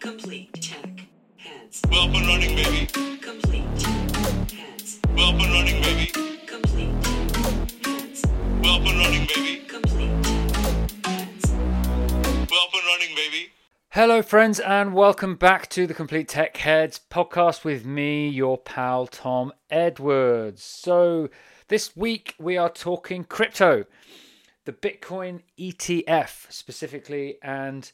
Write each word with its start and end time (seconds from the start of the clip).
Complete 0.00 0.60
check. 0.60 1.06
Heads. 1.36 1.80
Well 1.90 2.02
up 2.08 2.14
and 2.14 2.26
running, 2.26 2.54
baby. 2.54 2.86
Complete 3.16 3.64
check. 3.78 4.50
Heads. 4.50 5.00
Well 5.14 5.30
up 5.30 5.40
and 5.40 5.52
running, 5.52 5.82
baby. 5.82 6.06
Complete 6.46 7.02
check. 7.02 7.86
Heads. 7.86 8.22
Well 8.62 8.74
up 8.74 8.86
and 8.86 8.98
running, 8.98 9.26
baby. 9.26 9.62
Complete 9.66 10.22
check. 10.22 11.06
Heads. 11.06 11.50
Well 11.50 12.62
up 12.62 12.74
and 12.74 12.86
running, 12.86 13.16
baby. 13.16 13.52
Hello, 13.90 14.22
friends, 14.22 14.60
and 14.60 14.92
welcome 14.92 15.34
back 15.34 15.68
to 15.70 15.86
the 15.86 15.94
Complete 15.94 16.28
Tech 16.28 16.56
Heads 16.58 17.00
podcast 17.10 17.64
with 17.64 17.86
me, 17.86 18.28
your 18.28 18.58
pal 18.58 19.06
Tom 19.06 19.52
Edwards. 19.70 20.62
So, 20.62 21.30
this 21.68 21.96
week 21.96 22.34
we 22.38 22.58
are 22.58 22.68
talking 22.68 23.24
crypto, 23.24 23.86
the 24.66 24.72
Bitcoin 24.72 25.40
ETF 25.58 26.52
specifically, 26.52 27.38
and 27.42 27.90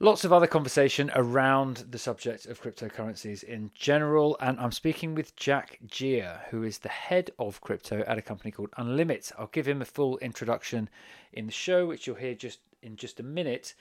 lots 0.00 0.24
of 0.24 0.32
other 0.32 0.46
conversation 0.46 1.10
around 1.14 1.84
the 1.90 1.98
subject 1.98 2.46
of 2.46 2.60
cryptocurrencies 2.60 3.44
in 3.44 3.70
general. 3.74 4.36
And 4.40 4.58
I'm 4.58 4.72
speaking 4.72 5.14
with 5.14 5.36
Jack 5.36 5.78
Jia, 5.86 6.40
who 6.50 6.62
is 6.62 6.78
the 6.78 6.88
head 6.88 7.30
of 7.38 7.60
crypto 7.60 8.00
at 8.00 8.18
a 8.18 8.22
company 8.22 8.50
called 8.50 8.72
Unlimit. 8.72 9.32
I'll 9.38 9.46
give 9.46 9.68
him 9.68 9.80
a 9.80 9.86
full 9.86 10.18
introduction 10.18 10.88
in 11.32 11.46
the 11.46 11.52
show, 11.52 11.86
which 11.86 12.06
you'll 12.06 12.16
hear 12.16 12.34
just 12.34 12.60
in 12.82 12.96
just 12.96 13.20
a 13.20 13.22
minute. 13.22 13.74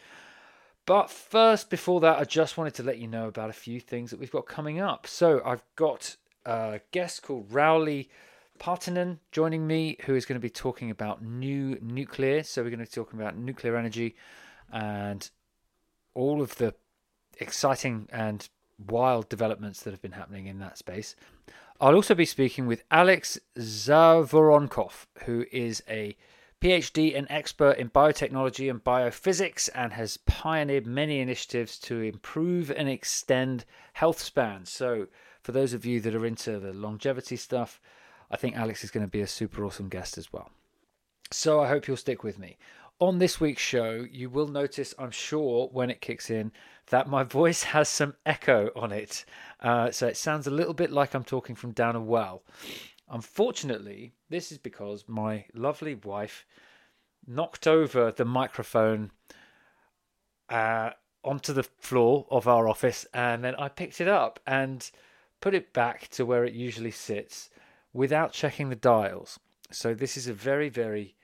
But 0.85 1.09
first, 1.09 1.69
before 1.69 2.01
that, 2.01 2.19
I 2.19 2.25
just 2.25 2.57
wanted 2.57 2.73
to 2.75 2.83
let 2.83 2.97
you 2.97 3.07
know 3.07 3.27
about 3.27 3.49
a 3.49 3.53
few 3.53 3.79
things 3.79 4.11
that 4.11 4.19
we've 4.19 4.31
got 4.31 4.45
coming 4.45 4.79
up. 4.79 5.07
So 5.07 5.41
I've 5.45 5.63
got 5.75 6.17
a 6.45 6.81
guest 6.91 7.23
called 7.23 7.49
Rauli 7.49 8.09
Partanen 8.59 9.19
joining 9.31 9.65
me, 9.65 9.97
who 10.05 10.13
is 10.13 10.25
going 10.25 10.35
to 10.35 10.41
be 10.41 10.49
talking 10.49 10.91
about 10.91 11.23
new 11.23 11.77
nuclear. 11.81 12.43
So 12.43 12.61
we're 12.61 12.69
going 12.69 12.79
to 12.79 12.85
be 12.85 12.91
talking 12.91 13.19
about 13.19 13.37
nuclear 13.37 13.77
energy 13.77 14.15
and 14.71 15.29
all 16.13 16.41
of 16.41 16.55
the 16.57 16.73
exciting 17.39 18.07
and 18.11 18.49
wild 18.77 19.29
developments 19.29 19.81
that 19.81 19.91
have 19.91 20.01
been 20.01 20.11
happening 20.13 20.47
in 20.47 20.59
that 20.59 20.77
space. 20.77 21.15
I'll 21.79 21.95
also 21.95 22.15
be 22.15 22.25
speaking 22.25 22.67
with 22.67 22.83
Alex 22.91 23.39
Zhavoronkov, 23.57 25.05
who 25.25 25.45
is 25.51 25.83
a 25.89 26.15
PhD 26.61 27.17
and 27.17 27.27
expert 27.29 27.77
in 27.77 27.89
biotechnology 27.89 28.69
and 28.69 28.81
biophysics 28.81 29.69
and 29.75 29.91
has 29.91 30.15
pioneered 30.15 30.87
many 30.87 31.19
initiatives 31.19 31.77
to 31.79 31.99
improve 31.99 32.71
and 32.71 32.87
extend 32.87 33.65
health 33.91 34.21
spans. 34.21 34.69
So, 34.69 35.07
for 35.41 35.51
those 35.51 35.73
of 35.73 35.85
you 35.85 35.99
that 35.99 36.15
are 36.15 36.25
into 36.25 36.59
the 36.59 36.71
longevity 36.71 37.35
stuff, 37.35 37.81
I 38.31 38.37
think 38.37 38.55
Alex 38.55 38.81
is 38.81 38.91
going 38.91 39.05
to 39.05 39.11
be 39.11 39.19
a 39.19 39.27
super 39.27 39.65
awesome 39.65 39.89
guest 39.89 40.17
as 40.17 40.31
well. 40.31 40.51
So, 41.31 41.59
I 41.59 41.67
hope 41.67 41.85
you'll 41.85 41.97
stick 41.97 42.23
with 42.23 42.39
me. 42.39 42.57
On 43.03 43.19
this 43.19 43.37
week's 43.37 43.61
show, 43.61 44.07
you 44.09 44.29
will 44.29 44.47
notice, 44.47 44.95
I'm 44.97 45.11
sure, 45.11 45.67
when 45.73 45.89
it 45.89 45.99
kicks 45.99 46.29
in, 46.29 46.53
that 46.87 47.09
my 47.09 47.23
voice 47.39 47.63
has 47.63 47.89
some 47.89 48.15
echo 48.25 48.69
on 48.77 48.93
it. 48.93 49.25
Uh, 49.59 49.91
so, 49.91 50.07
it 50.07 50.15
sounds 50.15 50.47
a 50.47 50.51
little 50.51 50.73
bit 50.73 50.89
like 50.89 51.13
I'm 51.13 51.25
talking 51.25 51.53
from 51.53 51.73
down 51.73 51.97
a 51.97 52.01
well. 52.01 52.43
Unfortunately, 53.09 54.13
this 54.29 54.53
is 54.53 54.57
because 54.57 55.03
my 55.05 55.43
lovely 55.53 55.95
wife 55.95 56.45
knocked 57.27 57.67
over 57.67 58.09
the 58.09 58.23
microphone 58.23 59.11
uh, 60.47 60.91
onto 61.25 61.51
the 61.51 61.63
floor 61.63 62.25
of 62.31 62.47
our 62.47 62.69
office, 62.69 63.05
and 63.13 63.43
then 63.43 63.55
I 63.55 63.67
picked 63.67 63.99
it 63.99 64.07
up 64.07 64.39
and 64.47 64.89
put 65.41 65.53
it 65.53 65.73
back 65.73 66.07
to 66.11 66.25
where 66.25 66.45
it 66.45 66.53
usually 66.53 66.91
sits 66.91 67.49
without 67.91 68.31
checking 68.31 68.69
the 68.69 68.77
dials. 68.77 69.41
So, 69.71 69.93
this 69.93 70.15
is 70.15 70.29
a 70.29 70.33
very, 70.33 70.69
very 70.69 71.17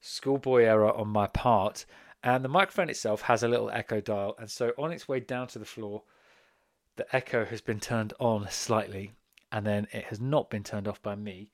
schoolboy 0.00 0.64
error 0.64 0.92
on 0.92 1.08
my 1.08 1.26
part. 1.26 1.86
And 2.22 2.44
the 2.44 2.48
microphone 2.48 2.90
itself 2.90 3.22
has 3.22 3.42
a 3.42 3.48
little 3.48 3.70
echo 3.70 4.00
dial, 4.00 4.34
and 4.38 4.50
so 4.50 4.72
on 4.76 4.90
its 4.90 5.06
way 5.06 5.20
down 5.20 5.46
to 5.48 5.58
the 5.58 5.64
floor, 5.64 6.02
the 6.96 7.14
echo 7.14 7.44
has 7.44 7.60
been 7.60 7.78
turned 7.78 8.12
on 8.18 8.48
slightly 8.50 9.12
and 9.52 9.64
then 9.64 9.86
it 9.92 10.04
has 10.04 10.20
not 10.20 10.50
been 10.50 10.64
turned 10.64 10.88
off 10.88 11.00
by 11.00 11.14
me 11.14 11.48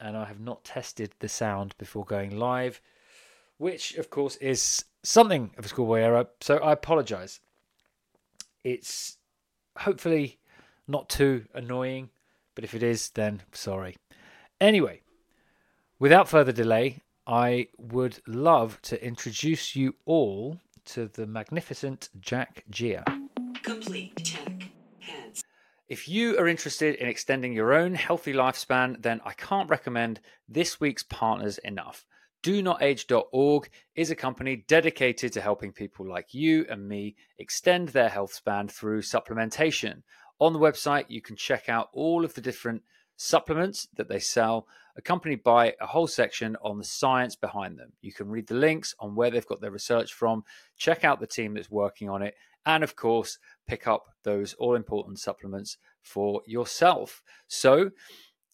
and 0.00 0.16
I 0.16 0.24
have 0.26 0.40
not 0.40 0.64
tested 0.64 1.12
the 1.18 1.28
sound 1.28 1.74
before 1.78 2.04
going 2.04 2.36
live, 2.36 2.80
which 3.56 3.94
of 3.94 4.10
course 4.10 4.36
is 4.36 4.84
something 5.02 5.52
of 5.56 5.64
a 5.64 5.68
schoolboy 5.68 6.00
error, 6.00 6.26
so 6.40 6.58
I 6.58 6.72
apologize. 6.72 7.40
It's 8.64 9.18
hopefully 9.76 10.38
not 10.86 11.08
too 11.08 11.44
annoying, 11.54 12.10
but 12.54 12.64
if 12.64 12.74
it 12.74 12.82
is, 12.82 13.10
then 13.10 13.42
sorry. 13.52 13.96
Anyway, 14.60 15.00
without 15.98 16.28
further 16.28 16.52
delay, 16.52 16.98
I 17.28 17.68
would 17.76 18.22
love 18.26 18.80
to 18.82 19.04
introduce 19.04 19.76
you 19.76 19.96
all 20.06 20.56
to 20.86 21.08
the 21.08 21.26
magnificent 21.26 22.08
Jack 22.18 22.64
Jia. 22.72 23.04
Complete 23.62 24.24
check. 24.24 24.70
Heads. 24.98 25.44
If 25.90 26.08
you 26.08 26.38
are 26.38 26.48
interested 26.48 26.94
in 26.94 27.06
extending 27.06 27.52
your 27.52 27.74
own 27.74 27.94
healthy 27.94 28.32
lifespan, 28.32 29.02
then 29.02 29.20
I 29.26 29.34
can't 29.34 29.68
recommend 29.68 30.20
this 30.48 30.80
week's 30.80 31.02
partners 31.02 31.58
enough. 31.58 32.06
DoNotAge.org 32.42 33.68
is 33.94 34.10
a 34.10 34.16
company 34.16 34.64
dedicated 34.66 35.34
to 35.34 35.42
helping 35.42 35.72
people 35.72 36.08
like 36.08 36.32
you 36.32 36.64
and 36.70 36.88
me 36.88 37.14
extend 37.38 37.90
their 37.90 38.08
health 38.08 38.32
span 38.32 38.68
through 38.68 39.02
supplementation. 39.02 40.02
On 40.40 40.54
the 40.54 40.58
website, 40.58 41.04
you 41.08 41.20
can 41.20 41.36
check 41.36 41.68
out 41.68 41.90
all 41.92 42.24
of 42.24 42.32
the 42.32 42.40
different 42.40 42.84
supplements 43.18 43.88
that 43.96 44.08
they 44.08 44.20
sell, 44.20 44.66
accompanied 44.96 45.42
by 45.42 45.74
a 45.80 45.86
whole 45.86 46.06
section 46.06 46.56
on 46.62 46.78
the 46.78 46.84
science 46.84 47.36
behind 47.36 47.78
them. 47.78 47.92
You 48.00 48.12
can 48.12 48.28
read 48.28 48.46
the 48.46 48.54
links 48.54 48.94
on 48.98 49.14
where 49.14 49.30
they've 49.30 49.46
got 49.46 49.60
their 49.60 49.70
research 49.70 50.14
from, 50.14 50.44
check 50.78 51.04
out 51.04 51.20
the 51.20 51.26
team 51.26 51.54
that's 51.54 51.70
working 51.70 52.08
on 52.08 52.22
it, 52.22 52.34
and 52.64 52.82
of 52.82 52.96
course, 52.96 53.38
pick 53.66 53.86
up 53.86 54.06
those 54.22 54.54
all 54.54 54.74
important 54.74 55.18
supplements 55.18 55.76
for 56.00 56.42
yourself. 56.46 57.22
So 57.48 57.90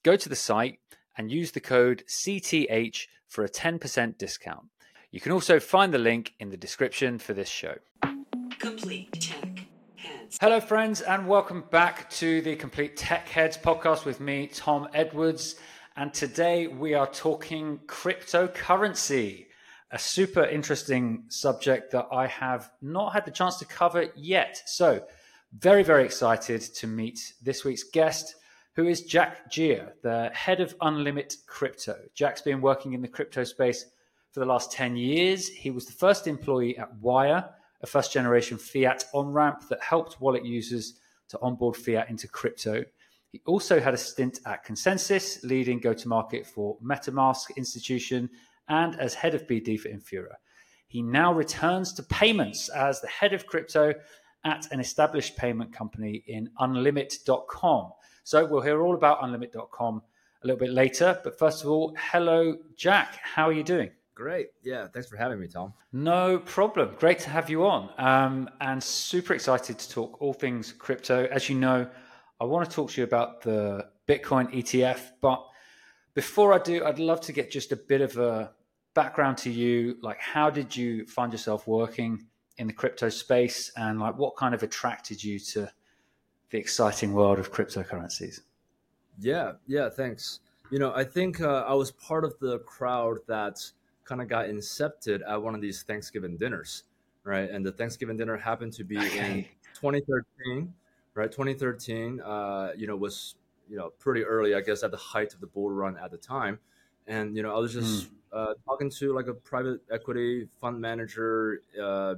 go 0.03 0.17
to 0.17 0.29
the 0.29 0.37
site 0.37 0.81
and 1.17 1.31
use 1.31 1.53
the 1.53 1.61
code 1.61 2.03
CTH 2.09 3.07
for 3.29 3.45
a 3.45 3.49
10% 3.49 4.19
discount. 4.19 4.67
You 5.11 5.21
can 5.21 5.33
also 5.33 5.61
find 5.61 5.93
the 5.93 5.99
link 5.99 6.33
in 6.41 6.51
the 6.51 6.57
description 6.57 7.19
for 7.19 7.35
this 7.35 7.49
show. 7.49 7.77
Complete. 8.59 9.35
Hello, 10.41 10.59
friends, 10.59 11.01
and 11.01 11.29
welcome 11.29 11.63
back 11.71 12.11
to 12.11 12.43
the 12.43 12.57
Complete 12.57 12.97
Tech 12.97 13.29
Heads 13.29 13.57
podcast 13.57 14.05
with 14.05 14.19
me, 14.19 14.49
Tom 14.49 14.89
Edwards. 14.93 15.55
And 15.97 16.13
today 16.13 16.67
we 16.67 16.93
are 16.95 17.07
talking 17.07 17.79
cryptocurrency, 17.87 19.47
a 19.93 19.99
super 19.99 20.45
interesting 20.45 21.27
subject 21.29 21.93
that 21.93 22.09
I 22.11 22.27
have 22.27 22.69
not 22.83 23.13
had 23.13 23.25
the 23.25 23.31
chance 23.31 23.59
to 23.59 23.65
cover 23.65 24.07
yet. 24.17 24.61
So, 24.67 25.05
very, 25.57 25.85
very 25.85 26.05
excited 26.05 26.63
to 26.63 26.89
meet 26.89 27.35
this 27.41 27.65
week's 27.65 27.85
guest, 27.85 28.35
who 28.75 28.89
is 28.89 29.03
Jack 29.03 29.53
Jia, 29.53 29.93
the 30.03 30.31
head 30.35 30.61
of 30.61 30.77
Unlimit 30.79 31.47
Crypto. 31.47 31.97
Jack's 32.13 32.43
been 32.43 32.61
working 32.61 32.93
in 32.93 33.03
the 33.03 33.09
crypto 33.09 33.45
space 33.45 33.87
for 34.33 34.41
the 34.41 34.47
last 34.47 34.73
10 34.73 34.97
years. 34.97 35.47
He 35.47 35.71
was 35.71 35.87
the 35.87 35.93
first 35.93 36.27
employee 36.27 36.77
at 36.77 36.93
Wyre, 36.97 37.51
a 37.85 37.87
first 37.87 38.13
generation 38.13 38.57
fiat 38.57 39.05
on 39.13 39.31
ramp 39.31 39.69
that 39.69 39.81
helped 39.83 40.19
wallet 40.19 40.43
users 40.43 40.99
to 41.29 41.39
onboard 41.41 41.77
fiat 41.77 42.09
into 42.09 42.27
crypto. 42.27 42.83
He 43.31 43.43
also 43.47 43.79
had 43.79 43.93
a 43.93 43.99
stint 43.99 44.41
at 44.47 44.65
Consensys, 44.65 45.45
leading 45.45 45.81
go 45.81 45.93
to 45.93 46.09
market 46.09 46.47
for 46.47 46.79
MetaMask 46.81 47.55
Institution 47.59 48.31
and 48.69 48.99
as 48.99 49.13
head 49.13 49.35
of 49.35 49.47
BD 49.47 49.79
for 49.79 49.91
Infura. 49.91 50.35
He 50.87 51.03
now 51.03 51.35
returns 51.35 51.93
to 51.95 52.03
payments 52.05 52.71
as 52.71 53.03
the 53.03 53.09
head 53.09 53.35
of 53.35 53.47
crypto 53.47 53.93
at 54.45 54.67
an 54.73 54.81
established 54.81 55.37
payment 55.37 55.71
company 55.71 56.25
in 56.27 56.49
unlimit.com. 56.61 57.91
So 58.23 58.47
we'll 58.47 58.63
hear 58.63 58.81
all 58.81 58.95
about 58.95 59.21
unlimit.com 59.21 60.03
a 60.43 60.47
little 60.47 60.59
bit 60.59 60.71
later. 60.71 61.21
But 61.23 61.39
first 61.39 61.63
of 61.63 61.69
all, 61.69 61.95
hello, 61.99 62.57
Jack. 62.77 63.19
How 63.23 63.49
are 63.49 63.53
you 63.53 63.63
doing? 63.63 63.91
Great. 64.15 64.51
Yeah. 64.63 64.87
Thanks 64.87 65.09
for 65.09 65.17
having 65.17 65.41
me, 65.41 65.49
Tom. 65.49 65.75
No 65.93 66.39
problem. 66.39 66.95
Great 66.99 67.19
to 67.21 67.31
have 67.31 67.51
you 67.51 67.67
on. 67.67 67.91
Um, 67.99 68.49
and 68.61 68.83
super 68.83 69.35
excited 69.35 69.79
to 69.79 69.91
talk 69.91 70.21
all 70.23 70.33
things 70.33 70.73
crypto. 70.73 71.27
As 71.33 71.49
you 71.49 71.57
know, 71.57 71.89
I 72.41 72.45
want 72.45 72.69
to 72.69 72.75
talk 72.75 72.91
to 72.91 73.01
you 73.01 73.05
about 73.05 73.43
the 73.43 73.89
Bitcoin 74.07 74.53
ETF. 74.55 75.01
But 75.21 75.45
before 76.15 76.53
I 76.53 76.59
do, 76.59 76.85
I'd 76.85 77.01
love 77.01 77.21
to 77.23 77.33
get 77.33 77.51
just 77.51 77.73
a 77.73 77.77
bit 77.77 78.01
of 78.01 78.17
a 78.17 78.53
background 78.95 79.39
to 79.39 79.51
you. 79.51 79.97
Like, 80.01 80.21
how 80.21 80.49
did 80.49 80.77
you 80.77 81.07
find 81.07 81.33
yourself 81.33 81.67
working 81.67 82.25
in 82.59 82.69
the 82.69 82.73
crypto 82.73 83.09
space? 83.09 83.73
And 83.77 83.99
like, 83.99 84.17
what 84.17 84.37
kind 84.37 84.55
of 84.55 84.63
attracted 84.63 85.25
you 85.25 85.41
to 85.41 85.69
the 86.51 86.59
exciting 86.59 87.15
world 87.15 87.41
of 87.41 87.53
cryptocurrencies? 87.53 88.43
Yeah. 89.19 89.53
Yeah. 89.67 89.91
Thanks. 89.91 90.39
You 90.71 90.79
know, 90.79 90.95
I 90.95 91.03
think 91.03 91.41
uh, 91.41 91.65
I 91.67 91.75
was 91.75 91.91
part 91.91 92.25
of 92.25 92.39
the 92.41 92.61
crowd 92.61 93.19
that 93.27 93.59
kind 94.05 94.21
of 94.21 94.29
got 94.29 94.47
incepted 94.47 95.21
at 95.27 95.41
one 95.41 95.55
of 95.55 95.61
these 95.61 95.83
Thanksgiving 95.83 96.37
dinners, 96.37 96.85
right? 97.25 97.51
And 97.51 97.65
the 97.65 97.73
Thanksgiving 97.73 98.17
dinner 98.17 98.37
happened 98.37 98.73
to 98.75 98.85
be 98.85 98.97
in 98.97 99.45
2013, 99.75 100.73
right? 101.15 101.31
2013, 101.31 102.21
uh, 102.21 102.73
you 102.77 102.87
know, 102.87 102.97
was 102.97 103.37
you 103.69 103.77
know 103.77 103.91
pretty 103.99 104.23
early, 104.23 104.55
I 104.55 104.61
guess, 104.61 104.83
at 104.83 104.91
the 104.91 104.97
height 104.97 105.35
of 105.35 105.41
the 105.41 105.47
bull 105.47 105.71
run 105.71 105.97
at 105.97 106.11
the 106.11 106.19
time. 106.19 106.59
And 107.07 107.37
you 107.37 107.43
know, 107.43 107.55
I 107.55 107.59
was 107.59 107.73
just 107.73 108.09
uh, 108.33 108.55
talking 108.65 108.91
to 108.91 109.15
like 109.15 109.29
a 109.29 109.35
private 109.35 109.81
equity 109.91 110.49
fund 110.61 110.81
manager, 110.81 111.63
uh, 111.81 112.17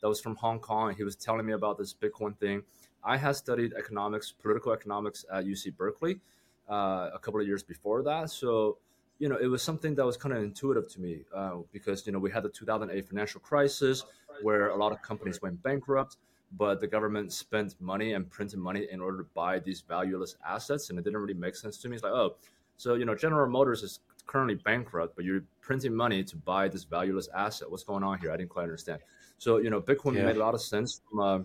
that 0.00 0.08
was 0.08 0.20
from 0.20 0.36
Hong 0.36 0.60
Kong, 0.60 0.94
he 0.94 1.04
was 1.04 1.16
telling 1.16 1.44
me 1.44 1.52
about 1.52 1.78
this 1.78 1.94
Bitcoin 1.94 2.36
thing. 2.38 2.62
I 3.02 3.16
had 3.16 3.36
studied 3.36 3.72
economics, 3.74 4.32
political 4.32 4.72
economics 4.72 5.24
at 5.32 5.44
UC 5.44 5.76
Berkeley 5.76 6.20
uh, 6.68 7.10
a 7.14 7.18
couple 7.20 7.40
of 7.40 7.46
years 7.46 7.62
before 7.62 8.02
that, 8.04 8.30
so 8.30 8.78
you 9.18 9.28
know 9.28 9.36
it 9.36 9.46
was 9.46 9.62
something 9.62 9.94
that 9.94 10.04
was 10.04 10.16
kind 10.16 10.34
of 10.34 10.42
intuitive 10.42 10.88
to 10.88 11.00
me 11.00 11.22
uh, 11.34 11.56
because 11.72 12.06
you 12.06 12.12
know 12.12 12.18
we 12.18 12.30
had 12.30 12.42
the 12.42 12.48
2008 12.48 13.06
financial 13.08 13.40
crisis 13.40 14.04
where 14.42 14.68
a 14.68 14.76
lot 14.76 14.92
of 14.92 15.02
companies 15.02 15.42
went 15.42 15.60
bankrupt 15.62 16.16
but 16.56 16.80
the 16.80 16.86
government 16.86 17.32
spent 17.32 17.74
money 17.80 18.14
and 18.14 18.30
printed 18.30 18.58
money 18.58 18.86
in 18.90 19.00
order 19.00 19.18
to 19.18 19.26
buy 19.34 19.58
these 19.58 19.82
valueless 19.82 20.36
assets 20.46 20.88
and 20.90 20.98
it 20.98 21.04
didn't 21.04 21.20
really 21.20 21.34
make 21.34 21.54
sense 21.54 21.76
to 21.78 21.88
me. 21.88 21.94
It's 21.96 22.04
like 22.04 22.12
oh 22.12 22.36
so 22.76 22.94
you 22.94 23.04
know 23.04 23.14
general 23.14 23.48
motors 23.50 23.82
is 23.82 24.00
currently 24.26 24.54
bankrupt 24.54 25.16
but 25.16 25.24
you're 25.24 25.42
printing 25.60 25.94
money 25.94 26.22
to 26.24 26.36
buy 26.36 26.68
this 26.68 26.84
valueless 26.84 27.28
asset. 27.34 27.70
What's 27.70 27.84
going 27.84 28.02
on 28.02 28.18
here? 28.18 28.30
I 28.32 28.36
didn't 28.36 28.50
quite 28.50 28.62
understand. 28.62 29.00
So 29.38 29.58
you 29.58 29.70
know 29.70 29.80
bitcoin 29.80 30.16
Yeah. 30.16 30.26
made 30.26 30.36
a 30.36 30.40
lot 30.40 30.54
of 30.54 30.62
sense 30.62 31.00
from 31.10 31.20
uh, 31.20 31.38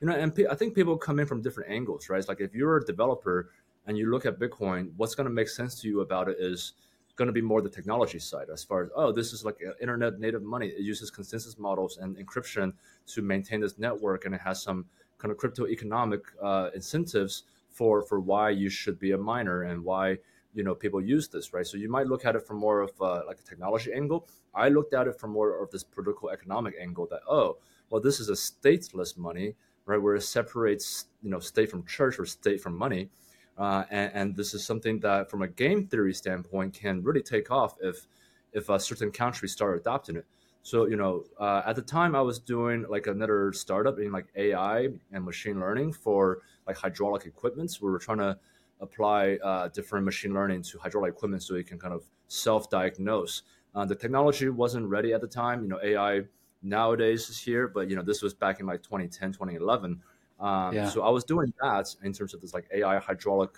you 0.00 0.06
know 0.06 0.14
and 0.14 0.32
i 0.50 0.54
think 0.54 0.74
people 0.74 0.96
come 0.96 1.18
in 1.20 1.26
from 1.26 1.42
different 1.42 1.70
angles 1.70 2.08
right? 2.08 2.18
It's 2.18 2.28
like 2.28 2.40
if 2.40 2.54
you're 2.54 2.78
a 2.78 2.84
developer 2.84 3.50
and 3.86 3.96
you 3.98 4.10
look 4.10 4.26
at 4.26 4.38
bitcoin 4.38 4.90
what's 4.96 5.14
going 5.14 5.26
to 5.26 5.32
make 5.32 5.48
sense 5.48 5.80
to 5.82 5.88
you 5.88 6.00
about 6.00 6.28
it 6.28 6.36
is 6.40 6.72
going 7.18 7.26
to 7.26 7.32
be 7.32 7.42
more 7.42 7.60
the 7.60 7.68
technology 7.68 8.20
side 8.20 8.46
as 8.50 8.62
far 8.62 8.84
as 8.84 8.90
oh 8.94 9.10
this 9.12 9.32
is 9.32 9.44
like 9.44 9.58
internet 9.82 10.18
native 10.18 10.42
money. 10.42 10.68
It 10.68 10.80
uses 10.80 11.10
consensus 11.10 11.58
models 11.58 11.98
and 11.98 12.16
encryption 12.16 12.72
to 13.08 13.22
maintain 13.22 13.60
this 13.60 13.76
network 13.78 14.24
and 14.24 14.34
it 14.34 14.40
has 14.40 14.62
some 14.62 14.86
kind 15.18 15.32
of 15.32 15.36
crypto 15.36 15.66
economic 15.66 16.22
uh, 16.42 16.70
incentives 16.74 17.42
for 17.70 18.02
for 18.02 18.20
why 18.20 18.50
you 18.50 18.70
should 18.70 18.98
be 18.98 19.10
a 19.12 19.18
miner 19.18 19.64
and 19.64 19.84
why 19.84 20.16
you 20.54 20.62
know 20.62 20.74
people 20.74 21.00
use 21.00 21.28
this 21.28 21.52
right? 21.52 21.66
So 21.66 21.76
you 21.76 21.90
might 21.90 22.06
look 22.06 22.24
at 22.24 22.36
it 22.36 22.46
from 22.46 22.58
more 22.58 22.80
of 22.80 22.92
uh, 23.02 23.22
like 23.26 23.40
a 23.40 23.42
technology 23.42 23.92
angle. 23.92 24.28
I 24.54 24.68
looked 24.68 24.94
at 24.94 25.08
it 25.08 25.18
from 25.20 25.32
more 25.32 25.62
of 25.62 25.70
this 25.70 25.84
political 25.84 26.30
economic 26.30 26.74
angle 26.80 27.06
that 27.10 27.20
oh 27.28 27.58
well 27.90 28.00
this 28.00 28.20
is 28.20 28.28
a 28.28 28.38
stateless 28.48 29.18
money 29.18 29.54
right? 29.86 30.00
Where 30.00 30.14
it 30.14 30.22
separates 30.22 31.06
you 31.22 31.30
know 31.30 31.40
state 31.40 31.70
from 31.70 31.84
church 31.84 32.18
or 32.20 32.26
state 32.26 32.60
from 32.60 32.76
money 32.76 33.08
uh, 33.58 33.84
and, 33.90 34.12
and 34.14 34.36
this 34.36 34.54
is 34.54 34.64
something 34.64 35.00
that 35.00 35.30
from 35.30 35.42
a 35.42 35.48
game 35.48 35.86
theory 35.86 36.14
standpoint 36.14 36.72
can 36.74 37.02
really 37.02 37.22
take 37.22 37.50
off 37.50 37.74
if 37.80 38.06
if 38.52 38.68
a 38.68 38.80
certain 38.80 39.10
country 39.10 39.48
start 39.48 39.78
adopting 39.78 40.16
it. 40.16 40.26
So 40.62 40.86
you 40.86 40.96
know 40.96 41.24
uh, 41.38 41.62
at 41.66 41.76
the 41.76 41.82
time 41.82 42.14
i 42.14 42.20
was 42.20 42.38
doing 42.38 42.86
like 42.88 43.06
another 43.06 43.52
startup 43.52 43.98
in 43.98 44.12
like 44.12 44.26
ai 44.36 44.88
and 45.12 45.24
machine 45.24 45.58
learning 45.60 45.92
for 45.92 46.38
like 46.66 46.76
hydraulic 46.76 47.26
equipments. 47.26 47.80
We 47.80 47.90
were 47.90 47.98
trying 47.98 48.18
to 48.18 48.38
apply 48.80 49.38
uh, 49.42 49.68
different 49.68 50.04
machine 50.04 50.32
learning 50.34 50.62
to 50.62 50.78
hydraulic 50.78 51.14
equipment 51.14 51.42
so 51.42 51.56
it 51.56 51.66
can 51.66 51.78
kind 51.78 51.92
of 51.92 52.04
self-diagnose. 52.28 53.42
Uh, 53.74 53.84
the 53.84 53.94
technology 53.94 54.48
wasn't 54.48 54.86
ready 54.86 55.12
at 55.12 55.20
the 55.20 55.26
time. 55.26 55.62
You 55.62 55.68
know 55.68 55.80
ai 55.82 56.22
nowadays 56.62 57.28
is 57.28 57.38
here 57.38 57.68
but 57.68 57.88
you 57.88 57.96
know 57.96 58.02
this 58.02 58.20
was 58.22 58.34
back 58.34 58.60
in 58.60 58.66
like 58.66 58.82
2010 58.82 59.32
2011 59.32 60.00
um, 60.40 60.74
Yeah. 60.74 60.88
So 60.88 61.02
I 61.02 61.10
was 61.10 61.24
doing 61.24 61.52
that 61.60 61.94
in 62.02 62.12
terms 62.12 62.34
of 62.34 62.40
this 62.40 62.54
like 62.54 62.68
AI 62.72 62.98
hydraulic 62.98 63.50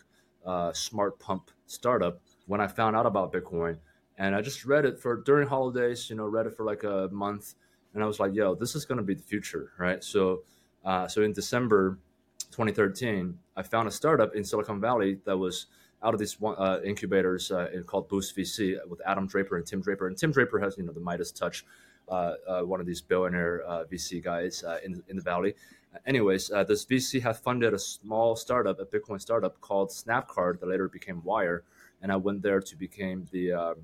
uh, 0.44 0.72
smart 0.72 1.18
pump 1.18 1.50
startup 1.66 2.20
when 2.46 2.60
I 2.60 2.66
found 2.66 2.96
out 2.96 3.06
about 3.06 3.32
Bitcoin, 3.32 3.76
and 4.18 4.34
I 4.34 4.40
just 4.40 4.64
read 4.64 4.84
it 4.84 4.98
for 4.98 5.16
during 5.16 5.46
holidays. 5.48 6.08
You 6.08 6.16
know, 6.16 6.26
read 6.26 6.46
it 6.46 6.56
for 6.56 6.64
like 6.64 6.84
a 6.84 7.08
month, 7.12 7.54
and 7.94 8.02
I 8.02 8.06
was 8.06 8.18
like, 8.18 8.34
"Yo, 8.34 8.54
this 8.54 8.74
is 8.74 8.84
gonna 8.84 9.02
be 9.02 9.14
the 9.14 9.22
future, 9.22 9.72
right?" 9.78 10.02
So, 10.02 10.42
uh, 10.84 11.06
so 11.06 11.22
in 11.22 11.32
December 11.32 11.98
2013, 12.50 13.38
I 13.56 13.62
found 13.62 13.88
a 13.88 13.90
startup 13.90 14.34
in 14.34 14.44
Silicon 14.44 14.80
Valley 14.80 15.20
that 15.24 15.36
was 15.36 15.66
out 16.02 16.14
of 16.14 16.20
these 16.20 16.40
one, 16.40 16.56
uh, 16.58 16.80
incubators 16.82 17.50
uh, 17.50 17.68
called 17.86 18.08
Boost 18.08 18.34
VC 18.36 18.76
with 18.88 19.00
Adam 19.06 19.26
Draper 19.26 19.56
and 19.56 19.66
Tim 19.66 19.80
Draper, 19.82 20.06
and 20.06 20.16
Tim 20.16 20.32
Draper 20.32 20.58
has 20.60 20.76
you 20.78 20.84
know 20.84 20.92
the 20.92 21.00
Midas 21.00 21.32
touch. 21.32 21.64
Uh, 22.08 22.34
uh, 22.48 22.62
one 22.62 22.80
of 22.80 22.86
these 22.86 23.00
billionaire 23.00 23.62
uh, 23.68 23.84
VC 23.84 24.20
guys 24.20 24.64
uh, 24.64 24.78
in, 24.84 25.00
in 25.06 25.14
the 25.14 25.22
valley, 25.22 25.54
anyways, 26.06 26.50
uh, 26.50 26.64
this 26.64 26.84
VC 26.84 27.22
had 27.22 27.36
funded 27.36 27.74
a 27.74 27.78
small 27.78 28.36
startup, 28.36 28.78
a 28.80 28.84
Bitcoin 28.84 29.20
startup 29.20 29.60
called 29.60 29.90
Snapcard 29.90 30.60
that 30.60 30.68
later 30.68 30.88
became 30.88 31.22
Wyre, 31.24 31.62
and 32.02 32.10
I 32.12 32.16
went 32.16 32.42
there 32.42 32.60
to 32.60 32.76
become 32.76 33.26
the 33.30 33.52
um, 33.52 33.74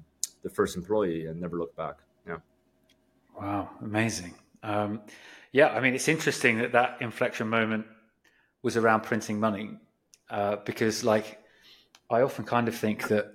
the 0.42 0.50
first 0.50 0.76
employee 0.76 1.26
and 1.26 1.40
never 1.40 1.58
looked 1.58 1.76
back. 1.76 1.96
Yeah, 2.26 2.38
Wow, 3.38 3.70
amazing. 3.82 4.34
Um, 4.62 5.02
yeah, 5.52 5.68
I 5.68 5.80
mean, 5.80 5.94
it's 5.94 6.08
interesting 6.08 6.58
that 6.58 6.72
that 6.72 6.98
inflection 7.00 7.48
moment 7.48 7.86
was 8.62 8.76
around 8.76 9.02
printing 9.02 9.38
money 9.38 9.76
uh, 10.30 10.56
because, 10.64 11.04
like, 11.04 11.38
I 12.10 12.22
often 12.22 12.44
kind 12.44 12.68
of 12.68 12.74
think 12.74 13.08
that 13.08 13.32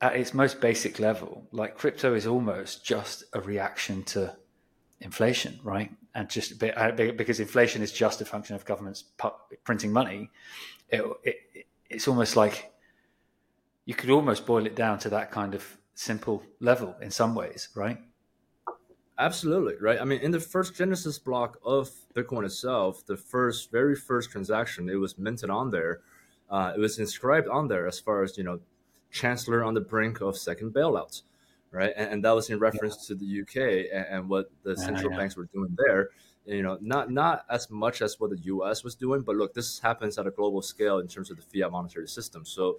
at 0.00 0.16
its 0.16 0.34
most 0.34 0.60
basic 0.60 0.98
level, 0.98 1.46
like, 1.52 1.76
crypto 1.76 2.14
is 2.14 2.26
almost 2.26 2.84
just 2.84 3.24
a 3.32 3.40
reaction 3.40 4.02
to 4.04 4.36
inflation, 5.00 5.58
right? 5.62 5.90
And 6.14 6.28
just 6.28 6.62
uh, 6.62 6.92
be- 6.92 7.10
because 7.12 7.40
inflation 7.40 7.82
is 7.82 7.92
just 7.92 8.20
a 8.20 8.24
function 8.24 8.56
of 8.56 8.64
governments 8.64 9.04
printing 9.64 9.92
money, 9.92 10.30
it, 10.88 11.04
it, 11.24 11.66
it's 11.88 12.08
almost 12.08 12.36
like 12.36 12.72
you 13.84 13.94
could 13.94 14.10
almost 14.10 14.46
boil 14.46 14.66
it 14.66 14.76
down 14.76 14.98
to 15.00 15.08
that 15.10 15.30
kind 15.30 15.54
of 15.54 15.78
simple 15.94 16.42
level 16.60 16.94
in 17.00 17.10
some 17.10 17.34
ways, 17.34 17.68
right? 17.74 17.98
absolutely 19.20 19.74
right. 19.80 20.00
I 20.00 20.04
mean, 20.04 20.20
in 20.20 20.30
the 20.30 20.40
first 20.40 20.74
Genesis 20.74 21.18
block 21.18 21.58
of 21.62 21.90
Bitcoin 22.14 22.44
itself, 22.44 23.04
the 23.06 23.16
first, 23.16 23.70
very 23.70 23.94
first 23.94 24.30
transaction, 24.30 24.88
it 24.88 24.96
was 24.96 25.18
minted 25.18 25.50
on 25.50 25.70
there. 25.70 26.00
Uh, 26.48 26.72
it 26.74 26.80
was 26.80 26.98
inscribed 26.98 27.46
on 27.46 27.68
there 27.68 27.86
as 27.86 28.00
far 28.00 28.24
as 28.24 28.36
you 28.36 28.42
know, 28.42 28.60
Chancellor 29.12 29.62
on 29.62 29.74
the 29.74 29.80
brink 29.80 30.20
of 30.20 30.36
second 30.36 30.72
bailout, 30.72 31.22
right? 31.70 31.92
And, 31.96 32.12
and 32.14 32.24
that 32.24 32.32
was 32.32 32.50
in 32.50 32.58
reference 32.58 33.06
to 33.06 33.14
the 33.14 33.24
UK 33.24 33.88
and, 33.92 34.06
and 34.06 34.28
what 34.28 34.50
the 34.62 34.76
Yeah, 34.76 34.86
central 34.86 35.12
yeah. 35.12 35.20
banks 35.20 35.36
were 35.36 35.46
doing 35.46 35.76
there. 35.86 36.10
You 36.44 36.62
know, 36.62 36.78
not 36.80 37.10
not 37.10 37.44
as 37.50 37.70
much 37.70 38.02
as 38.02 38.18
what 38.18 38.30
the 38.30 38.38
US 38.38 38.82
was 38.82 38.94
doing, 38.94 39.22
but 39.22 39.36
look, 39.36 39.54
this 39.54 39.78
happens 39.80 40.18
at 40.18 40.26
a 40.26 40.30
global 40.30 40.62
scale 40.62 40.98
in 40.98 41.06
terms 41.08 41.30
of 41.30 41.36
the 41.36 41.42
fiat 41.42 41.70
monetary 41.70 42.08
system. 42.08 42.44
So, 42.46 42.78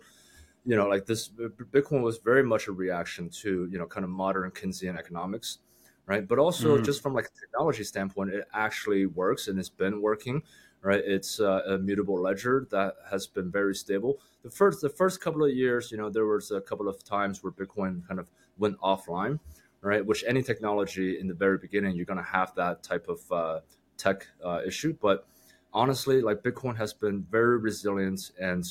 you 0.65 0.75
know, 0.75 0.87
like 0.87 1.05
this, 1.05 1.29
Bitcoin 1.29 2.01
was 2.03 2.17
very 2.19 2.43
much 2.43 2.67
a 2.67 2.71
reaction 2.71 3.29
to 3.29 3.67
you 3.71 3.77
know 3.79 3.87
kind 3.87 4.03
of 4.03 4.09
modern 4.09 4.51
Keynesian 4.51 4.97
economics, 4.97 5.59
right? 6.05 6.27
But 6.27 6.39
also 6.39 6.77
Mhm. 6.77 6.85
just 6.85 7.01
from 7.01 7.13
like 7.13 7.25
a 7.25 7.39
technology 7.39 7.83
standpoint, 7.83 8.31
it 8.31 8.47
actually 8.53 9.05
works 9.05 9.47
and 9.47 9.57
it's 9.59 9.69
been 9.69 10.01
working, 10.01 10.43
right? 10.81 11.01
It's 11.03 11.39
uh, 11.39 11.61
a 11.65 11.77
mutable 11.79 12.21
ledger 12.21 12.67
that 12.71 12.95
has 13.09 13.25
been 13.27 13.51
very 13.51 13.73
stable. 13.75 14.19
The 14.43 14.51
first 14.51 14.81
the 14.81 14.89
first 14.89 15.19
couple 15.21 15.43
of 15.43 15.51
years, 15.51 15.91
you 15.91 15.97
know, 15.97 16.09
there 16.09 16.25
was 16.27 16.51
a 16.51 16.61
couple 16.61 16.87
of 16.87 17.03
times 17.03 17.41
where 17.43 17.51
Bitcoin 17.51 18.07
kind 18.07 18.19
of 18.19 18.29
went 18.61 18.79
offline, 18.79 19.39
right? 19.81 20.05
Which 20.05 20.23
any 20.25 20.41
technology 20.41 21.19
in 21.19 21.27
the 21.27 21.33
very 21.33 21.57
beginning, 21.57 21.95
you're 21.95 22.05
gonna 22.05 22.23
have 22.23 22.55
that 22.55 22.83
type 22.83 23.07
of 23.09 23.19
uh, 23.31 23.59
tech 23.97 24.27
uh, 24.45 24.61
issue. 24.65 24.95
But 25.01 25.27
honestly, 25.73 26.21
like 26.21 26.43
Bitcoin 26.43 26.77
has 26.77 26.93
been 26.93 27.25
very 27.29 27.57
resilient, 27.57 28.31
and 28.39 28.63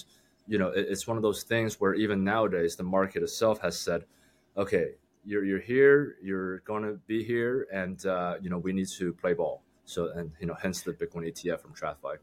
you 0.49 0.59
know, 0.59 0.68
it, 0.68 0.87
it's 0.88 1.06
one 1.06 1.16
of 1.18 1.23
those 1.23 1.42
things 1.42 1.80
where 1.80 1.94
even 1.94 2.25
nowadays 2.25 2.76
the 2.76 2.85
market 2.85 3.23
itself 3.23 3.61
has 3.61 3.78
said, 3.78 4.04
okay, 4.56 4.92
you're 5.25 5.44
you're 5.44 5.61
here, 5.61 6.16
you're 6.23 6.61
gonna 6.61 6.94
be 7.06 7.23
here, 7.23 7.66
and 7.73 8.06
uh, 8.06 8.37
you 8.40 8.49
know, 8.49 8.59
we 8.59 8.73
need 8.73 8.88
to 8.88 9.12
play 9.12 9.35
ball. 9.35 9.62
So 9.85 10.11
and 10.12 10.30
you 10.40 10.47
know, 10.47 10.56
hence 10.62 10.82
the 10.82 10.92
Bitcoin 10.92 11.28
ETF 11.28 11.61
from 11.61 11.75
TradFi. 11.75 12.16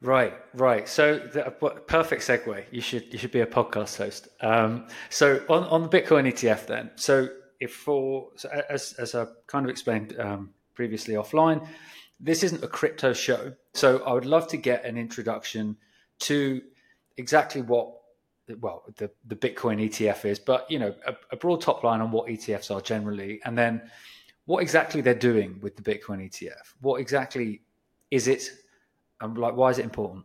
Right, 0.00 0.34
right. 0.54 0.88
So 0.88 1.18
the, 1.18 1.50
perfect 1.86 2.22
segue. 2.22 2.64
You 2.70 2.80
should 2.80 3.12
you 3.12 3.18
should 3.18 3.32
be 3.32 3.40
a 3.40 3.46
podcast 3.46 3.96
host. 3.96 4.28
Um, 4.40 4.86
so 5.10 5.42
on, 5.48 5.64
on 5.64 5.82
the 5.82 5.88
Bitcoin 5.88 6.28
ETF 6.32 6.66
then. 6.66 6.90
So 6.94 7.28
if 7.58 7.74
for 7.74 8.28
so 8.36 8.48
as 8.70 8.92
as 8.94 9.14
I 9.14 9.26
kind 9.48 9.66
of 9.66 9.70
explained 9.70 10.18
um, 10.20 10.50
previously 10.74 11.14
offline, 11.14 11.66
this 12.20 12.44
isn't 12.44 12.62
a 12.62 12.68
crypto 12.68 13.12
show. 13.12 13.54
So 13.74 13.98
I 14.04 14.12
would 14.12 14.26
love 14.26 14.46
to 14.48 14.56
get 14.56 14.84
an 14.84 14.96
introduction 14.96 15.76
to 16.20 16.62
exactly 17.16 17.62
what 17.62 17.94
well 18.60 18.84
the 18.96 19.10
the 19.26 19.34
Bitcoin 19.34 19.82
ETF 19.84 20.24
is, 20.24 20.38
but 20.38 20.70
you 20.70 20.78
know 20.78 20.94
a, 21.06 21.16
a 21.32 21.36
broad 21.36 21.60
top 21.60 21.82
line 21.82 22.00
on 22.00 22.12
what 22.12 22.28
ETFs 22.28 22.72
are 22.72 22.80
generally, 22.80 23.40
and 23.44 23.58
then 23.58 23.82
what 24.46 24.62
exactly 24.62 25.00
they're 25.00 25.14
doing 25.14 25.58
with 25.60 25.76
the 25.76 25.82
Bitcoin 25.82 26.24
ETF. 26.24 26.74
What 26.80 27.00
exactly 27.00 27.62
is 28.12 28.28
it? 28.28 28.48
And 29.20 29.36
like, 29.36 29.56
why 29.56 29.70
is 29.70 29.78
it 29.78 29.84
important? 29.84 30.24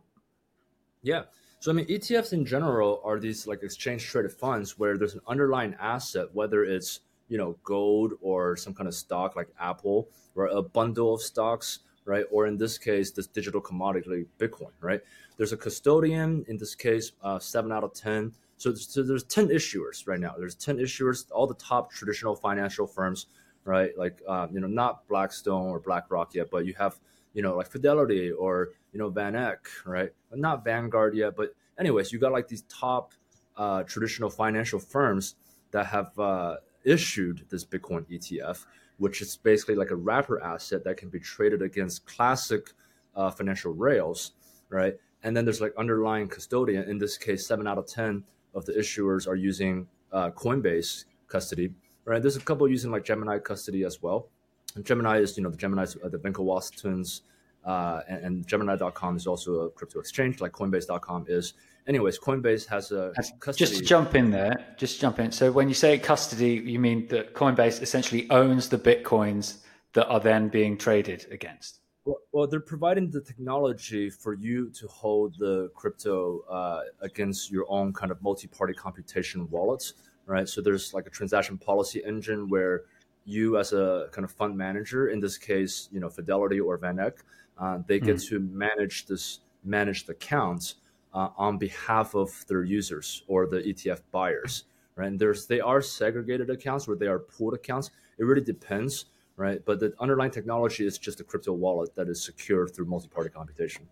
Yeah. 1.02 1.24
So 1.60 1.70
I 1.70 1.74
mean, 1.74 1.86
ETFs 1.86 2.32
in 2.32 2.44
general 2.44 3.00
are 3.04 3.18
these 3.18 3.46
like 3.46 3.62
exchange 3.62 4.06
traded 4.06 4.32
funds 4.32 4.78
where 4.78 4.98
there's 4.98 5.14
an 5.14 5.22
underlying 5.26 5.74
asset, 5.80 6.26
whether 6.32 6.64
it's 6.64 7.00
you 7.28 7.38
know 7.38 7.56
gold 7.64 8.12
or 8.20 8.56
some 8.56 8.74
kind 8.74 8.86
of 8.86 8.94
stock 8.94 9.34
like 9.34 9.48
Apple 9.58 10.08
or 10.34 10.46
a 10.46 10.62
bundle 10.62 11.14
of 11.14 11.22
stocks, 11.22 11.80
right? 12.04 12.24
Or 12.30 12.46
in 12.46 12.58
this 12.58 12.76
case, 12.78 13.10
this 13.10 13.26
digital 13.26 13.60
commodity 13.60 14.10
like 14.10 14.28
Bitcoin, 14.38 14.72
right? 14.80 15.00
There's 15.36 15.52
a 15.52 15.56
custodian. 15.56 16.44
In 16.48 16.58
this 16.58 16.74
case, 16.74 17.12
uh, 17.22 17.38
seven 17.38 17.72
out 17.72 17.82
of 17.82 17.94
ten. 17.94 18.32
So, 18.56 18.74
so 18.74 19.02
there's 19.02 19.24
ten 19.24 19.48
issuers 19.48 20.06
right 20.06 20.20
now. 20.20 20.34
There's 20.38 20.54
ten 20.54 20.76
issuers. 20.76 21.30
All 21.30 21.46
the 21.46 21.54
top 21.54 21.90
traditional 21.90 22.36
financial 22.36 22.86
firms, 22.86 23.26
right? 23.64 23.96
Like 23.96 24.20
um, 24.28 24.50
you 24.52 24.60
know, 24.60 24.68
not 24.68 25.08
Blackstone 25.08 25.68
or 25.68 25.80
BlackRock 25.80 26.34
yet, 26.34 26.50
but 26.50 26.66
you 26.66 26.74
have 26.74 26.98
you 27.34 27.42
know 27.42 27.56
like 27.56 27.68
Fidelity 27.68 28.30
or 28.30 28.70
you 28.92 28.98
know 28.98 29.10
Van 29.10 29.36
Eck, 29.36 29.66
right? 29.84 30.10
Not 30.32 30.64
Vanguard 30.64 31.14
yet, 31.14 31.36
but 31.36 31.54
anyways, 31.78 32.12
you 32.12 32.18
got 32.18 32.32
like 32.32 32.48
these 32.48 32.62
top 32.62 33.12
uh, 33.56 33.82
traditional 33.82 34.30
financial 34.30 34.78
firms 34.78 35.34
that 35.72 35.86
have 35.86 36.18
uh, 36.18 36.56
issued 36.84 37.44
this 37.50 37.64
Bitcoin 37.64 38.04
ETF, 38.10 38.64
which 38.98 39.20
is 39.20 39.36
basically 39.36 39.74
like 39.74 39.90
a 39.90 39.96
wrapper 39.96 40.40
asset 40.42 40.84
that 40.84 40.96
can 40.96 41.08
be 41.08 41.20
traded 41.20 41.62
against 41.62 42.06
classic 42.06 42.70
uh, 43.14 43.30
financial 43.30 43.72
rails, 43.72 44.32
right? 44.68 44.94
And 45.22 45.36
then 45.36 45.44
there's 45.44 45.60
like 45.60 45.74
underlying 45.76 46.28
custodian. 46.28 46.88
In 46.88 46.98
this 46.98 47.18
case, 47.18 47.46
seven 47.46 47.66
out 47.66 47.78
of 47.78 47.86
ten 47.86 48.24
of 48.54 48.64
the 48.66 48.72
issuers 48.72 49.26
are 49.26 49.34
using 49.34 49.88
uh, 50.12 50.30
Coinbase 50.30 51.04
custody, 51.26 51.72
right? 52.04 52.22
There's 52.22 52.36
a 52.36 52.40
couple 52.40 52.68
using 52.68 52.90
like 52.90 53.04
Gemini 53.04 53.38
custody 53.38 53.84
as 53.84 54.00
well. 54.00 54.28
And 54.74 54.84
Gemini 54.84 55.18
is, 55.18 55.36
you 55.36 55.42
know, 55.42 55.50
the 55.50 55.56
Gemini, 55.56 55.84
uh, 55.84 56.08
the 56.08 56.18
Bank 56.18 56.38
of 56.38 56.44
Washington's, 56.44 57.22
uh, 57.64 58.00
and, 58.08 58.24
and 58.24 58.46
Gemini.com 58.46 59.16
is 59.16 59.26
also 59.26 59.60
a 59.60 59.70
crypto 59.70 60.00
exchange, 60.00 60.40
like 60.40 60.52
Coinbase.com 60.52 61.26
is. 61.28 61.54
Anyways, 61.86 62.18
Coinbase 62.18 62.66
has 62.66 62.92
a 62.92 63.12
custody. 63.40 63.58
Just 63.58 63.76
to 63.78 63.84
jump 63.84 64.14
in 64.14 64.30
there, 64.30 64.74
just 64.76 65.00
jump 65.00 65.18
in. 65.18 65.30
So 65.30 65.52
when 65.52 65.68
you 65.68 65.74
say 65.74 65.98
custody, 65.98 66.54
you 66.54 66.78
mean 66.78 67.06
that 67.08 67.34
Coinbase 67.34 67.82
essentially 67.82 68.28
owns 68.30 68.68
the 68.68 68.78
bitcoins 68.78 69.58
that 69.92 70.06
are 70.08 70.20
then 70.20 70.48
being 70.48 70.76
traded 70.76 71.26
against. 71.30 71.80
Well, 72.04 72.18
well, 72.32 72.46
they're 72.46 72.60
providing 72.60 73.10
the 73.10 73.20
technology 73.20 74.10
for 74.10 74.34
you 74.34 74.70
to 74.70 74.86
hold 74.88 75.38
the 75.38 75.70
crypto 75.74 76.40
uh, 76.50 76.82
against 77.00 77.50
your 77.50 77.64
own 77.68 77.92
kind 77.92 78.10
of 78.10 78.22
multi-party 78.22 78.74
computation 78.74 79.48
wallets, 79.50 79.94
right? 80.26 80.48
So 80.48 80.60
there's 80.60 80.92
like 80.92 81.06
a 81.06 81.10
transaction 81.10 81.56
policy 81.58 82.02
engine 82.04 82.48
where 82.48 82.82
you, 83.24 83.58
as 83.58 83.72
a 83.72 84.08
kind 84.12 84.24
of 84.24 84.30
fund 84.30 84.56
manager, 84.56 85.08
in 85.08 85.20
this 85.20 85.38
case, 85.38 85.88
you 85.92 86.00
know, 86.00 86.08
Fidelity 86.08 86.60
or 86.60 86.78
VanEck, 86.78 87.18
uh, 87.58 87.78
they 87.86 88.00
get 88.00 88.20
to 88.20 88.40
manage 88.40 89.06
this 89.06 89.40
managed 89.64 90.10
accounts 90.10 90.76
uh, 91.14 91.30
on 91.36 91.56
behalf 91.56 92.14
of 92.14 92.30
their 92.48 92.64
users 92.64 93.22
or 93.28 93.46
the 93.46 93.58
ETF 93.58 94.02
buyers, 94.10 94.64
right? 94.96 95.08
And 95.08 95.18
there's 95.18 95.46
they 95.46 95.60
are 95.60 95.80
segregated 95.80 96.50
accounts 96.50 96.86
where 96.86 96.96
they 96.96 97.06
are 97.06 97.20
pooled 97.20 97.54
accounts. 97.54 97.90
It 98.18 98.24
really 98.24 98.42
depends 98.42 99.06
right? 99.36 99.64
But 99.64 99.80
the 99.80 99.92
underlying 100.00 100.30
technology 100.30 100.86
is 100.86 100.98
just 100.98 101.20
a 101.20 101.24
crypto 101.24 101.52
wallet 101.52 101.94
that 101.96 102.08
is 102.08 102.24
secured 102.24 102.74
through 102.74 102.86
multi-party 102.86 103.30
computation. 103.30 103.88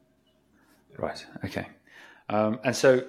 Right. 0.98 1.24
Okay. 1.44 1.68
Um, 2.28 2.60
and 2.64 2.74
so, 2.74 3.04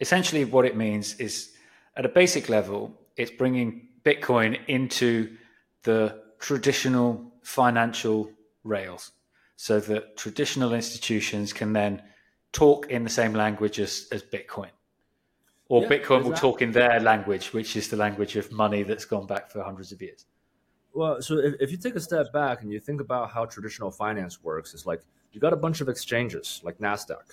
essentially, 0.00 0.44
what 0.44 0.64
it 0.64 0.76
means 0.76 1.14
is, 1.16 1.52
at 1.96 2.04
a 2.04 2.08
basic 2.08 2.48
level, 2.48 2.92
it's 3.16 3.30
bringing 3.30 3.88
Bitcoin 4.04 4.58
into 4.68 5.36
the 5.88 6.20
traditional 6.38 7.32
financial 7.42 8.30
rails, 8.62 9.12
so 9.56 9.80
that 9.80 10.18
traditional 10.18 10.74
institutions 10.74 11.54
can 11.54 11.72
then 11.72 12.02
talk 12.52 12.90
in 12.90 13.04
the 13.04 13.14
same 13.20 13.32
language 13.32 13.80
as, 13.80 14.06
as 14.12 14.22
Bitcoin. 14.22 14.72
Or 15.70 15.82
Yeah, 15.82 15.88
Bitcoin 15.88 16.22
will 16.24 16.32
exactly. 16.32 16.50
talk 16.50 16.62
in 16.62 16.72
their 16.72 17.00
language, 17.00 17.54
which 17.54 17.74
is 17.74 17.88
the 17.88 17.96
language 17.96 18.36
of 18.36 18.52
money 18.52 18.82
that's 18.82 19.06
gone 19.06 19.26
back 19.26 19.50
for 19.50 19.62
hundreds 19.62 19.90
of 19.90 20.02
years. 20.02 20.26
Well, 20.92 21.22
so 21.22 21.38
if, 21.38 21.54
if 21.58 21.70
you 21.70 21.78
take 21.78 21.96
a 21.96 22.00
step 22.00 22.32
back 22.34 22.60
and 22.62 22.70
you 22.70 22.80
think 22.80 23.00
about 23.00 23.30
how 23.30 23.46
traditional 23.46 23.90
finance 23.90 24.42
works, 24.42 24.74
it's 24.74 24.84
like 24.84 25.02
you 25.32 25.40
got 25.40 25.54
a 25.54 25.62
bunch 25.66 25.80
of 25.80 25.88
exchanges 25.88 26.60
like 26.62 26.76
Nasdaq, 26.78 27.26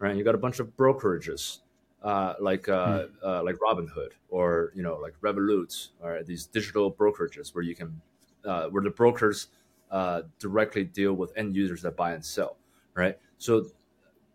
right? 0.00 0.16
You 0.16 0.24
got 0.24 0.34
a 0.34 0.44
bunch 0.46 0.58
of 0.58 0.76
brokerages 0.76 1.58
uh, 2.02 2.34
like 2.40 2.68
uh, 2.68 3.06
uh, 3.24 3.42
like 3.42 3.56
Robinhood 3.56 4.10
or 4.28 4.72
you 4.74 4.82
know 4.82 4.96
like 4.96 5.14
Revolut 5.20 5.88
or 6.02 6.22
these 6.22 6.46
digital 6.46 6.90
brokerages 6.90 7.54
where 7.54 7.62
you 7.62 7.74
can 7.74 8.00
uh, 8.44 8.66
where 8.68 8.82
the 8.82 8.90
brokers 8.90 9.48
uh, 9.90 10.22
directly 10.38 10.84
deal 10.84 11.14
with 11.14 11.32
end 11.36 11.54
users 11.54 11.82
that 11.82 11.96
buy 11.96 12.12
and 12.12 12.24
sell, 12.24 12.56
right? 12.94 13.18
So 13.38 13.66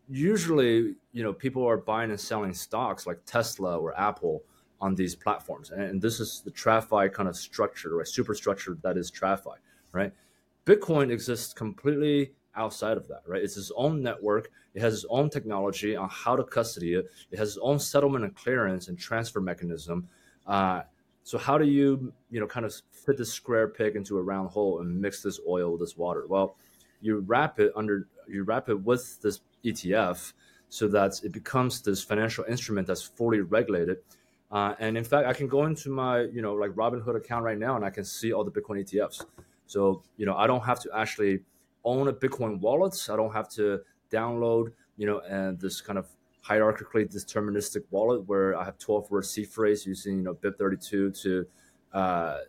usually, 0.10 0.96
you 1.14 1.24
know, 1.24 1.34
people 1.34 1.68
are 1.68 1.78
buying 1.78 2.12
and 2.12 2.20
selling 2.20 2.54
stocks 2.54 3.08
like 3.08 3.20
Tesla 3.26 3.78
or 3.78 4.00
Apple 4.00 4.44
on 4.82 4.94
these 4.94 5.16
platforms, 5.16 5.72
and, 5.72 5.82
and 5.82 6.02
this 6.02 6.20
is 6.20 6.42
the 6.44 6.52
TradFi 6.52 7.14
kind 7.14 7.30
of 7.30 7.36
structure, 7.36 7.96
right? 7.96 8.08
Superstructure 8.08 8.78
that 8.84 8.98
is 8.98 9.10
TradFi, 9.10 9.56
right? 9.92 10.14
Bitcoin 10.66 11.12
exists 11.12 11.54
completely 11.54 12.34
outside 12.56 12.98
of 12.98 13.08
that, 13.08 13.22
right? 13.26 13.42
It's 13.42 13.58
its 13.58 13.72
own 13.76 14.02
network. 14.02 14.52
It 14.75 14.82
has 14.82 14.94
its 14.94 15.05
own 15.10 15.29
technology 15.29 15.96
on 15.96 16.10
how 16.10 16.36
to 16.36 16.44
custody 16.44 16.94
it. 16.94 17.10
It 17.32 17.39
has 17.39 17.50
its 17.50 17.60
own 17.62 17.79
settlement 17.79 18.25
and 18.25 18.36
clearance 18.36 18.89
and 18.89 19.00
transfer 19.00 19.41
mechanism. 19.41 20.08
Uh, 20.46 20.82
so 21.24 21.38
how 21.38 21.58
do 21.58 21.65
you, 21.65 22.13
you 22.29 22.39
know, 22.39 22.46
kind 22.46 22.65
of 22.65 22.75
fit 22.91 23.17
this 23.17 23.34
square 23.34 23.70
peg 23.70 23.96
into 23.96 24.17
a 24.17 24.22
round 24.22 24.50
hole 24.50 24.82
and 24.82 25.01
mix 25.01 25.24
this 25.24 25.39
oil 25.48 25.72
with 25.72 25.79
this 25.79 25.98
water? 25.98 26.25
Well, 26.27 26.58
you 27.01 27.20
wrap 27.20 27.60
it 27.60 27.72
under, 27.75 28.08
you 28.27 28.44
wrap 28.44 28.70
it 28.70 28.82
with 28.82 29.22
this 29.22 29.39
ETF, 29.63 30.34
so 30.70 30.88
that 30.89 31.24
it 31.24 31.32
becomes 31.32 31.82
this 31.82 32.03
financial 32.03 32.44
instrument 32.46 32.86
that's 32.86 33.01
fully 33.01 33.39
regulated. 33.39 33.98
Uh, 34.51 34.75
and 34.79 34.98
in 34.98 35.03
fact, 35.03 35.27
I 35.27 35.34
can 35.34 35.48
go 35.48 35.65
into 35.65 35.89
my, 35.89 36.22
you 36.22 36.41
know, 36.41 36.53
like 36.53 36.72
Robinhood 36.72 37.15
account 37.15 37.44
right 37.44 37.58
now, 37.58 37.75
and 37.75 37.86
I 37.86 37.89
can 37.89 38.03
see 38.03 38.34
all 38.34 38.44
the 38.44 38.51
Bitcoin 38.51 38.84
ETFs. 38.84 39.25
So, 39.67 40.03
you 40.17 40.25
know, 40.25 40.36
I 40.36 40.48
don't 40.48 40.63
have 40.63 40.79
to 40.82 40.89
actually 40.94 41.39
own 41.84 42.08
a 42.08 42.13
Bitcoin 42.13 42.60
wallet. 42.60 42.96
I 43.10 43.15
don't 43.15 43.34
have 43.34 43.50
to 43.51 43.82
download, 44.12 44.72
you 44.98 45.06
know, 45.06 45.20
and 45.20 45.60
this 45.60 45.82
kind 45.82 46.00
of 46.00 46.08
hierarchically 46.46 47.12
deterministic 47.12 47.84
wallet 47.90 48.28
where 48.28 48.56
I 48.56 48.64
have 48.64 48.78
12 48.78 49.10
word 49.12 49.26
seed 49.26 49.50
phrase 49.50 49.86
using, 49.86 50.18
you 50.18 50.24
know, 50.24 50.34
BIP32 50.36 51.22
to 51.22 51.48
uh, 51.94 52.40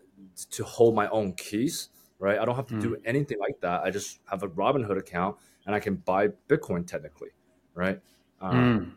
to 0.51 0.65
hold 0.65 0.95
my 0.95 1.09
own 1.09 1.33
keys, 1.35 1.91
right? 2.19 2.39
I 2.39 2.45
don't 2.45 2.57
have 2.57 2.67
to 2.69 2.75
do 2.81 2.97
anything 3.05 3.39
like 3.39 3.61
that. 3.61 3.83
I 3.85 3.91
just 3.91 4.21
have 4.31 4.43
a 4.43 4.49
Robinhood 4.49 4.99
account 4.99 5.37
and 5.67 5.75
I 5.75 5.81
can 5.81 5.97
buy 5.97 6.29
Bitcoin 6.49 6.87
technically, 6.87 7.31
right? 7.75 8.01
Um, 8.41 8.97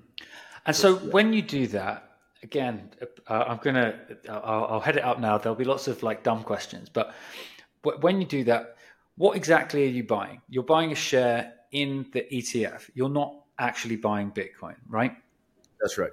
And 0.65 0.75
so 0.75 0.95
when 0.97 1.33
you 1.33 1.41
do 1.41 1.67
that, 1.67 2.17
again, 2.43 2.91
uh, 3.27 3.45
I'm 3.47 3.57
gonna, 3.57 3.99
I'll, 4.29 4.65
I'll 4.65 4.79
head 4.79 4.97
it 4.97 5.03
up 5.03 5.19
now. 5.19 5.37
There'll 5.37 5.55
be 5.55 5.65
lots 5.65 5.87
of 5.87 6.03
like 6.03 6.23
dumb 6.23 6.43
questions, 6.43 6.89
but 6.89 7.13
wh- 7.83 8.01
when 8.03 8.21
you 8.21 8.27
do 8.27 8.43
that, 8.45 8.77
what 9.17 9.35
exactly 9.35 9.83
are 9.83 9.89
you 9.89 10.03
buying? 10.03 10.41
You're 10.49 10.63
buying 10.63 10.91
a 10.91 10.95
share 10.95 11.53
in 11.71 12.05
the 12.13 12.25
ETF. 12.31 12.89
You're 12.93 13.09
not 13.09 13.35
actually 13.57 13.95
buying 13.95 14.31
Bitcoin, 14.31 14.75
right? 14.87 15.13
That's 15.81 15.97
right. 15.97 16.11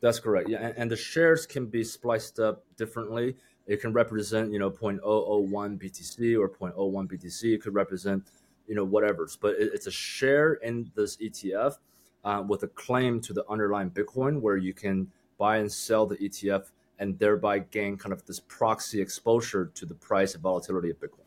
That's 0.00 0.20
correct. 0.20 0.48
Yeah, 0.48 0.58
and, 0.58 0.74
and 0.76 0.90
the 0.90 0.96
shares 0.96 1.46
can 1.46 1.66
be 1.66 1.84
spliced 1.84 2.38
up 2.38 2.64
differently. 2.76 3.36
It 3.66 3.80
can 3.80 3.92
represent, 3.92 4.52
you 4.52 4.58
know, 4.58 4.70
0.001 4.70 5.00
BTC 5.00 6.38
or 6.38 6.48
0.01 6.48 7.08
BTC. 7.08 7.54
It 7.54 7.62
could 7.62 7.74
represent, 7.74 8.22
you 8.68 8.74
know, 8.74 8.84
whatever. 8.84 9.26
But 9.40 9.54
it, 9.54 9.70
it's 9.72 9.86
a 9.86 9.90
share 9.90 10.54
in 10.54 10.90
this 10.94 11.16
ETF 11.16 11.76
uh, 12.24 12.44
with 12.46 12.62
a 12.64 12.68
claim 12.68 13.20
to 13.22 13.32
the 13.32 13.44
underlying 13.48 13.90
Bitcoin, 13.90 14.40
where 14.40 14.58
you 14.58 14.74
can 14.74 15.10
buy 15.38 15.58
and 15.58 15.72
sell 15.72 16.06
the 16.06 16.16
ETF 16.16 16.70
and 16.98 17.18
thereby 17.18 17.58
gain 17.58 17.96
kind 17.96 18.12
of 18.12 18.24
this 18.26 18.40
proxy 18.40 19.00
exposure 19.00 19.70
to 19.74 19.86
the 19.86 19.94
price 19.94 20.34
and 20.34 20.42
volatility 20.42 20.90
of 20.90 21.00
Bitcoin. 21.00 21.23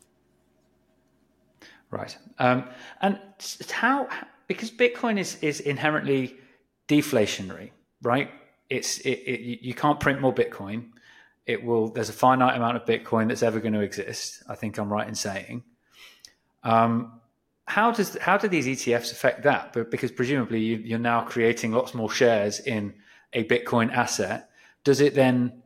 Right. 1.90 2.16
Um, 2.38 2.68
and 3.00 3.18
how 3.70 4.08
because 4.46 4.70
Bitcoin 4.70 5.18
is 5.18 5.36
is 5.42 5.60
inherently 5.60 6.36
deflationary, 6.88 7.70
right? 8.02 8.30
It's 8.68 8.98
it, 9.00 9.10
it 9.10 9.60
you- 9.62 9.74
can't 9.74 10.00
print 10.00 10.20
more 10.20 10.34
Bitcoin. 10.34 10.90
It 11.46 11.64
will. 11.64 11.88
There's 11.88 12.10
a 12.10 12.14
finite 12.14 12.56
amount 12.56 12.76
of 12.76 12.84
Bitcoin 12.84 13.28
that's 13.28 13.42
ever 13.42 13.58
going 13.60 13.72
to 13.72 13.80
exist. 13.80 14.42
I 14.48 14.54
think 14.54 14.78
I'm 14.78 14.92
right 14.92 15.08
in 15.08 15.14
saying. 15.14 15.64
Um, 16.62 17.20
how 17.66 17.90
does 17.90 18.16
how 18.18 18.36
do 18.36 18.48
these 18.48 18.66
ETFs 18.66 19.12
affect 19.12 19.42
that? 19.44 19.72
But 19.72 19.90
because 19.90 20.12
presumably 20.12 20.60
you, 20.60 20.76
you're 20.76 20.98
now 20.98 21.22
creating 21.22 21.72
lots 21.72 21.94
more 21.94 22.10
shares 22.10 22.60
in 22.60 22.94
a 23.32 23.44
Bitcoin 23.44 23.92
asset, 23.92 24.50
does 24.84 25.00
it 25.00 25.14
then 25.14 25.62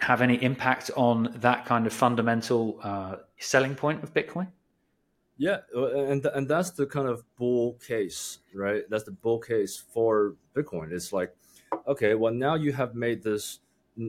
have 0.00 0.20
any 0.20 0.42
impact 0.42 0.90
on 0.96 1.32
that 1.36 1.64
kind 1.64 1.86
of 1.86 1.92
fundamental 1.92 2.78
uh, 2.82 3.16
selling 3.38 3.74
point 3.74 4.02
of 4.02 4.12
Bitcoin? 4.12 4.48
Yeah, 5.42 5.58
and 5.74 6.24
and 6.24 6.46
that's 6.46 6.70
the 6.70 6.86
kind 6.86 7.08
of 7.08 7.24
bull 7.36 7.72
case, 7.84 8.38
right? 8.54 8.84
That's 8.88 9.02
the 9.02 9.10
bull 9.10 9.40
case 9.40 9.76
for 9.76 10.36
Bitcoin. 10.54 10.92
It's 10.92 11.12
like, 11.12 11.34
okay, 11.88 12.14
well 12.14 12.32
now 12.32 12.54
you 12.54 12.72
have 12.72 12.94
made 12.94 13.24
this 13.24 13.58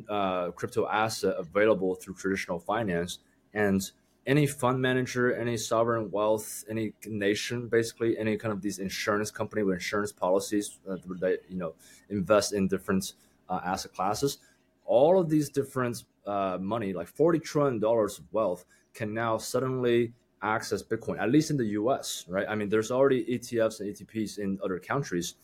uh, 0.10 0.52
crypto 0.52 0.88
asset 0.88 1.34
available 1.40 1.96
through 1.96 2.14
traditional 2.14 2.60
finance, 2.60 3.18
and 3.52 3.82
any 4.28 4.46
fund 4.46 4.80
manager, 4.80 5.34
any 5.34 5.58
sovereign 5.58 6.12
wealth, 6.12 6.66
any 6.70 6.94
nation, 7.08 7.68
basically 7.68 8.16
any 8.16 8.38
kind 8.38 8.52
of 8.54 8.62
these 8.62 8.78
insurance 8.78 9.32
company 9.32 9.64
with 9.64 9.74
insurance 9.74 10.12
policies 10.12 10.78
uh, 10.88 10.98
that 11.20 11.40
you 11.50 11.58
know 11.58 11.74
invest 12.12 12.54
in 12.54 12.68
different 12.68 13.14
uh, 13.50 13.60
asset 13.66 13.92
classes, 13.92 14.38
all 14.86 15.20
of 15.20 15.30
these 15.30 15.50
different 15.50 16.04
uh, 16.28 16.60
money, 16.62 16.94
like 16.94 17.08
forty 17.08 17.40
trillion 17.40 17.80
dollars 17.80 18.20
of 18.20 18.26
wealth, 18.32 18.66
can 18.94 19.16
now 19.16 19.40
suddenly 19.40 20.14
access 20.44 20.84
Bitcoin, 20.84 21.20
at 21.20 21.32
least 21.32 21.50
in 21.50 21.58
the 21.58 21.66
US, 21.80 22.26
right? 22.28 22.46
I 22.48 22.56
mean, 22.56 22.70
there's 22.70 22.92
already 22.92 23.24
ETFs 23.26 23.80
and 23.80 23.90
ETPs 23.90 24.38
in 24.38 24.60
other 24.64 24.80
countries. 24.80 25.36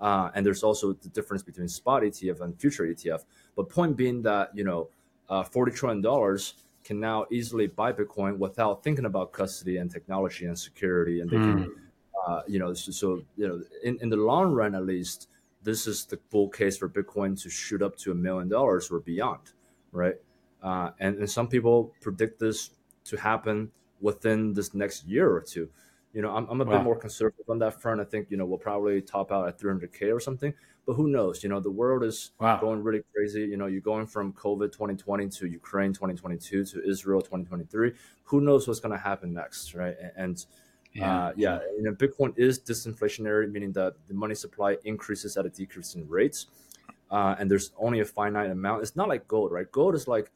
Uh, 0.00 0.30
and 0.34 0.44
there's 0.44 0.62
also 0.62 0.92
the 0.92 1.08
difference 1.08 1.42
between 1.42 1.68
spot 1.68 2.02
ETF 2.02 2.40
and 2.40 2.58
future 2.58 2.84
ETF. 2.84 3.24
But 3.56 3.68
point 3.68 3.96
being 3.96 4.22
that, 4.22 4.50
you 4.54 4.64
know, 4.64 4.88
uh, 5.28 5.42
$40 5.42 5.74
trillion 5.74 6.38
can 6.84 7.00
now 7.00 7.26
easily 7.30 7.66
buy 7.66 7.92
Bitcoin 7.92 8.38
without 8.38 8.82
thinking 8.82 9.06
about 9.06 9.32
custody 9.32 9.78
and 9.78 9.90
technology 9.90 10.46
and 10.46 10.58
security. 10.58 11.20
And 11.20 11.30
they 11.30 11.36
can, 11.36 11.74
uh, 12.26 12.42
you 12.46 12.58
know, 12.58 12.74
so, 12.74 12.92
so, 12.92 13.22
you 13.36 13.48
know, 13.48 13.62
in, 13.82 13.98
in 14.02 14.08
the 14.08 14.16
long 14.16 14.52
run, 14.52 14.74
at 14.74 14.84
least, 14.84 15.28
this 15.62 15.86
is 15.86 16.04
the 16.04 16.18
bull 16.30 16.48
case 16.48 16.76
for 16.76 16.88
Bitcoin 16.88 17.40
to 17.42 17.48
shoot 17.48 17.80
up 17.80 17.96
to 17.96 18.12
a 18.12 18.14
million 18.14 18.48
dollars 18.48 18.90
or 18.90 19.00
beyond, 19.00 19.40
right? 19.92 20.16
Uh, 20.62 20.90
and, 21.00 21.16
and 21.18 21.30
some 21.30 21.48
people 21.48 21.94
predict 22.02 22.38
this 22.38 22.70
to 23.04 23.16
happen 23.16 23.70
within 24.00 24.52
this 24.54 24.74
next 24.74 25.04
year 25.04 25.30
or 25.34 25.40
two. 25.40 25.70
You 26.12 26.22
know, 26.22 26.34
I'm, 26.34 26.46
I'm 26.48 26.60
a 26.60 26.64
Wow. 26.64 26.72
bit 26.72 26.82
more 26.82 26.96
conservative 26.96 27.44
on 27.48 27.58
that 27.58 27.80
front. 27.80 28.00
I 28.00 28.04
think 28.04 28.30
you 28.30 28.36
know 28.36 28.46
we'll 28.46 28.58
probably 28.58 29.02
top 29.02 29.32
out 29.32 29.48
at 29.48 29.58
300k 29.58 30.12
or 30.12 30.20
something, 30.20 30.54
but 30.86 30.94
who 30.94 31.08
knows? 31.08 31.42
You 31.42 31.48
know, 31.48 31.58
the 31.60 31.70
world 31.72 32.04
is 32.04 32.32
Wow. 32.38 32.56
going 32.60 32.82
really 32.82 33.02
crazy. 33.14 33.40
You 33.42 33.56
know, 33.56 33.66
you're 33.66 33.80
going 33.80 34.06
from 34.06 34.32
COVID 34.32 34.70
2020 34.72 35.28
to 35.28 35.46
Ukraine 35.48 35.92
2022 35.92 36.64
to 36.66 36.88
Israel 36.88 37.20
2023. 37.20 37.92
Who 38.24 38.40
knows 38.40 38.68
what's 38.68 38.80
going 38.80 38.92
to 38.92 38.98
happen 39.02 39.32
next, 39.34 39.74
right? 39.74 39.96
And, 39.98 40.12
and 40.16 40.46
uh, 41.00 41.32
yeah, 41.36 41.58
you 41.76 41.82
know, 41.82 41.92
Bitcoin 41.92 42.32
is 42.38 42.60
disinflationary, 42.60 43.50
meaning 43.50 43.72
that 43.72 43.94
the 44.06 44.14
money 44.14 44.36
supply 44.36 44.76
increases 44.84 45.36
at 45.36 45.44
a 45.46 45.50
decreasing 45.50 46.08
rate, 46.08 46.44
uh, 47.10 47.34
and 47.38 47.50
there's 47.50 47.72
only 47.76 48.00
a 48.00 48.04
finite 48.04 48.50
amount. 48.50 48.82
It's 48.82 48.96
not 48.96 49.08
like 49.08 49.26
gold, 49.28 49.52
right? 49.52 49.70
Gold 49.70 49.94
is 49.94 50.08
like 50.08 50.30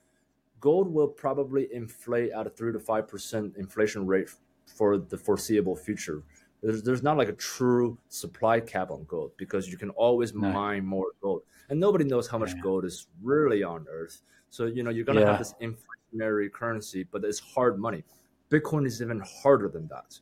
gold 0.60 0.92
will 0.92 1.08
probably 1.08 1.68
inflate 1.72 2.30
at 2.32 2.46
a 2.46 2.50
three 2.50 2.72
to 2.72 2.80
five 2.80 3.08
percent 3.08 3.56
inflation 3.56 4.06
rate 4.06 4.28
for 4.66 4.98
the 4.98 5.16
foreseeable 5.16 5.76
future. 5.76 6.22
There's, 6.62 6.82
there's 6.82 7.02
not 7.02 7.16
like 7.16 7.28
a 7.28 7.32
true 7.34 7.98
supply 8.08 8.60
cap 8.60 8.90
on 8.90 9.04
gold 9.04 9.32
because 9.36 9.68
you 9.70 9.78
can 9.78 9.90
always 9.90 10.34
No. 10.34 10.50
mine 10.50 10.84
more 10.84 11.06
gold, 11.20 11.42
and 11.70 11.78
nobody 11.78 12.04
knows 12.04 12.28
how 12.28 12.38
much 12.38 12.54
Yeah. 12.56 12.60
gold 12.62 12.84
is 12.84 13.06
really 13.22 13.62
on 13.62 13.86
Earth. 13.90 14.22
So 14.50 14.66
you 14.66 14.82
know 14.82 14.90
you're 14.90 15.04
gonna 15.04 15.20
Yeah. 15.20 15.30
have 15.30 15.38
this 15.38 15.54
inflationary 15.60 16.50
currency, 16.50 17.04
but 17.04 17.24
it's 17.24 17.38
hard 17.38 17.78
money. 17.78 18.04
Bitcoin 18.50 18.86
is 18.86 19.00
even 19.02 19.20
harder 19.42 19.68
than 19.68 19.86
that, 19.88 20.18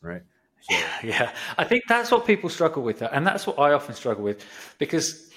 right? 0.00 0.22
So, 0.60 0.74
yeah 1.04 1.32
i 1.56 1.62
think 1.62 1.84
that's 1.88 2.10
what 2.10 2.26
people 2.26 2.50
struggle 2.50 2.82
with 2.82 3.00
and 3.00 3.24
that's 3.24 3.46
what 3.46 3.60
i 3.60 3.72
often 3.72 3.94
struggle 3.94 4.24
with 4.24 4.44
because 4.78 5.30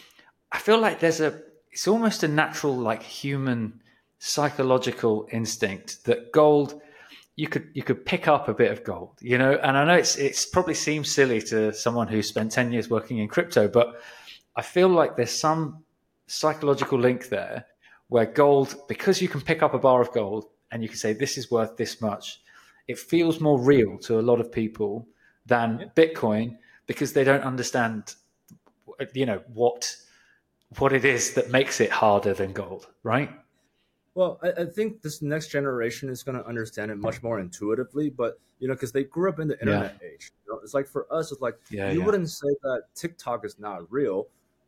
i 0.51 0.57
feel 0.57 0.79
like 0.79 0.99
there's 0.99 1.21
a 1.21 1.39
it's 1.71 1.87
almost 1.87 2.23
a 2.23 2.27
natural 2.27 2.75
like 2.75 3.03
human 3.03 3.81
psychological 4.23 5.27
instinct 5.31 6.05
that 6.05 6.31
gold 6.31 6.79
you 7.35 7.47
could 7.47 7.69
you 7.73 7.81
could 7.81 8.05
pick 8.05 8.27
up 8.27 8.47
a 8.47 8.53
bit 8.53 8.71
of 8.71 8.83
gold 8.83 9.17
you 9.19 9.37
know 9.37 9.53
and 9.63 9.75
i 9.75 9.83
know 9.83 9.95
it's 9.95 10.15
it's 10.15 10.45
probably 10.45 10.75
seems 10.75 11.09
silly 11.09 11.41
to 11.41 11.73
someone 11.73 12.07
who 12.07 12.21
spent 12.21 12.51
10 12.51 12.71
years 12.71 12.87
working 12.87 13.17
in 13.17 13.27
crypto 13.27 13.67
but 13.67 14.01
i 14.55 14.61
feel 14.61 14.89
like 14.89 15.15
there's 15.15 15.31
some 15.31 15.83
psychological 16.27 16.99
link 16.99 17.29
there 17.29 17.65
where 18.09 18.27
gold 18.27 18.75
because 18.87 19.21
you 19.21 19.27
can 19.27 19.41
pick 19.41 19.63
up 19.63 19.73
a 19.73 19.79
bar 19.79 20.01
of 20.01 20.11
gold 20.11 20.45
and 20.71 20.83
you 20.83 20.89
can 20.89 20.97
say 20.97 21.13
this 21.13 21.35
is 21.35 21.49
worth 21.49 21.75
this 21.75 21.99
much 21.99 22.41
it 22.87 22.99
feels 22.99 23.39
more 23.39 23.59
real 23.59 23.97
to 23.97 24.19
a 24.19 24.21
lot 24.21 24.39
of 24.39 24.51
people 24.51 25.07
than 25.45 25.91
Bitcoin 25.95 26.57
because 26.87 27.13
they 27.13 27.23
don't 27.23 27.43
understand, 27.43 28.15
you 29.13 29.25
know, 29.25 29.41
what 29.53 29.95
what 30.77 30.93
it 30.93 31.03
is 31.03 31.33
that 31.33 31.49
makes 31.49 31.81
it 31.81 31.89
harder 31.89 32.33
than 32.33 32.53
gold, 32.53 32.87
right? 33.03 33.29
Well, 34.13 34.39
I, 34.43 34.51
I 34.63 34.65
think 34.65 35.01
this 35.01 35.21
next 35.21 35.47
generation 35.49 36.09
is 36.09 36.23
going 36.23 36.37
to 36.37 36.45
understand 36.45 36.91
it 36.91 36.97
much 36.97 37.23
more 37.23 37.39
intuitively, 37.39 38.09
but 38.09 38.39
you 38.59 38.67
know, 38.67 38.73
because 38.73 38.91
they 38.91 39.03
grew 39.05 39.29
up 39.29 39.39
in 39.39 39.47
the 39.47 39.59
internet 39.61 39.95
age. 40.03 40.31
You 40.45 40.53
know, 40.53 40.59
it's 40.59 40.73
like 40.73 40.87
for 40.87 41.11
us, 41.13 41.31
it's 41.31 41.41
like 41.41 41.57
Yeah, 41.69 41.91
you 41.91 41.99
yeah. 41.99 42.05
wouldn't 42.05 42.29
say 42.29 42.49
that 42.63 42.83
TikTok 42.93 43.45
is 43.45 43.57
not 43.57 43.89
real, 43.91 44.27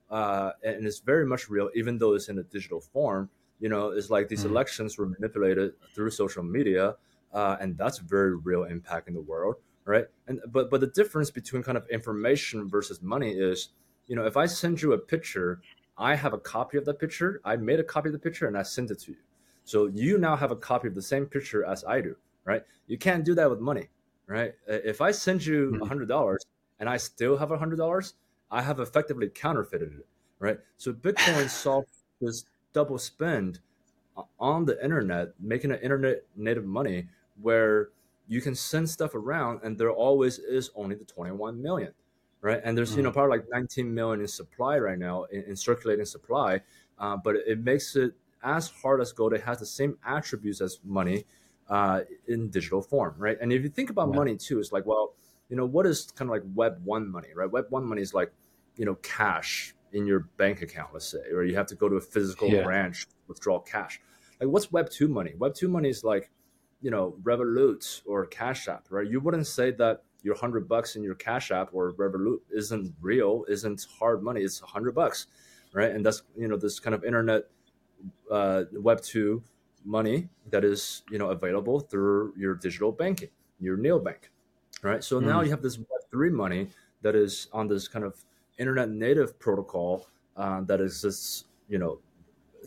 uh, 0.10 0.52
and 0.64 0.86
it's 0.88 1.00
very 1.00 1.26
much 1.26 1.50
real, 1.50 1.70
even 1.76 1.98
though 1.98 2.14
it's 2.14 2.30
in 2.30 2.40
a 2.40 2.44
digital 2.44 2.80
form. 2.80 3.30
You 3.60 3.70
know, 3.70 3.90
it's 3.90 4.10
like 4.10 4.30
these 4.30 4.44
Mm. 4.44 4.50
elections 4.52 4.98
were 4.98 5.08
manipulated 5.08 5.74
through 5.94 6.12
social 6.12 6.44
media, 6.44 6.96
uh, 7.34 7.58
and 7.60 7.78
that's 7.78 8.00
very 8.00 8.36
real 8.38 8.64
impact 8.64 9.08
in 9.10 9.14
the 9.14 9.22
world, 9.22 9.56
right? 9.86 10.06
And 10.28 10.40
but 10.48 10.70
but 10.70 10.80
the 10.82 10.88
difference 10.88 11.32
between 11.32 11.64
kind 11.64 11.78
of 11.78 11.88
information 11.90 12.70
versus 12.70 13.02
money 13.02 13.32
is, 13.32 13.70
you 14.08 14.16
know, 14.16 14.26
if 14.26 14.38
I 14.38 14.46
send 14.46 14.82
you 14.82 14.94
a 14.94 14.98
picture, 14.98 15.62
I 15.98 16.16
have 16.16 16.34
a 16.34 16.40
copy 16.40 16.78
of 16.78 16.86
that 16.86 17.00
picture. 17.00 17.42
I 17.44 17.58
made 17.58 17.80
a 17.80 17.84
copy 17.84 18.08
of 18.10 18.14
the 18.14 18.20
picture 18.20 18.48
and 18.48 18.58
I 18.58 18.64
sent 18.64 18.90
it 18.90 19.00
to 19.02 19.12
you. 19.12 19.18
So 19.64 19.88
you 19.88 20.18
now 20.18 20.36
have 20.36 20.52
a 20.52 20.56
copy 20.56 20.88
of 20.88 20.96
the 20.96 21.02
same 21.02 21.26
picture 21.26 21.64
as 21.66 21.84
I 21.86 22.02
do, 22.02 22.18
right? 22.46 22.64
You 22.88 22.98
can't 22.98 23.24
do 23.26 23.34
that 23.36 23.50
with 23.50 23.60
money, 23.60 23.90
right? 24.28 24.56
If 24.68 25.02
I 25.02 25.12
send 25.12 25.46
you 25.46 25.78
a 25.82 25.86
Mhm. 25.86 25.88
hundred 25.88 26.08
dollars 26.08 26.46
and 26.80 26.90
I 26.90 26.98
still 26.98 27.38
have 27.38 27.52
a 27.52 27.58
hundred 27.58 27.78
dollars, 27.78 28.16
I 28.52 28.62
have 28.62 28.80
effectively 28.80 29.30
counterfeited 29.30 29.94
it, 29.94 30.08
right? 30.40 30.60
So 30.78 30.94
Bitcoin 30.94 31.50
solved 31.50 31.90
this 32.22 32.46
double 32.74 32.98
spend 32.98 33.60
on 34.40 34.66
the 34.66 34.84
internet, 34.84 35.34
making 35.40 35.72
an 35.72 35.80
internet 35.80 36.24
native 36.36 36.66
money 36.66 37.08
where 37.42 37.90
you 38.28 38.42
can 38.42 38.56
send 38.56 38.90
stuff 38.90 39.16
around 39.16 39.60
and 39.64 39.78
there 39.78 39.92
always 39.92 40.40
is 40.40 40.70
only 40.76 40.96
the 40.96 41.04
21 41.06 41.62
million 41.62 41.94
right 42.42 42.62
and 42.64 42.78
there's 42.78 42.96
you 42.96 43.04
know 43.04 43.12
probably 43.12 43.38
like 43.38 43.48
19 43.50 43.94
million 43.94 44.22
in 44.22 44.28
supply 44.28 44.78
right 44.80 44.98
now 44.98 45.24
in, 45.26 45.44
in 45.44 45.56
circulating 45.56 46.06
supply 46.06 46.62
uh, 47.00 47.18
but 47.18 47.36
it 47.36 47.60
makes 47.60 47.96
it 47.98 48.14
as 48.44 48.70
hard 48.70 49.02
as 49.02 49.12
gold 49.12 49.34
it 49.34 49.42
has 49.42 49.60
the 49.60 49.66
same 49.66 49.98
attributes 50.06 50.62
as 50.62 50.80
money 50.84 51.26
uh, 51.70 52.02
in 52.28 52.50
digital 52.50 52.82
form 52.82 53.16
right? 53.18 53.38
And 53.42 53.52
if 53.54 53.64
you 53.64 53.70
think 53.70 53.90
about 53.90 54.10
Yeah. 54.10 54.16
money 54.16 54.38
too 54.38 54.60
it's 54.60 54.72
like 54.72 54.86
well 54.86 55.14
you 55.50 55.56
know 55.56 55.66
what 55.66 55.86
is 55.86 56.12
kind 56.12 56.30
of 56.30 56.34
like 56.34 56.44
web 56.56 56.82
1 56.84 57.10
money 57.10 57.30
right? 57.36 57.50
Web 57.52 57.66
1 57.70 57.86
money 57.86 58.02
is 58.02 58.14
like 58.14 58.32
you 58.76 58.86
know 58.86 58.96
cash 58.96 59.76
in 59.94 60.06
your 60.08 60.22
bank 60.38 60.62
account 60.62 60.90
let's 60.94 61.08
say 61.08 61.20
or 61.34 61.44
you 61.44 61.56
have 61.56 61.68
to 61.68 61.76
go 61.76 61.88
to 61.90 61.96
a 61.96 62.02
physical 62.02 62.50
Yeah. 62.50 62.64
branch 62.64 63.06
withdraw 63.28 63.60
cash. 63.60 64.02
Like 64.40 64.50
what's 64.50 64.72
web 64.72 64.90
2 64.90 65.08
money? 65.08 65.34
Web 65.38 65.54
2 65.56 65.68
money 65.68 65.90
is 65.90 66.04
like 66.04 66.32
you 66.82 66.92
know 66.92 67.16
revolut 67.24 68.02
or 68.06 68.26
cash 68.26 68.68
app 68.68 68.88
right? 68.90 69.08
You 69.08 69.20
wouldn't 69.22 69.48
say 69.48 69.72
that 69.72 70.04
your 70.24 70.36
100 70.36 70.68
bucks 70.68 70.96
in 70.96 71.04
your 71.04 71.16
cash 71.16 71.52
app 71.52 71.70
or 71.74 71.94
revolut 71.94 72.40
isn't 72.52 72.94
real 73.02 73.46
isn't 73.48 73.86
hard 74.00 74.24
money 74.24 74.42
it's 74.42 74.60
a 74.62 74.66
100 74.66 74.94
bucks 74.96 75.28
right? 75.74 75.92
And 75.92 76.06
that's 76.06 76.24
you 76.38 76.48
know 76.48 76.58
this 76.58 76.80
kind 76.80 76.94
of 76.94 77.04
internet 77.04 77.44
uh, 78.32 78.64
web 78.74 79.02
2 79.02 79.42
money 79.86 80.30
that 80.50 80.64
is 80.64 81.04
you 81.12 81.18
know 81.18 81.30
available 81.30 81.80
through 81.80 82.34
your 82.38 82.56
digital 82.56 82.92
banking 82.92 83.30
your 83.60 83.78
neobank 83.78 84.30
right 84.82 85.04
so 85.04 85.20
now 85.20 85.42
Mm. 85.42 85.46
you 85.46 85.52
have 85.52 85.62
this 85.62 85.78
web 85.78 86.02
3 86.12 86.30
money 86.30 86.70
that 87.02 87.16
is 87.16 87.48
on 87.52 87.68
this 87.68 87.88
kind 87.88 88.06
of 88.06 88.24
internet 88.58 88.90
native 88.90 89.38
protocol 89.40 90.08
uh, 90.38 90.62
that 90.62 90.80
exists 90.82 91.46
you 91.68 91.78
know 91.80 92.00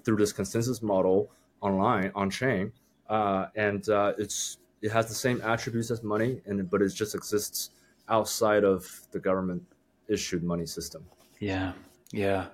through 0.05 0.16
this 0.16 0.33
consensus 0.33 0.83
model 0.83 1.31
online 1.61 2.12
on 2.14 2.29
chain 2.31 2.72
uh, 3.09 3.46
and 3.57 3.88
uh, 3.88 4.12
it's 4.18 4.59
it 4.83 4.90
has 4.92 5.09
the 5.09 5.14
same 5.14 5.40
attributes 5.42 5.90
as 5.90 6.03
money 6.03 6.40
and 6.46 6.68
but 6.70 6.83
it 6.83 6.88
just 6.90 7.14
exists 7.14 7.70
outside 8.09 8.62
of 8.64 8.87
the 9.12 9.18
government 9.18 9.62
issued 10.09 10.42
money 10.44 10.66
system 10.66 11.03
Yeah, 11.40 11.72
yeah, 12.12 12.46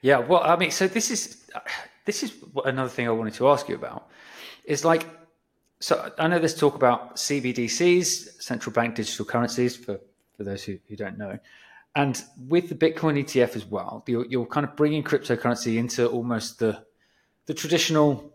yeah. 0.00 0.18
Well, 0.18 0.42
I 0.42 0.56
mean, 0.56 0.70
so 0.70 0.86
this 0.86 1.10
is 1.10 1.50
this 2.04 2.22
is 2.22 2.32
another 2.64 2.88
thing 2.88 3.06
I 3.06 3.10
wanted 3.10 3.34
to 3.34 3.48
ask 3.48 3.68
you 3.68 3.74
about. 3.74 4.08
Is 4.64 4.84
like, 4.84 5.06
so 5.80 6.12
I 6.18 6.28
know 6.28 6.38
there's 6.38 6.54
talk 6.54 6.74
about 6.74 7.16
CBDCs, 7.16 8.42
central 8.42 8.72
bank 8.72 8.94
digital 8.94 9.24
currencies, 9.24 9.76
for 9.76 10.00
for 10.36 10.44
those 10.44 10.64
who, 10.64 10.78
who 10.88 10.96
don't 10.96 11.18
know, 11.18 11.38
and 11.94 12.22
with 12.48 12.68
the 12.68 12.74
Bitcoin 12.74 13.18
ETF 13.22 13.54
as 13.54 13.66
well, 13.66 14.02
you're, 14.06 14.24
you're 14.26 14.46
kind 14.46 14.64
of 14.64 14.74
bringing 14.76 15.02
cryptocurrency 15.02 15.76
into 15.76 16.08
almost 16.08 16.58
the 16.58 16.84
the 17.46 17.54
traditional 17.54 18.32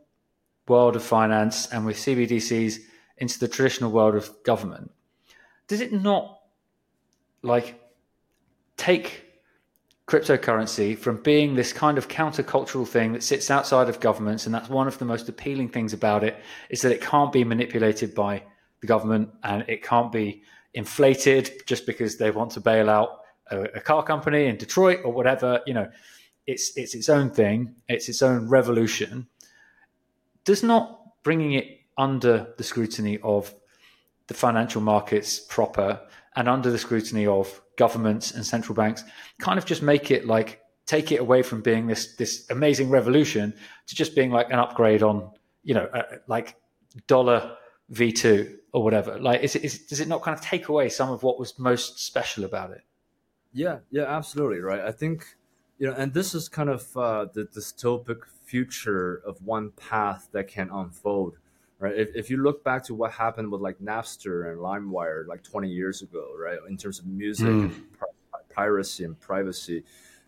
world 0.67 0.95
of 0.95 1.03
finance, 1.03 1.67
and 1.71 1.85
with 1.85 1.97
CBDCs 1.97 2.79
into 3.17 3.39
the 3.39 3.47
traditional 3.47 3.91
world 3.91 4.15
of 4.15 4.31
government. 4.43 4.91
Does 5.67 5.81
it 5.81 5.91
not 5.93 6.39
like 7.41 7.79
take 8.75 9.26
cryptocurrency 10.07 10.97
from 10.97 11.21
being 11.21 11.53
this 11.53 11.73
kind 11.73 11.97
of 11.97 12.07
countercultural 12.07 12.87
thing 12.87 13.11
that 13.11 13.23
sits 13.23 13.51
outside 13.51 13.89
of 13.89 13.99
governments 13.99 14.45
and 14.45 14.55
that's 14.55 14.69
one 14.69 14.87
of 14.87 14.97
the 14.99 15.05
most 15.05 15.27
appealing 15.27 15.67
things 15.67 15.91
about 15.91 16.23
it 16.23 16.37
is 16.69 16.81
that 16.81 16.93
it 16.93 17.01
can't 17.01 17.33
be 17.33 17.43
manipulated 17.43 18.15
by 18.15 18.41
the 18.79 18.87
government 18.87 19.29
and 19.43 19.65
it 19.67 19.83
can't 19.83 20.11
be 20.11 20.41
inflated 20.73 21.61
just 21.65 21.85
because 21.85 22.17
they 22.17 22.31
want 22.31 22.51
to 22.51 22.61
bail 22.61 22.89
out 22.89 23.19
a, 23.51 23.61
a 23.75 23.81
car 23.81 24.03
company 24.03 24.45
in 24.45 24.55
Detroit 24.57 24.99
or 25.03 25.11
whatever 25.11 25.61
you 25.65 25.73
know. 25.73 25.89
It's 26.45 26.77
it's 26.77 26.95
its 26.95 27.09
own 27.09 27.29
thing. 27.29 27.75
It's 27.89 28.07
its 28.07 28.21
own 28.21 28.47
revolution. 28.47 29.27
Does 30.45 30.63
not 30.63 31.01
bringing 31.23 31.53
it 31.53 31.81
under 31.97 32.53
the 32.57 32.63
scrutiny 32.63 33.19
of 33.21 33.53
the 34.27 34.33
financial 34.33 34.81
markets 34.81 35.39
proper 35.39 35.99
and 36.35 36.47
under 36.47 36.71
the 36.71 36.77
scrutiny 36.77 37.27
of 37.27 37.61
governments 37.77 38.31
and 38.31 38.45
central 38.45 38.75
banks 38.75 39.03
kind 39.39 39.57
of 39.57 39.65
just 39.65 39.81
make 39.81 40.11
it 40.11 40.25
like 40.25 40.61
take 40.85 41.11
it 41.11 41.19
away 41.19 41.41
from 41.41 41.61
being 41.61 41.87
this 41.87 42.15
this 42.15 42.49
amazing 42.49 42.89
revolution 42.89 43.53
to 43.87 43.95
just 43.95 44.15
being 44.15 44.31
like 44.31 44.47
an 44.49 44.59
upgrade 44.59 45.03
on 45.03 45.31
you 45.63 45.73
know 45.73 45.85
uh, 45.93 46.03
like 46.27 46.55
dollar 47.07 47.55
v2 47.91 48.55
or 48.73 48.83
whatever. 48.83 49.19
Like 49.19 49.41
is 49.41 49.55
it 49.55 49.63
is, 49.63 49.79
does 49.79 49.99
it 49.99 50.07
not 50.07 50.21
kind 50.21 50.37
of 50.37 50.43
take 50.43 50.67
away 50.67 50.89
some 50.89 51.09
of 51.11 51.23
what 51.23 51.39
was 51.39 51.57
most 51.57 51.99
special 52.05 52.43
about 52.43 52.71
it? 52.71 52.81
Yeah, 53.53 53.79
yeah, 53.89 54.03
absolutely, 54.03 54.59
right. 54.59 54.81
I 54.81 54.91
think 54.91 55.25
you 55.79 55.87
know, 55.87 55.93
and 55.93 56.13
this 56.13 56.33
is 56.33 56.49
kind 56.49 56.69
of 56.69 56.97
uh, 56.97 57.25
the 57.33 57.45
dystopic 57.45 58.21
future 58.43 59.21
of 59.25 59.41
one 59.43 59.71
path 59.71 60.29
that 60.31 60.47
can 60.47 60.69
unfold, 60.71 61.37
right? 61.79 61.95
If, 61.95 62.15
if 62.15 62.29
you 62.29 62.37
look 62.37 62.63
back 62.63 62.83
to 62.85 62.95
what 62.95 63.11
happened 63.11 63.51
with 63.51 63.61
like 63.61 63.79
Napster 63.79 64.51
and 64.51 64.59
LimeWire 64.59 65.27
like 65.27 65.43
20 65.43 65.69
years 65.69 66.01
ago, 66.01 66.33
right, 66.37 66.57
in 66.69 66.77
terms 66.77 66.99
of 66.99 67.05
music 67.05 67.47
Mm. 67.47 67.63
and 67.65 67.99
pi- 67.99 68.39
piracy 68.53 69.03
and 69.03 69.19
privacy, 69.19 69.83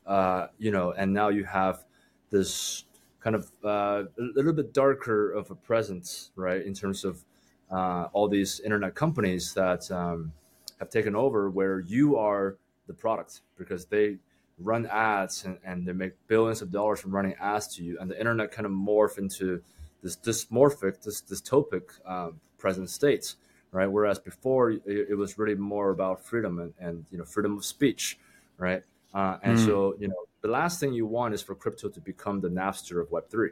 uh, 0.06 0.48
you 0.58 0.72
know, 0.72 0.92
and 0.92 1.14
now 1.14 1.30
you 1.30 1.44
have 1.46 1.86
this 2.30 2.86
kind 3.20 3.36
of 3.36 3.52
uh, 3.64 4.04
a 4.18 4.22
little 4.36 4.54
bit 4.54 4.74
darker 4.74 5.32
of 5.32 5.52
a 5.52 5.56
presence, 5.56 6.32
right, 6.36 6.62
in 6.66 6.74
terms 6.74 7.04
of 7.04 7.24
uh, 7.72 8.08
all 8.14 8.28
these 8.28 8.60
internet 8.62 8.96
companies 8.96 9.54
that 9.54 9.90
um, 9.92 10.32
have 10.80 10.90
taken 10.90 11.16
over, 11.16 11.50
where 11.50 11.80
you 11.82 12.16
are 12.18 12.58
the 12.88 12.94
product 12.94 13.42
because 13.58 13.86
they 13.86 14.18
run 14.58 14.86
ads 14.88 15.46
and, 15.46 15.58
and 15.64 15.88
they 15.88 15.94
make 15.94 16.14
billions 16.28 16.62
of 16.62 16.72
dollars 16.72 17.00
from 17.00 17.12
running 17.12 17.36
ads 17.40 17.68
to 17.76 17.84
you, 17.84 17.98
and 18.00 18.10
the 18.10 18.18
internet 18.20 18.52
kind 18.52 18.66
of 18.66 18.72
morph 18.72 19.18
into 19.18 19.62
this 20.02 20.16
dysmorphic, 20.16 21.04
this 21.04 21.22
dystopic 21.22 21.84
um, 22.06 22.40
present 22.58 22.90
state, 22.90 23.36
right? 23.72 23.88
Whereas 23.88 24.20
before 24.20 24.72
it, 24.72 24.82
it, 24.86 25.18
was 25.18 25.38
really 25.38 25.56
more 25.56 25.92
about 25.92 26.24
freedom 26.24 26.60
and, 26.60 26.74
and 26.80 27.06
you 27.12 27.18
know 27.18 27.26
freedom 27.26 27.58
of 27.58 27.66
speech, 27.66 28.18
right? 28.58 28.84
Uh, 29.14 29.38
and 29.44 29.58
mm. 29.58 29.66
so 29.66 29.96
you 30.00 30.08
know 30.08 30.26
the 30.42 30.48
last 30.48 30.80
thing 30.80 30.94
you 30.94 31.06
want 31.06 31.34
is 31.34 31.42
for 31.42 31.56
crypto 31.56 31.90
to 31.90 32.00
become 32.00 32.40
the 32.40 32.50
Napster 32.50 33.02
of 33.02 33.12
Web 33.12 33.30
three, 33.30 33.52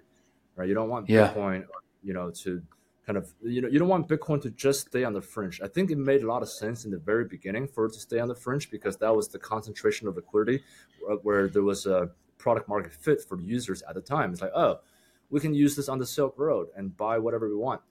right? 0.56 0.68
You 0.68 0.74
don't 0.74 0.90
want 0.90 1.10
yeah. 1.10 1.34
Bitcoin, 1.34 1.66
you 2.04 2.14
know, 2.14 2.32
to 2.32 2.62
kind 3.06 3.18
of 3.18 3.34
you 3.44 3.62
know 3.62 3.68
you 3.68 3.80
don't 3.80 3.90
want 3.90 4.08
Bitcoin 4.08 4.42
to 4.42 4.50
just 4.52 4.88
stay 4.88 5.04
on 5.04 5.14
the 5.14 5.22
fringe. 5.22 5.62
I 5.62 5.68
think 5.68 5.92
it 5.92 5.98
made 5.98 6.24
a 6.24 6.28
lot 6.28 6.42
of 6.42 6.50
sense 6.50 6.86
in 6.86 6.92
the 6.92 6.98
very 6.98 7.26
beginning 7.26 7.68
for 7.68 7.86
it 7.86 7.94
to 7.94 8.00
stay 8.00 8.20
on 8.20 8.28
the 8.28 8.36
fringe 8.36 8.70
because 8.70 8.98
that 8.98 9.16
was 9.16 9.28
the 9.28 9.40
concentration 9.40 10.08
of 10.08 10.16
liquidity, 10.16 10.64
where 11.24 11.48
there 11.48 11.64
was 11.64 11.86
a 11.86 12.10
product 12.38 12.70
market 12.70 12.94
fit 12.94 13.22
for 13.22 13.40
users 13.42 13.82
at 13.84 13.96
the 13.96 14.02
time. 14.02 14.32
It's 14.32 14.42
like 14.42 14.52
oh 14.56 14.80
we 15.30 15.40
can 15.40 15.54
use 15.54 15.76
this 15.76 15.90
on 15.90 16.00
the 16.00 16.06
Silk 16.06 16.36
Road 16.38 16.68
and 16.76 16.96
buy 16.96 17.18
whatever 17.18 17.50
we 17.50 17.56
want. 17.56 17.82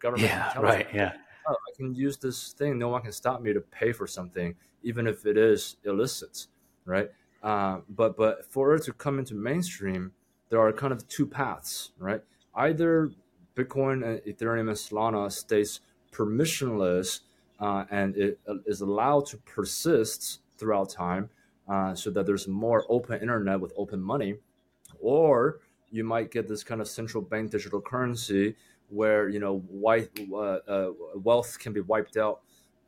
government 0.00 0.28
yeah, 0.28 0.58
right, 0.58 0.86
us, 0.86 0.94
yeah. 0.94 1.12
Oh, 1.48 1.52
I 1.52 1.76
can 1.76 1.94
use 1.94 2.16
this 2.18 2.52
thing. 2.52 2.78
No 2.78 2.88
one 2.88 3.02
can 3.02 3.12
stop 3.12 3.40
me 3.40 3.52
to 3.52 3.60
pay 3.60 3.92
for 3.92 4.06
something, 4.06 4.54
even 4.82 5.06
if 5.06 5.24
it 5.24 5.36
is 5.36 5.76
illicit, 5.84 6.46
right? 6.84 7.10
Uh, 7.42 7.78
but 7.88 8.16
but 8.16 8.50
for 8.50 8.74
it 8.74 8.82
to 8.84 8.92
come 8.92 9.18
into 9.18 9.34
mainstream, 9.34 10.12
there 10.50 10.60
are 10.60 10.72
kind 10.72 10.92
of 10.92 11.06
two 11.08 11.26
paths, 11.26 11.92
right? 11.98 12.22
Either 12.54 13.10
Bitcoin 13.54 14.04
and 14.04 14.20
Ethereum 14.20 14.68
and 14.68 14.70
Solana 14.70 15.30
stays 15.30 15.80
permissionless 16.12 17.20
uh, 17.60 17.84
and 17.90 18.16
it 18.16 18.38
uh, 18.48 18.54
is 18.66 18.80
allowed 18.80 19.26
to 19.26 19.36
persist 19.38 20.40
throughout 20.58 20.90
time, 20.90 21.30
uh, 21.68 21.94
so 21.94 22.10
that 22.10 22.26
there's 22.26 22.46
more 22.48 22.84
open 22.88 23.20
internet 23.20 23.60
with 23.60 23.72
open 23.76 24.00
money, 24.00 24.34
or 25.00 25.60
you 25.90 26.04
might 26.04 26.30
get 26.30 26.48
this 26.48 26.62
kind 26.62 26.80
of 26.80 26.88
central 26.88 27.22
bank 27.22 27.50
digital 27.50 27.80
currency 27.80 28.56
where 28.88 29.28
you 29.28 29.38
know 29.38 29.58
white 29.68 30.10
uh, 30.32 30.36
uh, 30.36 30.92
wealth 31.14 31.58
can 31.58 31.72
be 31.72 31.80
wiped 31.80 32.16
out 32.16 32.40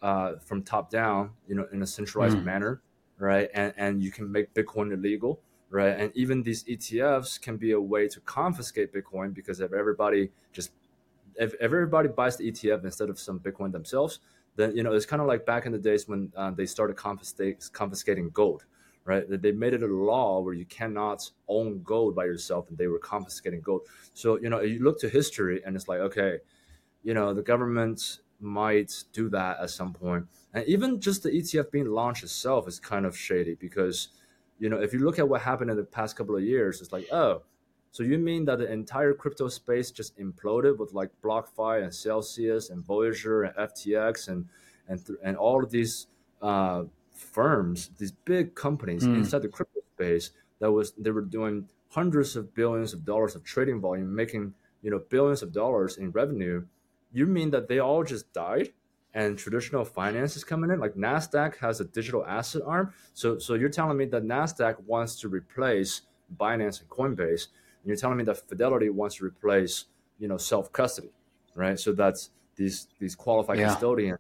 uh, 0.02 0.36
from 0.36 0.62
top 0.62 0.90
down, 0.90 1.30
you 1.46 1.54
know, 1.54 1.66
in 1.72 1.82
a 1.82 1.86
centralized 1.86 2.36
mm. 2.36 2.44
manner, 2.44 2.82
right? 3.18 3.48
And 3.54 3.72
and 3.76 4.02
you 4.02 4.10
can 4.10 4.30
make 4.30 4.52
Bitcoin 4.54 4.92
illegal, 4.92 5.40
right? 5.68 5.98
And 5.98 6.12
even 6.14 6.42
these 6.42 6.64
ETFs 6.64 7.40
can 7.40 7.56
be 7.56 7.72
a 7.72 7.80
way 7.80 8.08
to 8.08 8.20
confiscate 8.20 8.92
Bitcoin 8.92 9.34
because 9.34 9.60
if 9.60 9.72
everybody 9.72 10.30
just 10.52 10.72
if, 11.36 11.54
everybody 11.60 12.08
buys 12.08 12.36
the 12.36 12.50
ETF 12.50 12.84
instead 12.84 13.08
of 13.10 13.18
some 13.18 13.40
Bitcoin 13.40 13.72
themselves, 13.72 14.20
then 14.56 14.74
you 14.74 14.82
know 14.82 14.92
it's 14.92 15.06
kind 15.06 15.20
of 15.20 15.28
like 15.28 15.44
back 15.44 15.66
in 15.66 15.72
the 15.72 15.78
days 15.78 16.08
when 16.08 16.32
uh, 16.36 16.50
they 16.50 16.66
started 16.66 16.96
confiscating 16.96 18.30
gold, 18.30 18.64
right? 19.04 19.24
They 19.28 19.52
made 19.52 19.74
it 19.74 19.82
a 19.82 19.86
law 19.86 20.40
where 20.40 20.54
you 20.54 20.64
cannot 20.66 21.30
own 21.48 21.82
gold 21.82 22.14
by 22.14 22.24
yourself, 22.24 22.68
and 22.68 22.78
they 22.78 22.86
were 22.86 22.98
confiscating 22.98 23.60
gold. 23.60 23.82
So 24.14 24.38
you 24.40 24.50
know, 24.50 24.60
you 24.60 24.82
look 24.82 25.00
to 25.00 25.08
history, 25.08 25.62
and 25.64 25.76
it's 25.76 25.88
like, 25.88 26.00
okay, 26.00 26.38
you 27.02 27.14
know, 27.14 27.34
the 27.34 27.42
government 27.42 28.20
might 28.40 29.04
do 29.12 29.28
that 29.30 29.58
at 29.60 29.70
some 29.70 29.92
point, 29.92 30.26
and 30.54 30.64
even 30.66 31.00
just 31.00 31.22
the 31.22 31.30
ETF 31.30 31.70
being 31.70 31.86
launched 31.86 32.22
itself 32.22 32.68
is 32.68 32.78
kind 32.78 33.06
of 33.06 33.16
shady 33.16 33.54
because, 33.54 34.08
you 34.58 34.68
know, 34.68 34.80
if 34.80 34.92
you 34.92 35.00
look 35.00 35.18
at 35.18 35.28
what 35.28 35.40
happened 35.42 35.70
in 35.70 35.76
the 35.76 35.84
past 35.84 36.16
couple 36.16 36.36
of 36.36 36.42
years, 36.42 36.80
it's 36.80 36.92
like, 36.92 37.06
oh, 37.12 37.42
so 37.92 38.02
you 38.02 38.18
mean 38.18 38.44
that 38.44 38.58
the 38.58 38.70
entire 38.70 39.12
crypto 39.12 39.48
space 39.48 39.90
just 39.90 40.16
imploded 40.18 40.78
with 40.78 40.92
like 40.92 41.10
BlockFi 41.22 41.82
and 41.82 41.92
Celsius 41.92 42.70
and 42.70 42.84
Voyager 42.84 43.42
and 43.42 43.56
FTX 43.56 44.28
and 44.28 44.46
and 44.88 45.00
and 45.24 45.36
all 45.36 45.62
of 45.62 45.70
these 45.70 46.06
uh, 46.40 46.84
firms, 47.20 47.90
these 47.98 48.12
big 48.12 48.54
companies 48.54 49.04
mm. 49.04 49.16
inside 49.16 49.42
the 49.42 49.48
crypto 49.48 49.80
space 49.94 50.30
that 50.58 50.70
was 50.70 50.92
they 50.92 51.10
were 51.10 51.22
doing 51.22 51.68
hundreds 51.90 52.36
of 52.36 52.54
billions 52.54 52.92
of 52.92 53.04
dollars 53.04 53.34
of 53.34 53.44
trading 53.44 53.80
volume, 53.80 54.14
making 54.14 54.54
you 54.82 54.90
know 54.90 55.00
billions 55.08 55.42
of 55.42 55.52
dollars 55.52 55.96
in 55.96 56.10
revenue. 56.10 56.64
You 57.12 57.26
mean 57.26 57.50
that 57.50 57.68
they 57.68 57.78
all 57.78 58.04
just 58.04 58.32
died? 58.32 58.72
and 59.14 59.36
traditional 59.36 59.84
finance 59.84 60.36
is 60.36 60.44
coming 60.44 60.70
in. 60.70 60.78
Like 60.78 60.94
Nasdaq 60.94 61.56
has 61.58 61.80
a 61.80 61.84
digital 61.84 62.24
asset 62.26 62.62
arm, 62.64 62.92
so 63.12 63.38
so 63.38 63.54
you're 63.54 63.68
telling 63.68 63.96
me 63.96 64.04
that 64.06 64.24
Nasdaq 64.24 64.76
wants 64.86 65.18
to 65.20 65.28
replace 65.28 66.02
Binance 66.38 66.80
and 66.80 66.88
Coinbase, 66.88 67.48
and 67.48 67.86
you're 67.86 67.96
telling 67.96 68.18
me 68.18 68.24
that 68.24 68.48
Fidelity 68.48 68.88
wants 68.90 69.16
to 69.16 69.24
replace 69.24 69.86
you 70.18 70.28
know 70.28 70.36
self 70.36 70.72
custody, 70.72 71.10
right? 71.54 71.78
So 71.78 71.92
that's 71.92 72.30
these 72.56 72.88
these 72.98 73.14
qualified 73.14 73.58
yeah. 73.58 73.68
custodians 73.68 74.18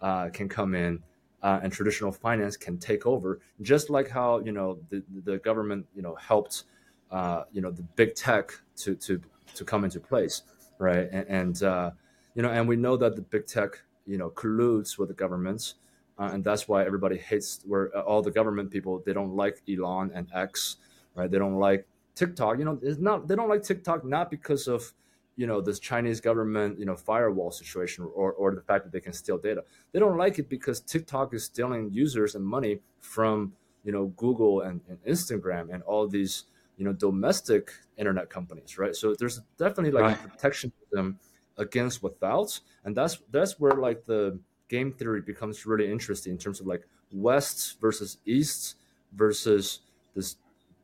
uh, 0.00 0.28
can 0.28 0.48
come 0.48 0.74
in 0.74 1.02
uh, 1.46 1.60
and 1.62 1.72
traditional 1.72 2.10
finance 2.10 2.56
can 2.56 2.76
take 2.76 3.06
over, 3.06 3.38
just 3.62 3.88
like 3.88 4.08
how 4.08 4.40
you 4.40 4.50
know 4.50 4.80
the, 4.90 5.00
the 5.24 5.38
government 5.38 5.86
you 5.94 6.02
know 6.02 6.16
helped 6.16 6.64
uh, 7.12 7.44
you 7.52 7.60
know 7.60 7.70
the 7.70 7.84
big 7.94 8.16
tech 8.16 8.50
to 8.74 8.96
to 8.96 9.20
to 9.54 9.64
come 9.64 9.84
into 9.84 10.00
place, 10.00 10.42
right? 10.78 11.08
And, 11.12 11.26
and 11.28 11.62
uh, 11.62 11.90
you 12.34 12.42
know, 12.42 12.50
and 12.50 12.66
we 12.66 12.74
know 12.74 12.96
that 12.96 13.14
the 13.14 13.22
big 13.22 13.46
tech 13.46 13.80
you 14.08 14.18
know 14.18 14.28
colludes 14.30 14.98
with 14.98 15.06
the 15.06 15.14
governments, 15.14 15.76
uh, 16.18 16.30
and 16.32 16.42
that's 16.42 16.66
why 16.66 16.84
everybody 16.84 17.16
hates 17.16 17.60
where 17.64 17.96
uh, 17.96 18.00
all 18.00 18.22
the 18.22 18.32
government 18.32 18.72
people 18.72 19.00
they 19.06 19.12
don't 19.12 19.36
like 19.36 19.62
Elon 19.68 20.10
and 20.12 20.28
X, 20.34 20.78
right? 21.14 21.30
They 21.30 21.38
don't 21.38 21.60
like 21.60 21.86
TikTok. 22.16 22.58
You 22.58 22.64
know, 22.64 22.80
it's 22.82 22.98
not 22.98 23.28
they 23.28 23.36
don't 23.36 23.48
like 23.48 23.62
TikTok 23.62 24.04
not 24.04 24.32
because 24.32 24.66
of 24.66 24.92
you 25.36 25.46
know 25.46 25.60
this 25.60 25.78
Chinese 25.78 26.20
government 26.20 26.78
you 26.78 26.86
know 26.86 26.96
firewall 26.96 27.50
situation 27.50 28.04
or, 28.04 28.32
or 28.32 28.54
the 28.54 28.62
fact 28.62 28.84
that 28.84 28.92
they 28.92 29.00
can 29.00 29.12
steal 29.12 29.38
data. 29.38 29.64
They 29.92 29.98
don't 29.98 30.16
like 30.16 30.38
it 30.38 30.48
because 30.48 30.80
TikTok 30.80 31.34
is 31.34 31.44
stealing 31.44 31.90
users 31.92 32.34
and 32.34 32.44
money 32.44 32.80
from 33.00 33.52
you 33.84 33.92
know 33.92 34.06
Google 34.16 34.62
and, 34.62 34.80
and 34.88 34.98
Instagram 35.04 35.72
and 35.72 35.82
all 35.82 36.08
these 36.08 36.44
you 36.76 36.84
know 36.84 36.92
domestic 36.92 37.70
internet 37.96 38.30
companies, 38.30 38.78
right? 38.78 38.94
So 38.94 39.14
there's 39.18 39.40
definitely 39.58 39.92
like 39.92 40.02
right. 40.02 40.24
a 40.24 40.28
protectionism 40.28 41.18
against 41.58 42.02
without, 42.02 42.58
and 42.84 42.96
that's 42.96 43.18
that's 43.30 43.60
where 43.60 43.72
like 43.72 44.04
the 44.04 44.38
game 44.68 44.92
theory 44.92 45.20
becomes 45.20 45.66
really 45.66 45.90
interesting 45.90 46.32
in 46.32 46.38
terms 46.38 46.60
of 46.60 46.66
like 46.66 46.86
West 47.12 47.80
versus 47.80 48.18
East 48.26 48.76
versus 49.12 49.80
this 50.14 50.36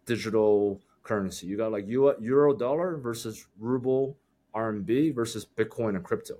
digital 0.07 0.81
currency. 1.03 1.47
You 1.47 1.57
got 1.57 1.73
like 1.73 1.89
euro 1.89 2.55
dollar 2.55 2.97
versus 2.97 3.47
ruble 3.59 4.17
RMB 4.55 5.15
versus 5.15 5.47
Bitcoin 5.47 5.97
and 5.97 6.05
crypto, 6.05 6.35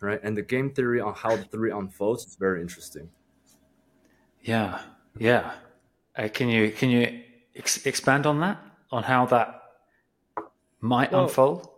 right? 0.00 0.20
And 0.22 0.36
the 0.36 0.42
game 0.42 0.70
theory 0.70 1.00
on 1.00 1.14
how 1.14 1.36
the 1.36 1.44
three 1.44 1.70
unfolds 1.70 2.26
is 2.26 2.36
very 2.36 2.60
interesting. 2.60 3.08
Yeah, 4.42 4.80
yeah. 5.18 5.52
Uh, 6.16 6.28
can 6.32 6.48
you 6.48 6.70
can 6.70 6.90
you 6.90 7.22
ex- 7.56 7.86
expand 7.86 8.26
on 8.26 8.40
that 8.40 8.58
on 8.90 9.02
how 9.02 9.26
that 9.26 9.62
might 10.80 11.12
well, 11.12 11.24
unfold? 11.24 11.68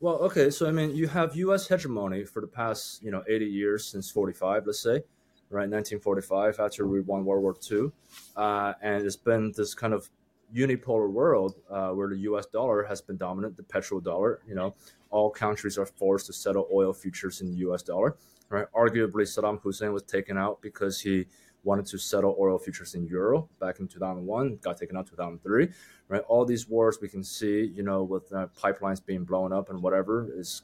Well, 0.00 0.16
okay. 0.16 0.50
So 0.50 0.68
I 0.68 0.72
mean, 0.72 0.94
you 0.94 1.08
have 1.08 1.36
U.S. 1.36 1.68
hegemony 1.68 2.24
for 2.24 2.40
the 2.40 2.46
past 2.46 3.02
you 3.02 3.10
know 3.10 3.22
80 3.28 3.46
years 3.46 3.86
since 3.86 4.10
45, 4.10 4.66
let's 4.66 4.80
say, 4.80 5.02
right? 5.50 5.68
1945 5.68 6.60
after 6.60 6.86
we 6.86 7.00
won 7.00 7.24
World 7.24 7.42
War 7.42 7.56
II, 7.70 7.90
uh, 8.36 8.74
and 8.82 9.06
it's 9.06 9.16
been 9.16 9.52
this 9.56 9.74
kind 9.74 9.94
of 9.94 10.10
unipolar 10.54 11.10
world 11.10 11.56
uh, 11.70 11.90
where 11.90 12.08
the 12.08 12.18
U.S. 12.18 12.46
dollar 12.46 12.84
has 12.84 13.00
been 13.00 13.16
dominant, 13.16 13.56
the 13.56 13.62
petrodollar. 13.62 14.38
You 14.46 14.54
know, 14.54 14.74
all 15.10 15.30
countries 15.30 15.78
are 15.78 15.86
forced 15.86 16.26
to 16.26 16.32
settle 16.32 16.68
oil 16.72 16.92
futures 16.92 17.40
in 17.40 17.50
the 17.50 17.56
U.S. 17.58 17.82
dollar. 17.82 18.16
Right? 18.48 18.66
Arguably, 18.74 19.24
Saddam 19.24 19.60
Hussein 19.60 19.92
was 19.92 20.02
taken 20.02 20.38
out 20.38 20.60
because 20.62 21.00
he 21.00 21.26
wanted 21.64 21.86
to 21.86 21.98
settle 21.98 22.36
oil 22.40 22.58
futures 22.58 22.94
in 22.94 23.06
euro 23.06 23.48
back 23.60 23.80
in 23.80 23.88
2001. 23.88 24.58
Got 24.62 24.78
taken 24.78 24.96
out 24.96 25.06
2003. 25.06 25.68
Right? 26.08 26.22
All 26.28 26.44
these 26.44 26.68
wars 26.68 26.98
we 27.02 27.08
can 27.08 27.22
see, 27.22 27.70
you 27.74 27.82
know, 27.82 28.02
with 28.02 28.32
uh, 28.32 28.46
pipelines 28.58 29.04
being 29.04 29.24
blown 29.24 29.52
up 29.52 29.68
and 29.68 29.82
whatever, 29.82 30.28
is 30.34 30.62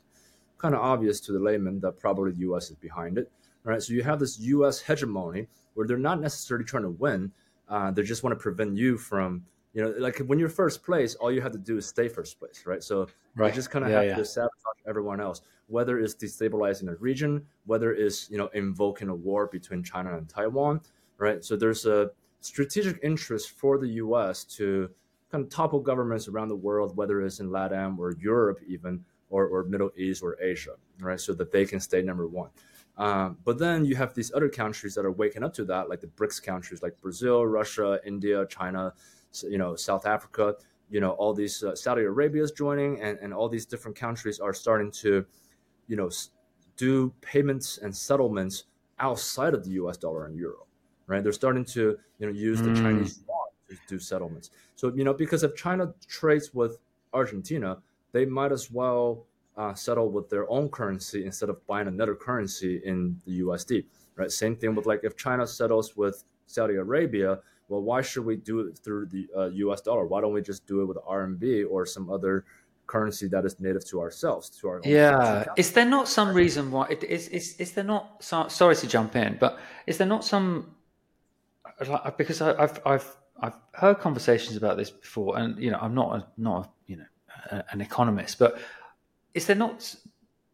kind 0.57 0.75
of 0.75 0.81
obvious 0.81 1.21
to 1.21 1.33
the 1.33 1.39
layman 1.39 1.81
that 1.81 1.99
probably 1.99 2.33
the 2.33 2.39
U.S. 2.39 2.71
is 2.71 2.77
behind 2.77 3.19
it. 3.19 3.31
Right? 3.65 3.83
So 3.83 3.93
you 3.93 4.03
have 4.03 4.19
this 4.19 4.39
U.S. 4.41 4.81
hegemony 4.81 5.47
where 5.75 5.87
they're 5.87 5.99
not 5.99 6.21
necessarily 6.21 6.65
trying 6.65 6.85
to 6.85 6.91
win. 6.91 7.33
Uh, 7.69 7.91
they 7.91 8.03
just 8.03 8.23
want 8.23 8.39
to 8.39 8.43
prevent 8.43 8.77
you 8.77 8.97
from 8.97 9.45
you 9.75 9.83
know, 9.83 9.93
like 9.99 10.19
when 10.19 10.39
you're 10.39 10.49
first 10.49 10.85
place, 10.85 11.17
all 11.17 11.33
you 11.33 11.41
have 11.43 11.53
to 11.53 11.59
do 11.59 11.77
is 11.77 11.87
stay 11.87 12.09
first 12.09 12.39
place, 12.39 12.63
right? 12.65 12.83
So 12.83 13.09
right. 13.35 13.49
you 13.49 13.55
just 13.55 13.71
kind 13.71 13.85
of 13.85 13.91
yeah, 13.91 13.97
have 13.99 14.07
yeah. 14.07 14.17
to 14.17 14.25
sabotage 14.25 14.81
everyone 14.89 15.21
else, 15.21 15.43
whether 15.67 15.99
it's 15.99 16.15
destabilizing 16.15 16.89
a 16.89 16.95
region, 16.97 17.45
whether 17.67 17.93
it's 17.93 18.31
you 18.31 18.39
know 18.39 18.49
invoking 18.55 19.09
a 19.09 19.15
war 19.15 19.49
between 19.49 19.83
China 19.83 20.17
and 20.17 20.29
Taiwan, 20.29 20.81
right? 21.19 21.45
So 21.45 21.57
there's 21.57 21.87
a 21.87 22.11
strategic 22.41 23.01
interest 23.03 23.51
for 23.51 23.79
the 23.79 23.89
U.S. 23.89 24.45
to 24.45 24.89
kind 25.31 25.43
of 25.43 25.51
topple 25.51 25.81
governments 25.81 26.29
around 26.29 26.49
the 26.49 26.57
world, 26.57 26.97
whether 26.97 27.21
it's 27.23 27.41
in 27.41 27.49
LATAM 27.49 27.99
or 27.99 28.15
Europe, 28.21 28.61
even 28.69 29.05
or, 29.31 29.47
or 29.47 29.65
Middle 29.65 29.91
East 29.97 30.23
or 30.23 30.41
Asia, 30.41 30.77
right? 31.01 31.19
So 31.19 31.35
that 31.35 31.51
they 31.51 31.65
can 31.65 31.81
stay 31.81 32.03
number 32.03 32.29
one. 32.29 32.51
Um, 32.97 33.39
but 33.45 33.59
then 33.59 33.85
you 33.85 33.97
have 33.97 34.15
these 34.15 34.33
other 34.33 34.49
countries 34.49 34.95
that 34.95 35.05
are 35.05 35.11
waking 35.11 35.43
up 35.43 35.53
to 35.55 35.65
that, 35.65 35.89
like 35.89 36.01
the 36.01 36.07
BRICS 36.07 36.43
countries, 36.43 36.83
like 36.83 37.01
Brazil, 37.01 37.45
Russia, 37.45 37.99
India, 38.07 38.47
China, 38.49 38.93
you 39.43 39.59
know, 39.59 39.75
South 39.77 40.07
Africa, 40.07 40.55
you 40.91 41.01
know, 41.01 41.11
all 41.13 41.33
these 41.35 41.63
uh, 41.63 41.75
Saudi 41.75 42.03
Arabia 42.03 42.43
is 42.43 42.53
joining, 42.53 43.01
and, 43.01 43.19
and 43.19 43.35
all 43.35 43.49
these 43.49 43.67
different 43.67 43.97
countries 43.97 44.39
are 44.39 44.53
starting 44.55 44.91
to, 44.93 45.25
you 45.89 45.97
know, 45.97 46.11
do 46.77 47.13
payments 47.21 47.79
and 47.79 47.95
settlements 47.95 48.65
outside 48.99 49.55
of 49.55 49.65
the 49.65 49.71
U.S. 49.71 49.97
dollar 49.97 50.27
and 50.27 50.37
euro. 50.37 50.67
Right? 51.07 51.23
They're 51.23 51.33
starting 51.33 51.65
to 51.67 51.99
you 52.19 52.27
know 52.27 52.33
use 52.33 52.63
the 52.63 52.71
Mm. 52.71 52.83
Chinese 52.83 53.21
yuan 53.27 53.49
to 53.69 53.77
do 53.89 53.99
settlements. 53.99 54.51
So 54.75 54.93
you 54.95 55.05
know 55.05 55.13
because 55.13 55.43
if 55.43 55.55
China 55.55 55.93
trades 56.07 56.55
with 56.55 56.79
Argentina, 57.13 57.79
they 58.13 58.25
might 58.25 58.53
as 58.53 58.71
well 58.71 59.27
uh, 59.57 59.75
settle 59.75 60.11
with 60.11 60.29
their 60.31 60.51
own 60.51 60.69
currency 60.69 61.27
instead 61.27 61.49
of 61.49 61.65
buying 61.67 61.89
another 61.89 62.15
currency 62.15 62.81
in 62.85 63.21
the 63.27 63.41
USD. 63.41 63.85
Right? 64.17 64.31
Same 64.31 64.57
thing 64.57 64.75
with 64.75 64.87
like 64.87 65.01
if 65.03 65.17
China 65.17 65.47
settles 65.47 65.97
with 65.97 66.25
Saudi 66.47 66.75
Arabia, 66.77 67.41
well, 67.69 67.83
why 67.83 68.03
should 68.03 68.25
we 68.25 68.37
do 68.37 68.61
it 68.61 68.79
through 68.79 69.07
the 69.07 69.27
uh, 69.37 69.47
U.S. 69.47 69.81
dollar? 69.81 70.07
Why 70.07 70.21
don't 70.21 70.33
we 70.33 70.43
just 70.43 70.67
do 70.67 70.83
it 70.83 70.85
with 70.87 70.99
RMB 70.99 71.65
or 71.71 71.87
some 71.87 72.11
other 72.11 72.45
currency 72.87 73.27
that 73.29 73.45
is 73.47 73.59
native 73.61 73.85
to 73.87 74.01
ourselves, 74.01 74.51
to 74.51 74.69
our 74.69 74.81
Yeah. 74.85 75.45
Is 75.57 75.73
there 75.73 75.87
not 75.87 76.07
some 76.09 76.35
reason 76.35 76.71
why? 76.71 76.87
it- 76.91 77.05
Is 77.05 77.29
is 77.29 77.57
is 77.59 77.73
there 77.73 77.85
not? 77.85 78.23
so- 78.23 78.49
Sorry 78.49 78.77
to 78.77 78.87
jump 78.87 79.17
in, 79.17 79.37
but 79.41 79.59
is 79.87 79.97
there 79.99 80.07
not 80.07 80.25
some? 80.25 80.75
Because 82.19 82.41
I, 82.43 82.53
I've 82.63 82.81
I've 82.87 83.17
I've 83.41 83.57
heard 83.73 83.99
conversations 83.99 84.57
about 84.57 84.77
this 84.77 84.91
before, 84.91 85.39
and 85.39 85.59
you 85.59 85.71
know 85.71 85.79
I'm 85.81 85.95
not 85.95 86.17
a, 86.17 86.27
not 86.37 86.67
a, 86.67 86.71
you 86.87 86.97
know 86.99 87.05
a, 87.51 87.65
an 87.73 87.81
economist, 87.81 88.39
but 88.39 88.59
is 89.33 89.47
there 89.47 89.57
not? 89.57 89.95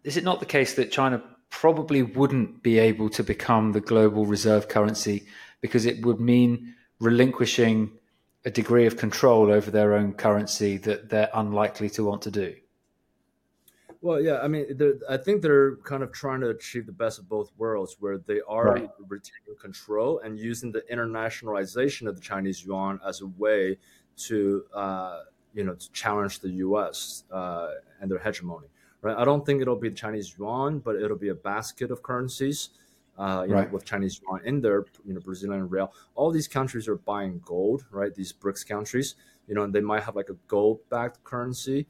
Is 0.04 0.16
it 0.16 0.24
not 0.24 0.40
the 0.40 0.46
case 0.46 0.74
that 0.74 0.90
China 0.90 1.22
probably 1.50 2.02
wouldn't 2.02 2.62
be 2.62 2.78
able 2.78 3.10
to 3.10 3.22
become 3.24 3.72
the 3.72 3.80
global 3.80 4.24
reserve 4.24 4.68
currency 4.68 5.26
because 5.60 5.84
it 5.84 6.06
would 6.06 6.20
mean 6.20 6.74
relinquishing 7.00 7.98
a 8.44 8.50
degree 8.50 8.86
of 8.86 8.96
control 8.96 9.50
over 9.50 9.70
their 9.70 9.94
own 9.94 10.14
currency 10.14 10.76
that 10.78 11.08
they're 11.08 11.30
unlikely 11.34 11.90
to 11.90 12.04
want 12.04 12.22
to 12.22 12.30
do? 12.30 12.56
Well, 14.02 14.20
yeah, 14.20 14.38
I 14.40 14.48
mean, 14.48 14.64
I 15.10 15.18
think 15.18 15.42
they're 15.42 15.76
kind 15.78 16.02
of 16.02 16.10
trying 16.10 16.40
to 16.40 16.48
achieve 16.48 16.86
the 16.86 16.92
best 16.92 17.18
of 17.18 17.28
both 17.28 17.52
worlds, 17.58 17.96
where 18.00 18.16
they 18.16 18.40
are 18.48 18.64
Right. 18.72 18.90
retaining 19.08 19.56
control 19.60 20.20
and 20.20 20.38
using 20.38 20.72
the 20.72 20.80
internationalization 20.90 22.08
of 22.08 22.14
the 22.16 22.22
Chinese 22.22 22.64
yuan 22.64 22.98
as 23.06 23.20
a 23.20 23.26
way 23.26 23.78
to, 24.16 24.64
uh, 24.72 25.24
you 25.52 25.64
know, 25.64 25.74
to 25.74 25.92
challenge 25.92 26.40
the 26.40 26.48
U.S. 26.66 27.24
Uh, 27.30 27.72
and 28.00 28.10
their 28.10 28.18
hegemony. 28.18 28.68
Right? 29.02 29.16
I 29.16 29.24
don't 29.26 29.44
think 29.44 29.60
it'll 29.60 29.76
be 29.76 29.90
the 29.90 29.94
Chinese 29.96 30.34
yuan, 30.38 30.78
but 30.78 30.96
it'll 30.96 31.18
be 31.18 31.28
a 31.28 31.34
basket 31.34 31.90
of 31.90 32.02
currencies. 32.02 32.70
Uh, 33.20 33.44
you 33.46 33.54
Right. 33.54 33.64
know, 33.66 33.68
with 33.74 33.84
Chinese 33.84 34.20
yuan 34.22 34.40
in 34.44 34.62
there, 34.62 34.86
you 35.04 35.12
know, 35.14 35.20
Brazilian 35.20 35.68
real. 35.68 35.92
All 36.14 36.30
these 36.30 36.48
countries 36.48 36.88
are 36.88 36.96
buying 36.96 37.40
gold, 37.44 37.84
right? 37.90 38.14
These 38.14 38.32
BRICS 38.32 38.66
countries, 38.66 39.14
you 39.46 39.54
know, 39.54 39.62
and 39.64 39.74
they 39.74 39.82
might 39.82 40.04
have 40.04 40.16
like 40.16 40.30
a 40.30 40.38
gold-backed 40.48 41.22
currency. 41.24 41.86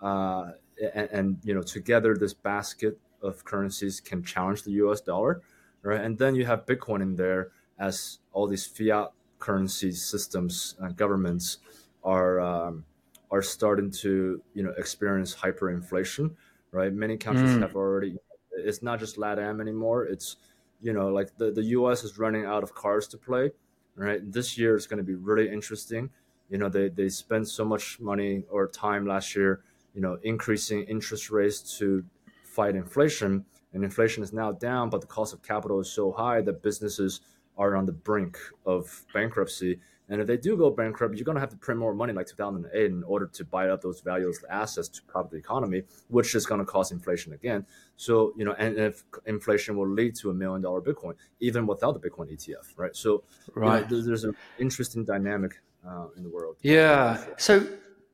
Uh, 0.00 0.52
and, 0.94 1.08
and 1.10 1.38
you 1.44 1.54
know 1.54 1.62
together 1.62 2.16
this 2.16 2.34
basket 2.34 2.98
of 3.22 3.44
currencies 3.44 4.00
can 4.00 4.22
challenge 4.22 4.64
the 4.64 4.72
US 4.72 5.00
dollar 5.00 5.40
right 5.82 6.00
and 6.00 6.18
then 6.18 6.34
you 6.34 6.44
have 6.46 6.66
bitcoin 6.66 7.00
in 7.00 7.14
there 7.16 7.52
as 7.78 8.18
all 8.32 8.46
these 8.46 8.66
fiat 8.66 9.12
currency 9.38 9.92
systems 9.92 10.74
and 10.80 10.96
governments 10.96 11.58
are 12.02 12.40
um, 12.40 12.84
are 13.30 13.42
starting 13.42 13.90
to 13.90 14.42
you 14.52 14.62
know 14.62 14.72
experience 14.76 15.34
hyperinflation 15.36 16.34
right 16.72 16.92
many 16.92 17.16
countries 17.16 17.56
Mm. 17.56 17.62
have 17.62 17.74
already 17.76 18.16
it's 18.50 18.82
not 18.82 18.98
just 18.98 19.16
latam 19.16 19.60
anymore 19.60 20.04
it's 20.04 20.36
you 20.80 20.92
know 20.92 21.08
like 21.08 21.36
the, 21.38 21.50
the 21.50 21.62
us 21.62 22.04
is 22.04 22.18
running 22.18 22.44
out 22.44 22.62
of 22.62 22.74
cards 22.74 23.06
to 23.08 23.18
play 23.18 23.50
right 23.96 24.32
this 24.32 24.58
year 24.58 24.76
is 24.76 24.86
going 24.86 24.98
to 24.98 25.04
be 25.04 25.14
really 25.14 25.50
interesting 25.50 26.10
you 26.50 26.58
know 26.58 26.68
they, 26.68 26.88
they 26.88 27.08
spent 27.08 27.48
so 27.48 27.64
much 27.64 27.98
money 28.00 28.44
or 28.50 28.68
time 28.68 29.06
last 29.06 29.34
year 29.34 29.62
you 29.94 30.00
know, 30.00 30.18
increasing 30.22 30.82
interest 30.84 31.30
rates 31.30 31.78
to 31.78 32.04
fight 32.42 32.74
inflation, 32.74 33.44
and 33.72 33.84
inflation 33.84 34.22
is 34.22 34.32
now 34.32 34.52
down, 34.52 34.90
but 34.90 35.00
the 35.00 35.06
cost 35.06 35.32
of 35.32 35.42
capital 35.42 35.80
is 35.80 35.90
so 35.90 36.12
high 36.12 36.42
that 36.42 36.62
businesses 36.62 37.20
are 37.56 37.76
on 37.76 37.86
the 37.86 37.92
brink 37.92 38.36
of 38.66 39.04
bankruptcy. 39.14 39.78
And 40.08 40.20
if 40.20 40.26
they 40.26 40.36
do 40.36 40.56
go 40.56 40.70
bankrupt, 40.70 41.14
you're 41.16 41.24
going 41.24 41.36
to 41.36 41.40
have 41.40 41.50
to 41.50 41.56
print 41.56 41.80
more 41.80 41.94
money 41.94 42.12
like 42.12 42.26
2008 42.26 42.84
in 42.86 43.02
order 43.04 43.26
to 43.26 43.44
buy 43.44 43.70
up 43.70 43.80
those 43.80 44.00
valueless 44.00 44.44
assets 44.50 44.88
to 44.88 45.02
prop 45.04 45.30
the 45.30 45.38
economy, 45.38 45.84
which 46.08 46.34
is 46.34 46.44
going 46.44 46.58
to 46.60 46.66
cause 46.66 46.92
inflation 46.92 47.32
again. 47.32 47.64
So, 47.96 48.34
you 48.36 48.44
know, 48.44 48.52
and 48.58 48.76
if 48.76 49.02
inflation 49.24 49.76
will 49.76 49.88
lead 49.88 50.14
to 50.16 50.30
a 50.30 50.34
million 50.34 50.60
dollar 50.62 50.82
Bitcoin, 50.82 51.14
even 51.40 51.66
without 51.66 52.00
the 52.00 52.06
Bitcoin 52.06 52.30
ETF, 52.30 52.74
right? 52.76 52.94
So, 52.94 53.24
you 53.46 53.52
know, 53.62 53.68
Right. 53.68 53.88
there's, 53.88 54.04
there's 54.04 54.24
an 54.24 54.36
interesting 54.58 55.04
dynamic 55.04 55.60
uh, 55.86 56.08
in 56.16 56.22
the 56.22 56.28
world. 56.28 56.56
Yeah. 56.60 57.24
So 57.38 57.66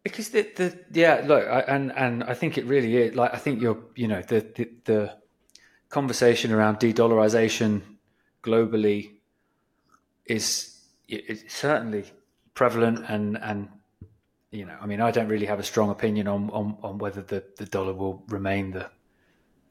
because 0.03 0.31
the 0.31 0.43
the 0.57 0.79
yeah 0.93 1.23
look 1.27 1.47
I, 1.47 1.61
and 1.61 1.93
and 1.93 2.25
I 2.25 2.35
think 2.35 2.57
it 2.57 2.65
really 2.67 2.97
is 2.97 3.15
like 3.15 3.35
I 3.35 3.37
think 3.37 3.61
you're 3.61 3.79
you 3.97 4.09
know 4.09 4.23
the 4.23 4.41
the, 4.57 4.71
the 4.85 5.17
conversation 5.91 6.53
around 6.53 6.79
de-dollarization 6.79 7.83
globally 8.43 9.11
is 10.25 10.80
is 11.17 11.45
certainly 11.49 12.05
prevalent 12.55 13.05
and 13.09 13.39
and 13.39 13.69
you 14.51 14.65
know 14.65 14.77
I 14.81 14.87
mean 14.87 15.01
I 15.01 15.11
don't 15.11 15.29
really 15.29 15.47
have 15.47 15.59
a 15.59 15.65
strong 15.65 15.91
opinion 15.91 16.29
on 16.29 16.51
on, 16.51 16.77
on 16.83 16.99
whether 16.99 17.23
the, 17.23 17.45
the 17.57 17.67
dollar 17.67 17.93
will 17.93 18.23
remain 18.29 18.73
the 18.73 18.91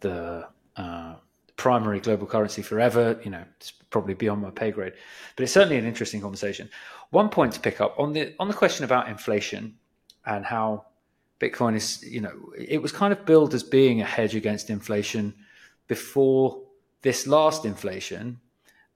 the 0.02 0.47
uh, 0.75 1.15
primary 1.60 1.99
global 1.99 2.25
currency 2.25 2.62
forever. 2.62 3.19
You 3.23 3.32
know, 3.32 3.43
it's 3.58 3.71
probably 3.89 4.13
beyond 4.13 4.41
my 4.41 4.49
pay 4.49 4.71
grade, 4.71 4.93
but 5.36 5.43
it's 5.43 5.52
certainly 5.52 5.78
an 5.78 5.86
interesting 5.86 6.21
conversation. 6.21 6.69
One 7.12 7.30
point 7.30 7.54
to 7.54 7.60
pick 7.60 7.82
up 7.82 7.99
on 7.99 8.13
the 8.13 8.34
on 8.39 8.47
the 8.47 8.54
question 8.54 8.86
about 8.86 9.10
inflation 9.10 9.75
and 10.25 10.45
how 10.45 10.86
Bitcoin 11.39 11.75
is, 11.75 12.04
you 12.04 12.21
know, 12.21 12.34
it 12.58 12.82
was 12.82 12.91
kind 12.91 13.13
of 13.13 13.25
billed 13.25 13.54
as 13.54 13.63
being 13.63 14.02
a 14.02 14.06
hedge 14.06 14.36
against 14.36 14.69
inflation 14.69 15.34
before 15.88 16.62
this 17.02 17.28
last 17.28 17.65
inflation, 17.65 18.39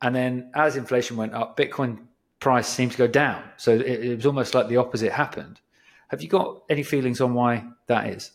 and 0.01 0.15
then 0.15 0.51
as 0.53 0.75
inflation 0.75 1.17
went 1.17 1.34
up, 1.34 1.58
Bitcoin 1.58 2.08
price 2.43 2.67
seemed 2.67 2.91
to 2.91 2.97
go 2.97 3.08
down. 3.08 3.41
So 3.56 3.71
it, 3.71 3.82
it 3.82 4.15
was 4.17 4.25
almost 4.25 4.53
like 4.53 4.67
the 4.67 4.75
opposite 4.75 5.13
happened. 5.13 5.62
Have 6.10 6.21
you 6.21 6.27
got 6.27 6.63
any 6.69 6.84
feelings 6.84 7.21
on 7.21 7.34
why 7.34 7.63
that 7.88 8.08
is? 8.10 8.32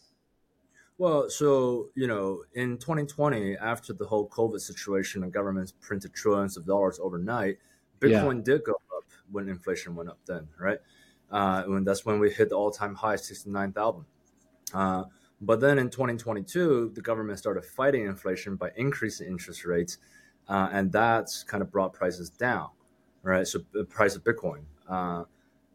Well, 0.96 1.28
so 1.28 1.90
you 1.94 2.06
know, 2.06 2.42
in 2.54 2.78
2020, 2.78 3.58
after 3.58 3.92
the 3.92 4.06
whole 4.06 4.26
COVID 4.30 4.60
situation, 4.60 5.22
and 5.22 5.32
governments 5.32 5.72
printed 5.78 6.14
trillions 6.14 6.56
of 6.56 6.64
dollars 6.64 6.98
overnight, 7.00 7.58
Bitcoin 8.00 8.42
did 8.42 8.64
go 8.64 8.72
up 8.96 9.04
when 9.30 9.46
inflation 9.48 9.94
went 9.94 10.08
up. 10.08 10.18
Then, 10.26 10.48
right? 10.58 10.78
Uh, 11.30 11.64
when 11.64 11.84
that's 11.84 12.06
when 12.06 12.18
we 12.18 12.30
hit 12.30 12.48
the 12.48 12.56
all-time 12.56 12.94
high, 12.94 13.16
69,000. 13.16 14.04
Uh, 14.72 15.04
but 15.42 15.60
then 15.60 15.78
in 15.78 15.90
2022, 15.90 16.92
the 16.94 17.02
government 17.02 17.38
started 17.38 17.64
fighting 17.64 18.06
inflation 18.06 18.56
by 18.56 18.70
increasing 18.76 19.28
interest 19.28 19.66
rates, 19.66 19.98
uh, 20.48 20.70
and 20.72 20.90
that's 20.90 21.44
kind 21.44 21.62
of 21.62 21.70
brought 21.70 21.92
prices 21.92 22.30
down, 22.30 22.70
right? 23.28 23.46
So 23.46 23.56
the 23.72 23.84
price 23.84 24.14
of 24.16 24.22
Bitcoin. 24.24 24.62
Uh, 24.88 25.24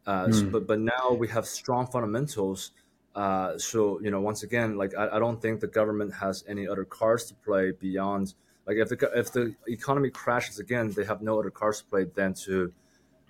uh, 0.06 0.30
so- 0.30 0.44
Hmm. 0.44 0.50
but 0.54 0.66
but 0.66 0.80
now 0.80 1.06
we 1.22 1.28
have 1.28 1.46
strong 1.46 1.86
fundamentals. 1.86 2.72
Uh, 3.14 3.56
so 3.58 4.00
you 4.04 4.10
know, 4.10 4.20
once 4.20 4.42
again, 4.48 4.76
like 4.76 4.92
I, 5.02 5.04
I 5.16 5.18
don't 5.24 5.40
think 5.40 5.60
the 5.60 5.72
government 5.80 6.10
has 6.14 6.44
any 6.48 6.66
other 6.72 6.84
cards 6.84 7.24
to 7.26 7.34
play 7.46 7.70
beyond 7.86 8.34
like 8.66 8.76
if 8.84 8.88
the 8.88 8.98
if 9.22 9.28
the 9.32 9.54
economy 9.68 10.10
crashes 10.10 10.58
again, 10.58 10.90
they 10.96 11.04
have 11.04 11.20
no 11.22 11.38
other 11.40 11.50
cards 11.50 11.78
to 11.80 11.84
play 11.92 12.04
than 12.20 12.34
to 12.46 12.72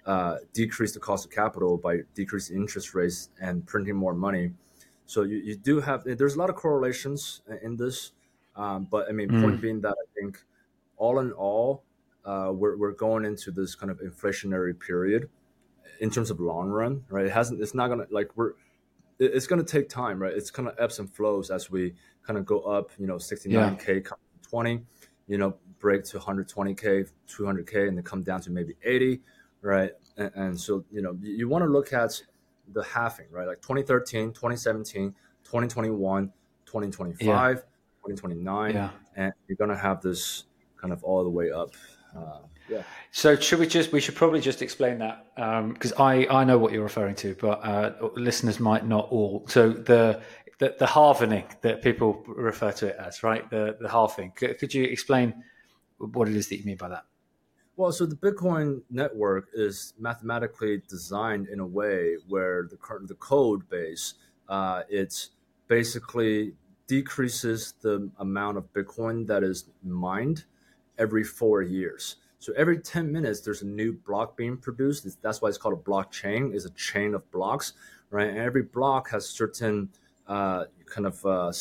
uh, 0.07 0.37
decrease 0.53 0.93
the 0.93 1.01
cost 1.01 1.25
of 1.27 1.31
capital 1.31 1.77
by 1.77 1.95
decreasing 2.15 2.57
interest 2.57 2.95
rates 2.95 3.31
and 3.41 3.67
printing 3.67 3.97
more 3.97 4.15
money. 4.15 4.53
So 5.07 5.23
you, 5.23 5.39
you 5.49 5.57
do 5.57 5.81
have 5.81 6.05
there's 6.05 6.35
a 6.35 6.39
lot 6.39 6.51
of 6.51 6.57
correlations 6.57 7.43
in 7.63 7.77
this, 7.77 8.13
um, 8.57 8.87
but 8.91 9.09
I 9.09 9.13
mean, 9.13 9.29
Mm. 9.31 9.41
point 9.43 9.61
being 9.61 9.81
that 9.83 9.97
I 10.05 10.07
think 10.19 10.33
all 10.97 11.19
in 11.21 11.33
all, 11.33 11.83
uh, 12.25 12.51
we're 12.53 12.77
we're 12.77 12.93
going 12.93 13.25
into 13.25 13.51
this 13.51 13.75
kind 13.75 13.91
of 13.91 14.01
inflationary 14.01 14.79
period 14.79 15.29
in 16.01 16.11
terms 16.11 16.31
of 16.31 16.41
long 16.41 16.69
run, 16.69 17.05
right? 17.09 17.27
It 17.27 17.33
hasn't. 17.33 17.61
It's 17.61 17.75
not 17.75 17.89
gonna 17.89 18.07
like 18.11 18.31
we're. 18.37 18.51
it- 19.19 19.33
It's 19.35 19.47
gonna 19.47 19.63
take 19.65 19.89
time, 19.89 20.21
right? 20.23 20.33
It's 20.33 20.51
kind 20.51 20.69
of 20.69 20.75
ebbs 20.79 20.99
and 20.99 21.09
flows 21.15 21.51
as 21.51 21.71
we 21.71 21.95
kind 22.27 22.39
of 22.39 22.45
go 22.47 22.61
up. 22.63 22.91
You 22.99 23.07
know, 23.07 23.17
69k, 23.17 24.05
come 24.05 24.19
to 24.43 24.49
20, 24.49 24.85
you 25.29 25.39
know, 25.39 25.55
break 25.79 26.05
to 26.05 26.19
120k, 26.19 27.09
200k, 27.29 27.89
and 27.89 27.97
then 27.97 28.05
come 28.05 28.23
down 28.23 28.41
to 28.43 28.51
maybe 28.51 28.75
80, 28.83 29.21
right? 29.61 29.93
And, 30.17 30.31
and 30.35 30.61
so 30.61 30.85
you 30.91 31.03
know, 31.03 31.17
you, 31.21 31.33
you 31.35 31.49
want 31.49 31.63
to 31.65 31.71
look 31.71 31.93
at 31.93 32.21
the 32.73 32.83
halving, 32.83 33.27
right? 33.31 33.47
Like 33.47 33.61
2013, 33.61 34.33
2017, 34.33 35.15
2021, 35.45 36.33
2025, 36.67 37.57
2029, 38.03 38.75
Yeah. 38.75 38.91
and 39.17 39.33
you're 39.47 39.57
gonna 39.57 39.77
have 39.77 40.01
this 40.03 40.45
kind 40.81 40.93
of 40.93 41.03
all 41.05 41.23
the 41.25 41.31
way 41.31 41.51
up. 41.51 41.71
Uh, 42.17 42.39
yeah. 42.69 42.83
So 43.11 43.37
should 43.37 43.59
we 43.59 43.67
just 43.67 43.93
we 43.93 44.01
should 44.01 44.15
probably 44.15 44.41
just 44.41 44.63
explain 44.63 44.99
that 44.99 45.27
because 45.75 45.93
I 45.99 46.27
I 46.31 46.45
know 46.45 46.59
what 46.59 46.73
you're 46.73 46.83
referring 46.83 47.15
to, 47.17 47.35
but 47.41 47.65
uh, 47.65 47.93
listeners 48.17 48.61
might 48.61 48.87
not 48.87 49.09
all. 49.11 49.45
So 49.49 49.71
the 49.71 50.23
the, 50.59 50.77
the 50.79 50.87
halvening 50.87 51.45
that 51.63 51.83
people 51.83 52.25
refer 52.27 52.73
to 52.73 52.89
it 52.89 52.97
as, 52.99 53.23
right? 53.23 53.49
The 53.51 53.77
the 53.81 53.89
halving. 53.89 54.33
Could, 54.33 54.59
could 54.59 54.75
you 54.75 54.85
explain 54.85 55.45
what 55.99 56.29
it 56.29 56.37
is 56.37 56.49
that 56.49 56.57
you 56.59 56.65
mean 56.65 56.77
by 56.77 56.89
that? 56.89 57.05
Well, 57.77 57.91
so 57.91 58.07
the 58.07 58.15
Bitcoin 58.15 58.83
network 58.89 59.49
is 59.53 59.95
mathematically 59.99 60.81
designed 60.89 61.49
in 61.49 61.59
a 61.59 61.67
way 61.67 62.17
where 62.29 62.69
the 62.71 62.77
current 62.77 63.09
the 63.09 63.17
code 63.17 63.69
base, 63.69 64.15
uh, 64.49 64.83
it's 64.89 65.31
basically 65.67 66.55
decreases 66.87 67.75
the 67.81 68.11
amount 68.19 68.59
of 68.59 68.73
Bitcoin 68.73 69.27
that 69.27 69.43
is 69.43 69.71
mined 69.83 70.45
every 70.99 71.25
four 71.25 71.63
years. 71.63 72.17
So 72.39 72.53
every 72.57 72.79
10 72.79 73.11
minutes, 73.11 73.41
there's 73.41 73.63
a 73.63 73.67
new 73.67 73.95
block 73.95 74.37
being 74.37 74.57
produced. 74.57 75.07
That's 75.23 75.41
why 75.41 75.49
it's 75.49 75.59
called 75.59 75.75
a 75.75 75.91
blockchain. 75.91 76.55
It's 76.55 76.67
a 76.67 76.71
chain 76.71 77.15
of 77.15 77.31
blocks, 77.31 77.73
right? 78.11 78.29
And 78.29 78.39
every 78.39 78.63
block 78.63 79.11
has 79.11 79.27
certain 79.27 79.89
uh, 80.27 80.65
kind 80.87 81.07
of 81.07 81.25
uh, 81.25 81.53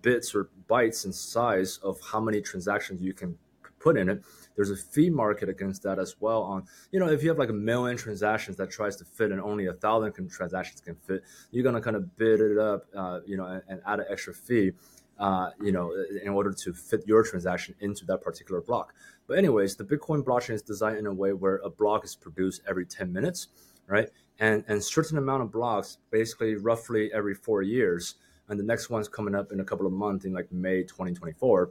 bits 0.00 0.34
or 0.34 0.48
bytes 0.68 1.04
in 1.06 1.12
size 1.12 1.78
of 1.78 1.98
how 2.00 2.20
many 2.20 2.40
transactions 2.40 3.02
you 3.02 3.12
can 3.12 3.36
put 3.80 3.96
in 3.96 4.08
it. 4.08 4.22
There's 4.54 4.70
a 4.70 4.76
fee 4.76 5.10
market 5.10 5.48
against 5.48 5.82
that 5.82 5.98
as 5.98 6.16
well. 6.20 6.42
On 6.42 6.64
you 6.92 7.00
know, 7.00 7.08
if 7.08 7.22
you 7.22 7.28
have 7.30 7.38
like 7.38 7.48
a 7.48 7.54
million 7.54 7.96
transactions 7.96 8.56
that 8.58 8.70
tries 8.70 8.96
to 8.96 9.04
fit 9.04 9.32
and 9.32 9.40
only 9.40 9.66
a 9.66 9.72
thousand 9.72 10.30
transactions 10.30 10.80
can 10.80 10.94
fit, 10.94 11.22
you're 11.50 11.64
gonna 11.64 11.80
kind 11.80 11.96
of 11.96 12.16
bid 12.16 12.40
it 12.40 12.58
up, 12.58 12.86
uh, 12.96 13.20
you 13.26 13.36
know, 13.36 13.46
and, 13.46 13.62
and 13.68 13.80
add 13.86 14.00
an 14.00 14.06
extra 14.10 14.34
fee, 14.34 14.72
uh, 15.18 15.50
you 15.60 15.72
know, 15.72 15.92
in 16.22 16.28
order 16.28 16.52
to 16.52 16.72
fit 16.72 17.02
your 17.06 17.22
transaction 17.22 17.74
into 17.80 18.04
that 18.06 18.22
particular 18.22 18.60
block. 18.60 18.94
But 19.26 19.38
anyways, 19.38 19.76
the 19.76 19.84
Bitcoin 19.84 20.24
blockchain 20.24 20.54
is 20.54 20.62
designed 20.62 20.98
in 20.98 21.06
a 21.06 21.12
way 21.12 21.32
where 21.32 21.56
a 21.56 21.70
block 21.70 22.04
is 22.04 22.14
produced 22.14 22.62
every 22.68 22.86
10 22.86 23.12
minutes, 23.12 23.48
right? 23.86 24.08
And 24.40 24.64
and 24.66 24.82
certain 24.82 25.18
amount 25.18 25.42
of 25.42 25.52
blocks, 25.52 25.98
basically 26.10 26.56
roughly 26.56 27.10
every 27.12 27.34
four 27.34 27.62
years, 27.62 28.16
and 28.48 28.58
the 28.58 28.64
next 28.64 28.90
one's 28.90 29.08
coming 29.08 29.34
up 29.34 29.52
in 29.52 29.60
a 29.60 29.64
couple 29.64 29.86
of 29.86 29.92
months 29.92 30.24
in 30.24 30.32
like 30.32 30.50
May 30.50 30.82
2024. 30.82 31.70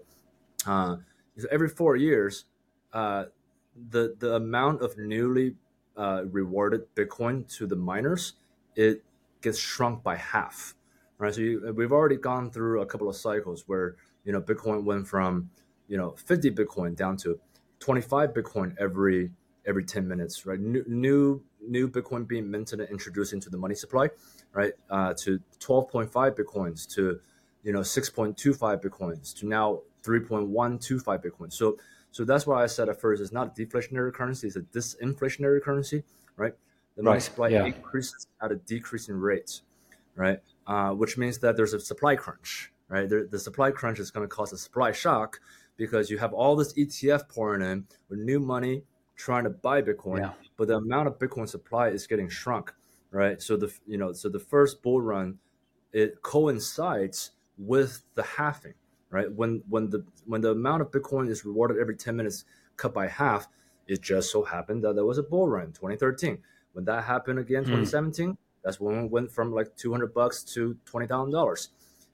Uh, 0.66 0.98
so 1.38 1.48
every 1.52 1.70
four 1.70 1.96
years, 1.96 2.46
uh, 2.94 3.26
the 3.90 4.16
the 4.20 4.36
amount 4.36 4.82
of 4.82 4.98
newly 4.98 5.56
uh, 5.98 6.24
rewarded 6.32 6.84
Bitcoin 6.96 7.48
to 7.58 7.68
the 7.68 7.76
miners 7.76 8.34
it 8.76 9.04
gets 9.42 9.58
shrunk 9.58 10.04
by 10.04 10.16
half, 10.16 10.76
right? 11.22 11.36
So 11.36 11.42
you, 11.42 11.74
we've 11.78 11.94
already 11.94 12.18
gone 12.18 12.52
through 12.52 12.82
a 12.82 12.88
couple 12.88 13.10
of 13.10 13.18
cycles 13.18 13.66
where 13.68 13.98
you 14.26 14.34
know 14.34 14.42
Bitcoin 14.42 14.86
went 14.86 15.08
from 15.08 15.52
you 15.88 15.98
know 15.98 16.12
50 16.18 16.52
Bitcoin 16.52 16.96
down 16.98 17.18
to 17.20 17.40
25 17.80 18.32
Bitcoin 18.34 18.76
every 18.80 19.32
every 19.68 19.86
10 19.86 20.08
minutes, 20.08 20.46
right? 20.48 20.60
New 20.60 20.84
new 20.88 21.44
new 21.68 21.90
Bitcoin 21.90 22.28
being 22.28 22.52
minted 22.52 22.82
and 22.82 22.90
introduced 22.90 23.34
into 23.34 23.50
the 23.50 23.58
money 23.60 23.76
supply, 23.76 24.10
right? 24.54 24.74
Uh, 24.90 25.14
to 25.16 25.40
12.5 25.60 26.12
Bitcoins 26.38 26.88
to 26.96 27.22
you 27.64 27.74
know 27.74 27.82
6.25 27.82 28.84
Bitcoins 28.84 29.36
to 29.40 29.48
now 29.48 29.82
3.125 30.04 31.24
Bitcoin. 31.26 31.54
So 31.54 31.78
so 32.12 32.26
that's 32.26 32.48
why 32.48 32.64
I 32.64 32.68
said 32.68 32.90
at 32.90 33.02
first 33.02 33.22
it's 33.24 33.34
not 33.34 33.58
a 33.60 33.66
deflationary 33.66 34.14
currency, 34.14 34.48
it's 34.48 34.58
a 34.58 34.62
disinflationary 34.62 35.62
currency, 35.62 36.04
right? 36.38 36.54
The 36.98 37.04
money 37.04 37.20
Right, 37.20 37.22
supply 37.22 37.52
yeah. 37.52 37.64
increases 37.64 38.28
at 38.42 38.52
a 38.52 38.58
decreasing 38.58 39.16
rate, 39.16 39.62
right? 40.16 40.40
Uh, 40.68 40.92
which 40.92 41.18
means 41.18 41.40
that 41.40 41.58
there's 41.58 41.74
a 41.74 41.80
supply 41.80 42.16
crunch, 42.16 42.72
right? 42.88 43.10
There, 43.10 43.26
the 43.26 43.40
supply 43.40 43.72
crunch 43.72 44.00
is 44.00 44.12
going 44.12 44.28
to 44.28 44.34
cause 44.34 44.54
a 44.54 44.58
supply 44.58 44.92
shock 44.92 45.40
because 45.76 46.10
you 46.12 46.18
have 46.20 46.34
all 46.34 46.56
this 46.56 46.74
ETF 46.74 47.28
pouring 47.30 47.62
in 47.64 47.86
with 48.10 48.20
new 48.20 48.40
money 48.40 48.84
trying 49.16 49.44
to 49.46 49.50
buy 49.50 49.82
Bitcoin, 49.82 50.20
Yeah. 50.20 50.34
but 50.58 50.68
the 50.68 50.76
amount 50.78 51.08
of 51.08 51.18
Bitcoin 51.18 51.50
supply 51.50 51.90
is 51.90 52.06
getting 52.08 52.30
shrunk, 52.30 52.72
right? 53.10 53.42
So 53.42 53.58
the 53.58 53.74
you 53.88 53.98
know 53.98 54.14
so 54.14 54.30
the 54.30 54.40
first 54.40 54.82
bull 54.84 55.02
run 55.02 55.40
it 55.94 56.22
coincides 56.22 57.32
with 57.58 58.04
the 58.16 58.24
halving, 58.24 58.76
right? 59.10 59.32
When 59.32 59.64
when 59.68 59.90
the 59.90 60.06
when 60.26 60.42
the 60.42 60.52
amount 60.52 60.82
of 60.84 60.92
Bitcoin 60.92 61.28
is 61.30 61.44
rewarded 61.44 61.78
every 61.80 61.96
10 61.96 62.16
minutes 62.16 62.46
cut 62.78 62.94
by 62.94 63.08
half, 63.08 63.48
it 63.88 64.02
just 64.02 64.32
so 64.32 64.44
happened 64.44 64.84
that 64.84 64.94
there 64.96 65.06
was 65.06 65.18
a 65.18 65.24
bull 65.24 65.48
run 65.48 65.66
in 65.66 65.72
2013. 65.74 66.38
When 66.74 66.86
that 66.86 67.04
happened 67.04 67.40
again, 67.40 67.64
Hmm. 67.64 67.72
2017, 67.72 68.38
that's 68.64 68.80
when 68.80 69.02
we 69.02 69.08
went 69.08 69.32
from 69.32 69.52
like 69.54 69.76
200 69.76 70.14
bucks 70.14 70.44
to 70.54 70.78
twenty 70.86 71.08
thousand 71.08 71.32
dollars, 71.32 71.70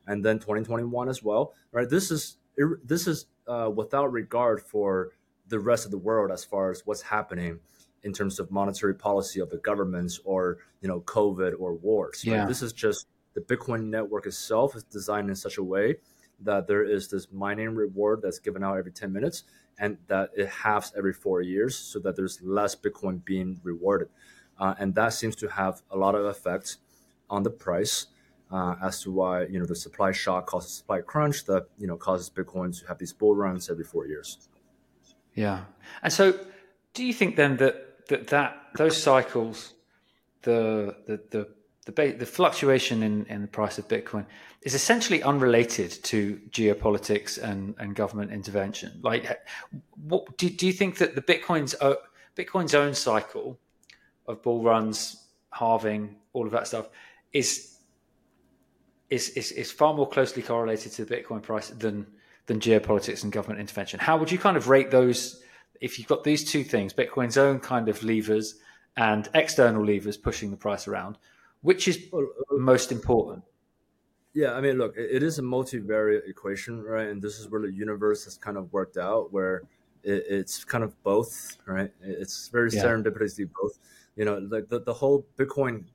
and 0.06 0.24
then 0.24 0.40
2021 0.40 1.10
as 1.10 1.24
well, 1.24 1.54
right? 1.72 1.90
This 1.90 2.12
is 2.12 2.38
this 2.84 3.08
is 3.08 3.26
uh, 3.48 3.70
without 3.74 4.12
regard 4.12 4.62
for 4.62 5.10
the 5.48 5.60
rest 5.60 5.86
of 5.86 5.92
the 5.92 5.98
world 5.98 6.32
as 6.32 6.44
far 6.44 6.72
as 6.72 6.82
what's 6.86 7.02
happening 7.04 7.60
in 8.04 8.14
terms 8.14 8.40
of 8.40 8.52
monetary 8.52 8.96
policy 8.96 9.40
of 9.40 9.50
the 9.50 9.58
governments 9.58 10.20
or 10.24 10.58
you 10.82 10.88
know 10.88 11.02
COVID 11.02 11.54
or 11.60 11.76
wars. 11.76 12.24
right? 12.26 12.36
Yeah. 12.38 12.46
This 12.46 12.62
is 12.62 12.74
just 12.74 13.08
the 13.34 13.42
Bitcoin 13.42 13.86
network 13.86 14.26
itself 14.26 14.76
is 14.76 14.84
designed 14.84 15.30
in 15.30 15.36
such 15.36 15.58
a 15.58 15.64
way 15.64 15.98
that 16.40 16.68
there 16.68 16.84
is 16.84 17.10
this 17.10 17.28
mining 17.32 17.70
reward 17.76 18.22
that's 18.22 18.40
given 18.40 18.64
out 18.64 18.78
every 18.78 18.92
10 18.92 19.12
minutes 19.12 19.44
and 19.80 19.98
that 20.08 20.32
it 20.36 20.48
halves 20.50 20.92
every 20.98 21.14
four 21.14 21.42
years 21.42 21.78
so 21.78 22.00
that 22.00 22.16
there's 22.16 22.42
less 22.42 22.76
Bitcoin 22.76 23.24
being 23.24 23.60
rewarded. 23.64 24.08
Uh, 24.60 24.74
and 24.80 24.96
that 24.96 25.14
seems 25.14 25.36
to 25.36 25.48
have 25.48 25.82
a 25.92 25.98
lot 25.98 26.16
of 26.16 26.26
effect 26.26 26.78
on 27.30 27.44
the 27.44 27.50
price 27.50 28.08
uh, 28.52 28.76
as 28.82 29.02
to 29.02 29.12
why 29.12 29.44
you 29.44 29.60
know 29.60 29.66
the 29.66 29.76
supply 29.76 30.12
shock 30.12 30.46
causes 30.48 30.72
supply 30.72 31.02
crunch 31.02 31.46
that 31.46 31.68
you 31.78 31.88
know 31.88 31.98
causes 31.98 32.30
Bitcoin 32.30 32.78
to 32.80 32.88
have 32.88 32.98
these 32.98 33.14
bull 33.14 33.36
runs 33.36 33.70
every 33.70 33.84
four 33.84 34.08
years. 34.08 34.50
Yeah. 35.34 35.66
And 36.02 36.12
so, 36.12 36.40
do 36.94 37.06
you 37.06 37.14
think 37.14 37.36
then 37.36 37.58
that 37.58 38.08
that, 38.08 38.28
that 38.28 38.58
those 38.76 39.02
cycles, 39.02 39.74
the 40.44 40.96
the 41.06 41.22
the 41.32 41.48
the, 41.86 42.12
the 42.12 42.26
fluctuation 42.26 43.04
in, 43.04 43.26
in 43.28 43.42
the 43.42 43.48
price 43.48 43.78
of 43.78 43.88
Bitcoin 43.88 44.26
is 44.62 44.74
essentially 44.74 45.24
unrelated 45.24 45.92
to 46.04 46.40
geopolitics 46.50 47.42
and, 47.42 47.76
and 47.80 47.96
government 47.96 48.32
intervention. 48.32 49.00
Like, 49.02 49.40
what 49.96 50.38
do, 50.38 50.50
do 50.50 50.68
you 50.68 50.74
think 50.74 50.98
that 50.98 51.16
the 51.16 51.22
Bitcoin's 51.22 51.76
o- 51.80 51.98
Bitcoin's 52.36 52.76
own 52.76 52.94
cycle 52.94 53.58
of 54.28 54.42
bull 54.42 54.64
runs, 54.64 55.28
halving, 55.52 56.16
all 56.34 56.46
of 56.46 56.52
that 56.52 56.68
stuff 56.68 56.90
is 57.34 57.74
is, 59.10 59.30
is, 59.30 59.54
is 59.54 59.72
far 59.72 59.94
more 59.94 60.08
closely 60.10 60.44
correlated 60.44 60.92
to 60.92 61.06
the 61.06 61.16
Bitcoin 61.16 61.42
price 61.42 61.70
than 61.70 62.06
than 62.48 62.60
geopolitics 62.60 63.24
and 63.24 63.32
government 63.32 63.60
intervention. 63.60 64.00
How 64.00 64.18
would 64.18 64.32
you 64.32 64.38
kind 64.38 64.58
of 64.58 64.70
rate 64.70 64.90
those 64.92 65.44
if 65.82 66.00
you've 66.00 66.08
got 66.08 66.24
these 66.24 66.44
two 66.50 66.64
things, 66.64 66.94
Bitcoin's 66.94 67.38
own 67.38 67.60
kind 67.60 67.90
of 67.90 68.04
levers 68.04 68.56
and 68.96 69.30
external 69.34 69.86
levers 69.86 70.18
pushing 70.18 70.50
the 70.50 70.58
price 70.58 70.88
around, 70.88 71.18
which 71.62 71.88
is 71.88 72.08
most 72.52 72.92
important? 72.92 73.44
Yeah, 74.34 74.54
I 74.54 74.62
mean, 74.62 74.78
look, 74.78 74.96
it, 74.98 75.24
is 75.24 75.40
a 75.40 75.42
multivariate 75.42 76.30
equation, 76.30 76.84
right? 76.84 77.08
And 77.08 77.22
this 77.22 77.40
is 77.40 77.50
where 77.50 77.62
the 77.62 77.72
universe 77.72 78.24
has 78.26 78.38
kind 78.38 78.56
of 78.56 78.72
worked 78.72 78.98
out, 78.98 79.34
where 79.34 79.64
it, 80.04 80.26
it's 80.30 80.64
kind 80.64 80.84
of 80.84 81.02
both, 81.04 81.58
right? 81.66 81.92
It's 82.02 82.48
very 82.50 82.70
Yeah. 82.72 82.84
serendipitously 82.84 83.50
both. 83.60 83.80
You 84.18 84.26
know, 84.26 84.38
like 84.38 84.68
the, 84.68 84.82
the 84.82 84.94
whole 84.94 85.26
Bitcoin 85.38 85.86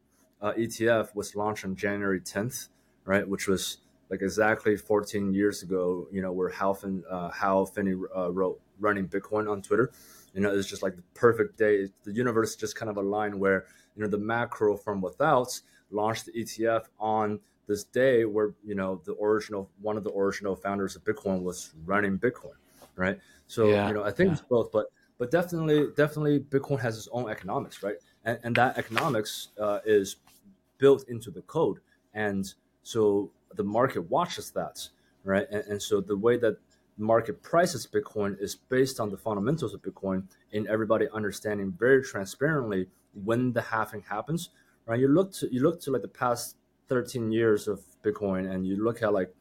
uh, 0.40 0.52
ETF 0.52 1.14
was 1.14 1.36
launched 1.36 1.64
on 1.64 1.76
January 1.76 2.20
10th, 2.20 2.68
right? 3.04 3.28
Which 3.28 3.48
was 3.48 3.78
like 4.10 4.22
exactly 4.22 4.76
14 4.76 5.32
years 5.32 5.62
ago, 5.62 6.06
you 6.12 6.22
know, 6.22 6.32
where 6.32 6.48
Hal, 6.50 6.74
fin, 6.74 7.02
uh, 7.10 7.30
Hal 7.30 7.66
Finney 7.66 7.94
uh, 8.16 8.30
wrote 8.30 8.60
running 8.78 9.08
Bitcoin 9.08 9.50
on 9.50 9.62
Twitter. 9.62 9.90
You 10.34 10.40
know, 10.40 10.54
it's 10.54 10.68
just 10.68 10.82
like 10.82 10.96
the 10.96 11.02
perfect 11.14 11.58
day. 11.58 11.88
The 12.04 12.12
universe 12.12 12.56
just 12.56 12.76
kind 12.76 12.90
of 12.90 12.96
aligned 12.96 13.34
where, 13.34 13.64
you 13.96 14.02
know, 14.02 14.08
the 14.08 14.18
macro 14.18 14.76
from 14.76 15.00
without 15.00 15.60
launched 15.90 16.26
the 16.26 16.32
ETF 16.32 16.84
on 16.98 17.40
this 17.66 17.84
day 17.84 18.24
where, 18.24 18.54
you 18.64 18.74
know, 18.74 19.00
the 19.04 19.14
original, 19.14 19.70
one 19.80 19.96
of 19.96 20.04
the 20.04 20.12
original 20.12 20.56
founders 20.56 20.96
of 20.96 21.04
Bitcoin 21.04 21.42
was 21.42 21.72
running 21.84 22.18
Bitcoin, 22.18 22.54
right? 22.96 23.18
So, 23.46 23.68
Yeah, 23.68 23.88
you 23.88 23.94
know, 23.94 24.04
I 24.04 24.10
think 24.10 24.28
yeah. 24.28 24.32
it's 24.34 24.42
both, 24.42 24.72
but, 24.72 24.86
but 25.18 25.30
definitely, 25.30 25.88
definitely 25.96 26.40
Bitcoin 26.40 26.80
has 26.80 26.96
its 26.98 27.08
own 27.12 27.30
economics, 27.30 27.82
right? 27.82 27.96
And, 28.24 28.38
and 28.42 28.56
that 28.56 28.78
economics 28.78 29.48
uh, 29.60 29.80
is 29.84 30.16
built 30.78 31.08
into 31.08 31.30
the 31.30 31.42
code. 31.42 31.78
And 32.14 32.52
so 32.82 33.30
the 33.54 33.64
market 33.64 34.10
watches 34.10 34.50
that, 34.52 34.88
right? 35.24 35.46
And, 35.50 35.64
and 35.64 35.82
so 35.82 36.00
the 36.00 36.16
way 36.16 36.36
that 36.38 36.56
market 36.98 37.42
prices 37.42 37.86
Bitcoin 37.86 38.40
is 38.40 38.54
based 38.54 39.00
on 39.00 39.10
the 39.10 39.16
fundamentals 39.16 39.74
of 39.74 39.82
Bitcoin 39.82 40.24
and 40.52 40.66
everybody 40.66 41.06
understanding 41.12 41.74
very 41.78 42.02
transparently 42.02 42.86
when 43.24 43.52
the 43.52 43.60
halving 43.60 44.02
happens, 44.02 44.50
right? 44.86 44.98
You 45.00 45.08
look 45.08 45.32
to 45.34 45.52
you 45.52 45.62
look 45.62 45.80
to 45.82 45.90
like 45.90 46.02
the 46.02 46.08
past 46.08 46.56
13 46.88 47.32
years 47.32 47.68
of 47.68 47.80
Bitcoin 48.02 48.50
and 48.52 48.66
you 48.66 48.82
look 48.82 49.02
at 49.02 49.12
like 49.12 49.32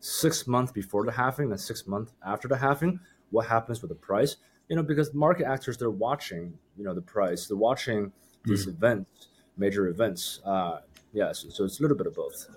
six 0.00 0.46
months 0.46 0.72
before 0.72 1.04
the 1.04 1.12
halving 1.12 1.50
and 1.50 1.60
six 1.60 1.86
months 1.86 2.12
after 2.24 2.48
the 2.48 2.56
halving, 2.56 3.00
what 3.30 3.46
happens 3.46 3.82
with 3.82 3.90
the 3.90 3.94
price? 3.94 4.36
You 4.68 4.76
know, 4.76 4.82
because 4.82 5.12
market 5.14 5.46
actors 5.46 5.76
they're 5.76 5.90
watching, 5.90 6.54
you 6.76 6.84
know, 6.84 6.94
the 6.94 7.02
price, 7.02 7.46
they're 7.46 7.56
watching 7.56 8.12
these 8.44 8.66
events, 8.66 9.28
major 9.56 9.88
events. 9.88 10.40
Uh, 10.44 10.80
yeah, 11.12 11.32
so, 11.32 11.48
so 11.48 11.64
it's 11.64 11.78
a 11.78 11.82
little 11.82 11.96
bit 11.96 12.06
of 12.06 12.14
both. 12.14 12.48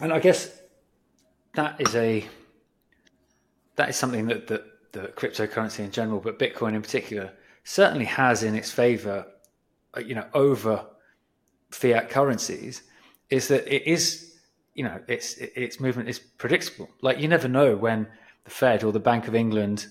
And 0.00 0.12
I 0.12 0.18
guess 0.18 0.60
that 1.54 1.80
is 1.80 1.94
a 1.94 2.24
that 3.76 3.88
is 3.88 3.96
something 3.96 4.26
that 4.26 4.46
the, 4.46 4.64
the 4.92 5.08
cryptocurrency 5.08 5.80
in 5.80 5.90
general, 5.90 6.20
but 6.20 6.38
Bitcoin 6.38 6.74
in 6.74 6.82
particular, 6.82 7.32
certainly 7.64 8.04
has 8.04 8.42
in 8.42 8.54
its 8.54 8.70
favor, 8.70 9.26
uh, 9.96 10.00
you 10.00 10.14
know, 10.14 10.26
over 10.32 10.86
fiat 11.70 12.08
currencies, 12.08 12.82
is 13.30 13.48
that 13.48 13.66
it 13.72 13.86
is, 13.86 14.36
you 14.74 14.84
know, 14.84 15.00
its 15.08 15.36
its 15.38 15.80
movement 15.80 16.08
is 16.08 16.18
predictable. 16.18 16.88
Like 17.00 17.18
you 17.18 17.28
never 17.28 17.48
know 17.48 17.76
when 17.76 18.06
the 18.44 18.50
Fed 18.50 18.84
or 18.84 18.92
the 18.92 19.00
Bank 19.00 19.26
of 19.28 19.34
England. 19.34 19.86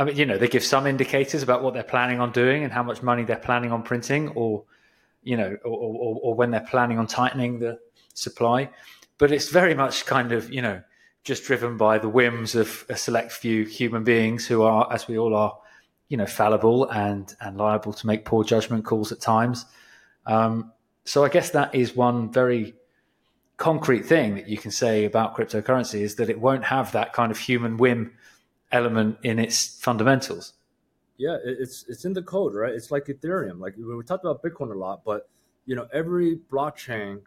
I 0.00 0.04
mean, 0.04 0.16
you 0.16 0.24
know, 0.24 0.38
they 0.38 0.48
give 0.48 0.64
some 0.64 0.86
indicators 0.86 1.42
about 1.42 1.62
what 1.62 1.74
they're 1.74 1.82
planning 1.82 2.20
on 2.20 2.32
doing 2.32 2.64
and 2.64 2.72
how 2.72 2.82
much 2.82 3.02
money 3.02 3.22
they're 3.22 3.36
planning 3.36 3.70
on 3.70 3.82
printing, 3.82 4.28
or 4.30 4.64
you 5.22 5.36
know, 5.36 5.58
or, 5.62 5.78
or, 5.78 6.20
or 6.22 6.34
when 6.34 6.50
they're 6.50 6.60
planning 6.60 6.98
on 6.98 7.06
tightening 7.06 7.58
the 7.58 7.78
supply, 8.14 8.70
but 9.18 9.30
it's 9.30 9.50
very 9.50 9.74
much 9.74 10.06
kind 10.06 10.32
of 10.32 10.50
you 10.50 10.62
know 10.62 10.82
just 11.22 11.44
driven 11.44 11.76
by 11.76 11.98
the 11.98 12.08
whims 12.08 12.54
of 12.54 12.86
a 12.88 12.96
select 12.96 13.30
few 13.30 13.66
human 13.66 14.02
beings 14.02 14.46
who 14.46 14.62
are, 14.62 14.90
as 14.90 15.06
we 15.06 15.18
all 15.18 15.34
are, 15.34 15.58
you 16.08 16.16
know, 16.16 16.24
fallible 16.24 16.88
and 16.88 17.36
and 17.42 17.58
liable 17.58 17.92
to 17.92 18.06
make 18.06 18.24
poor 18.24 18.42
judgment 18.42 18.86
calls 18.86 19.12
at 19.12 19.20
times. 19.20 19.66
Um, 20.24 20.72
so 21.04 21.24
I 21.24 21.28
guess 21.28 21.50
that 21.50 21.74
is 21.74 21.94
one 21.94 22.32
very 22.32 22.74
concrete 23.58 24.06
thing 24.06 24.36
that 24.36 24.48
you 24.48 24.56
can 24.56 24.70
say 24.70 25.04
about 25.04 25.36
cryptocurrency 25.36 26.00
is 26.00 26.14
that 26.14 26.30
it 26.30 26.40
won't 26.40 26.64
have 26.64 26.92
that 26.92 27.12
kind 27.12 27.30
of 27.30 27.36
human 27.36 27.76
whim 27.76 28.14
element 28.72 29.18
in 29.22 29.38
its 29.38 29.80
fundamentals. 29.80 30.54
Yeah, 31.16 31.36
it's 31.44 31.84
it's 31.88 32.04
in 32.04 32.12
the 32.14 32.22
code, 32.22 32.54
right? 32.54 32.72
It's 32.72 32.90
like 32.90 33.06
Ethereum. 33.06 33.60
Like 33.60 33.74
we 33.76 34.02
talked 34.04 34.24
about 34.24 34.42
Bitcoin 34.42 34.72
a 34.72 34.78
lot, 34.78 35.02
but 35.04 35.28
you 35.66 35.76
know 35.76 35.86
every 35.92 36.38
blockchain 36.50 37.20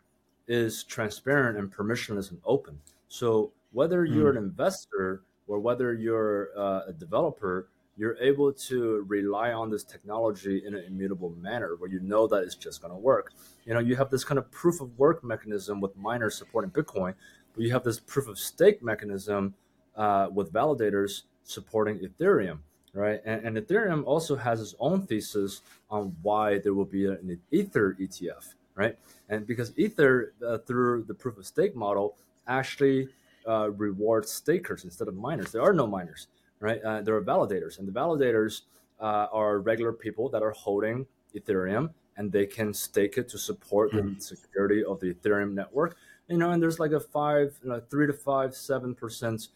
is 0.47 0.83
transparent 0.83 1.57
and 1.57 1.71
permissionless 1.71 2.31
and 2.31 2.39
open. 2.43 2.79
So 3.07 3.51
whether 3.71 4.03
you're 4.05 4.31
an 4.31 4.37
investor 4.37 5.23
or 5.47 5.59
whether 5.59 5.93
you're 5.93 6.49
uh, 6.57 6.81
a 6.87 6.93
developer, 6.93 7.67
you're 7.97 8.17
able 8.17 8.51
to 8.51 9.05
rely 9.07 9.51
on 9.51 9.69
this 9.69 9.83
technology 9.83 10.63
in 10.65 10.73
an 10.73 10.83
immutable 10.85 11.29
manner 11.39 11.75
where 11.77 11.89
you 11.89 11.99
know 11.99 12.27
that 12.27 12.43
it's 12.43 12.55
just 12.55 12.81
going 12.81 12.93
to 12.93 12.97
work. 12.97 13.33
You 13.65 13.73
know, 13.73 13.79
you 13.79 13.95
have 13.95 14.09
this 14.09 14.23
kind 14.23 14.39
of 14.39 14.49
proof 14.51 14.81
of 14.81 14.97
work 14.97 15.23
mechanism 15.23 15.79
with 15.79 15.95
miners 15.95 16.35
supporting 16.35 16.71
Bitcoin, 16.71 17.13
but 17.53 17.63
you 17.63 17.71
have 17.71 17.83
this 17.83 17.99
proof 17.99 18.27
of 18.27 18.39
stake 18.39 18.81
mechanism 18.81 19.53
uh, 19.95 20.27
with 20.33 20.51
validators 20.51 21.23
supporting 21.43 21.99
Ethereum, 21.99 22.59
right? 22.93 23.21
And, 23.25 23.45
and 23.45 23.57
Ethereum 23.57 24.03
also 24.05 24.35
has 24.35 24.61
its 24.61 24.75
own 24.79 25.05
thesis 25.07 25.61
on 25.89 26.15
why 26.21 26.59
there 26.59 26.73
will 26.73 26.85
be 26.85 27.05
an 27.05 27.39
Ether 27.51 27.95
ETF, 27.99 28.53
right? 28.75 28.97
And 29.29 29.45
because 29.47 29.73
Ether, 29.77 30.33
uh, 30.45 30.59
through 30.59 31.03
the 31.03 31.13
proof 31.13 31.37
of 31.37 31.45
stake 31.45 31.75
model, 31.75 32.15
actually 32.47 33.09
uh, 33.47 33.71
rewards 33.71 34.31
stakers 34.31 34.83
instead 34.83 35.07
of 35.07 35.15
miners. 35.15 35.51
There 35.51 35.61
are 35.61 35.73
no 35.73 35.87
miners, 35.87 36.27
right? 36.59 36.81
Uh, 36.81 37.01
there 37.01 37.15
are 37.15 37.23
validators, 37.23 37.79
and 37.79 37.87
the 37.87 37.91
validators 37.91 38.61
uh, 38.99 39.27
are 39.31 39.59
regular 39.59 39.93
people 39.93 40.29
that 40.29 40.41
are 40.41 40.51
holding 40.51 41.05
Ethereum, 41.35 41.89
and 42.17 42.31
they 42.31 42.45
can 42.45 42.73
stake 42.73 43.17
it 43.17 43.27
to 43.29 43.37
support 43.37 43.91
the 43.91 44.15
security 44.19 44.83
of 44.83 44.99
the 44.99 45.13
Ethereum 45.13 45.53
network. 45.53 45.97
You 46.29 46.37
know, 46.37 46.51
and 46.51 46.63
there's 46.63 46.79
like 46.79 46.91
a 46.91 46.99
five, 46.99 47.59
you 47.63 47.69
know, 47.69 47.81
three 47.89 48.07
to 48.07 48.13
five, 48.13 48.55
seven 48.55 48.95
percent 48.95 49.49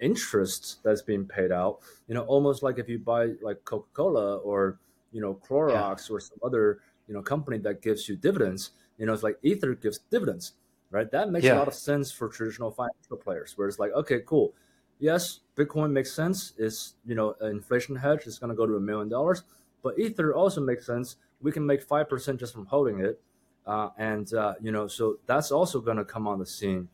interest 0.00 0.82
that's 0.82 1.02
being 1.02 1.26
paid 1.26 1.52
out. 1.52 1.80
You 2.08 2.14
know, 2.14 2.22
almost 2.22 2.62
like 2.62 2.78
if 2.78 2.88
you 2.88 2.98
buy 2.98 3.32
like 3.42 3.64
Coca 3.64 3.88
Cola 3.92 4.36
or 4.38 4.78
you 5.12 5.20
know 5.20 5.34
Clorox 5.34 6.10
or 6.10 6.20
some 6.20 6.38
other 6.42 6.80
you 7.08 7.14
know 7.14 7.22
company 7.22 7.58
that 7.58 7.82
gives 7.82 8.08
you 8.08 8.16
dividends. 8.16 8.72
You 8.98 9.06
know, 9.06 9.12
it's 9.12 9.22
like 9.22 9.38
Ether 9.42 9.74
gives 9.74 9.98
dividends, 9.98 10.54
right? 10.90 11.10
That 11.10 11.30
makes 11.30 11.46
Yeah. 11.46 11.54
a 11.54 11.58
lot 11.58 11.68
of 11.68 11.74
sense 11.74 12.12
for 12.12 12.28
traditional 12.28 12.70
financial 12.70 13.16
players. 13.16 13.58
Where 13.58 13.66
it's 13.68 13.78
like, 13.80 13.92
okay, 13.92 14.20
cool, 14.24 14.54
yes, 14.98 15.40
Bitcoin 15.56 15.90
makes 15.90 16.12
sense. 16.12 16.52
It's 16.58 16.94
you 17.04 17.14
know 17.14 17.34
an 17.40 17.50
inflation 17.50 17.96
hedge. 17.96 18.26
It's 18.26 18.38
going 18.38 18.50
to 18.50 18.56
go 18.56 18.66
to 18.66 18.76
a 18.76 18.80
million 18.80 19.08
dollars, 19.08 19.42
but 19.82 19.98
Ether 19.98 20.34
also 20.34 20.60
makes 20.60 20.86
sense. 20.86 21.16
We 21.40 21.52
can 21.52 21.66
make 21.66 21.82
five 21.82 22.08
percent 22.08 22.40
just 22.40 22.52
from 22.54 22.66
holding 22.66 23.00
it, 23.00 23.20
uh, 23.66 23.90
and 23.98 24.32
uh, 24.34 24.54
you 24.60 24.72
know, 24.72 24.86
so 24.86 25.18
that's 25.26 25.50
also 25.50 25.80
going 25.80 25.96
to 25.98 26.04
come 26.04 26.26
on 26.26 26.38
the 26.38 26.46
scene. 26.46 26.88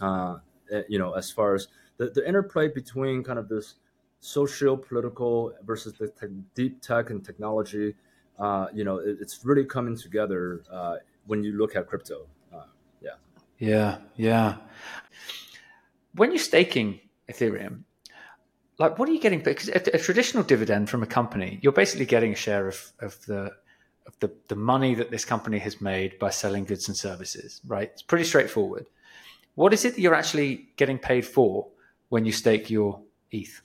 Uh, 0.00 0.38
eh, 0.72 0.82
you 0.88 0.98
know, 0.98 1.12
as 1.12 1.30
far 1.30 1.54
as 1.54 1.68
the, 1.96 2.10
the 2.10 2.26
interplay 2.26 2.68
between 2.68 3.22
kind 3.22 3.38
of 3.38 3.48
this 3.48 3.74
socio 4.20 4.76
political 4.76 5.52
versus 5.64 5.92
the 5.94 6.10
deep 6.54 6.80
tech 6.80 7.10
and 7.10 7.24
technology, 7.24 7.94
uh, 8.38 8.66
you 8.72 8.84
know, 8.84 8.98
it, 8.98 9.18
it's 9.20 9.44
really 9.44 9.64
coming 9.64 9.96
together 9.96 10.62
uh, 10.72 10.96
when 11.26 11.44
you 11.44 11.52
look 11.52 11.76
at 11.76 11.86
crypto. 11.86 12.26
Uh, 12.52 12.62
yeah. 13.00 13.10
Yeah, 13.58 13.98
yeah. 14.16 14.56
When 16.14 16.30
you're 16.30 16.38
staking 16.38 17.00
Ethereum, 17.30 17.82
like 18.78 18.98
what 18.98 19.08
are 19.08 19.12
you 19.12 19.20
getting? 19.20 19.40
Because 19.40 19.68
a, 19.68 19.96
a 19.96 19.98
traditional 19.98 20.42
dividend 20.42 20.90
from 20.90 21.02
a 21.02 21.06
company, 21.06 21.58
you're 21.62 21.72
basically 21.72 22.06
getting 22.06 22.32
a 22.32 22.36
share 22.36 22.66
of, 22.68 22.92
of 23.00 23.24
the 23.26 23.52
of 24.06 24.18
the, 24.20 24.30
the 24.48 24.56
money 24.56 24.94
that 24.94 25.10
this 25.10 25.24
company 25.24 25.58
has 25.58 25.80
made 25.80 26.18
by 26.18 26.28
selling 26.28 26.64
goods 26.64 26.88
and 26.88 26.96
services, 26.96 27.62
right? 27.66 27.90
It's 27.90 28.02
pretty 28.02 28.24
straightforward. 28.24 28.86
What 29.54 29.72
is 29.72 29.84
it 29.84 29.94
that 29.94 30.00
you're 30.00 30.14
actually 30.14 30.68
getting 30.76 30.98
paid 30.98 31.24
for 31.24 31.68
when 32.14 32.24
you 32.24 32.30
stake 32.30 32.70
your 32.70 33.00
ETH? 33.32 33.60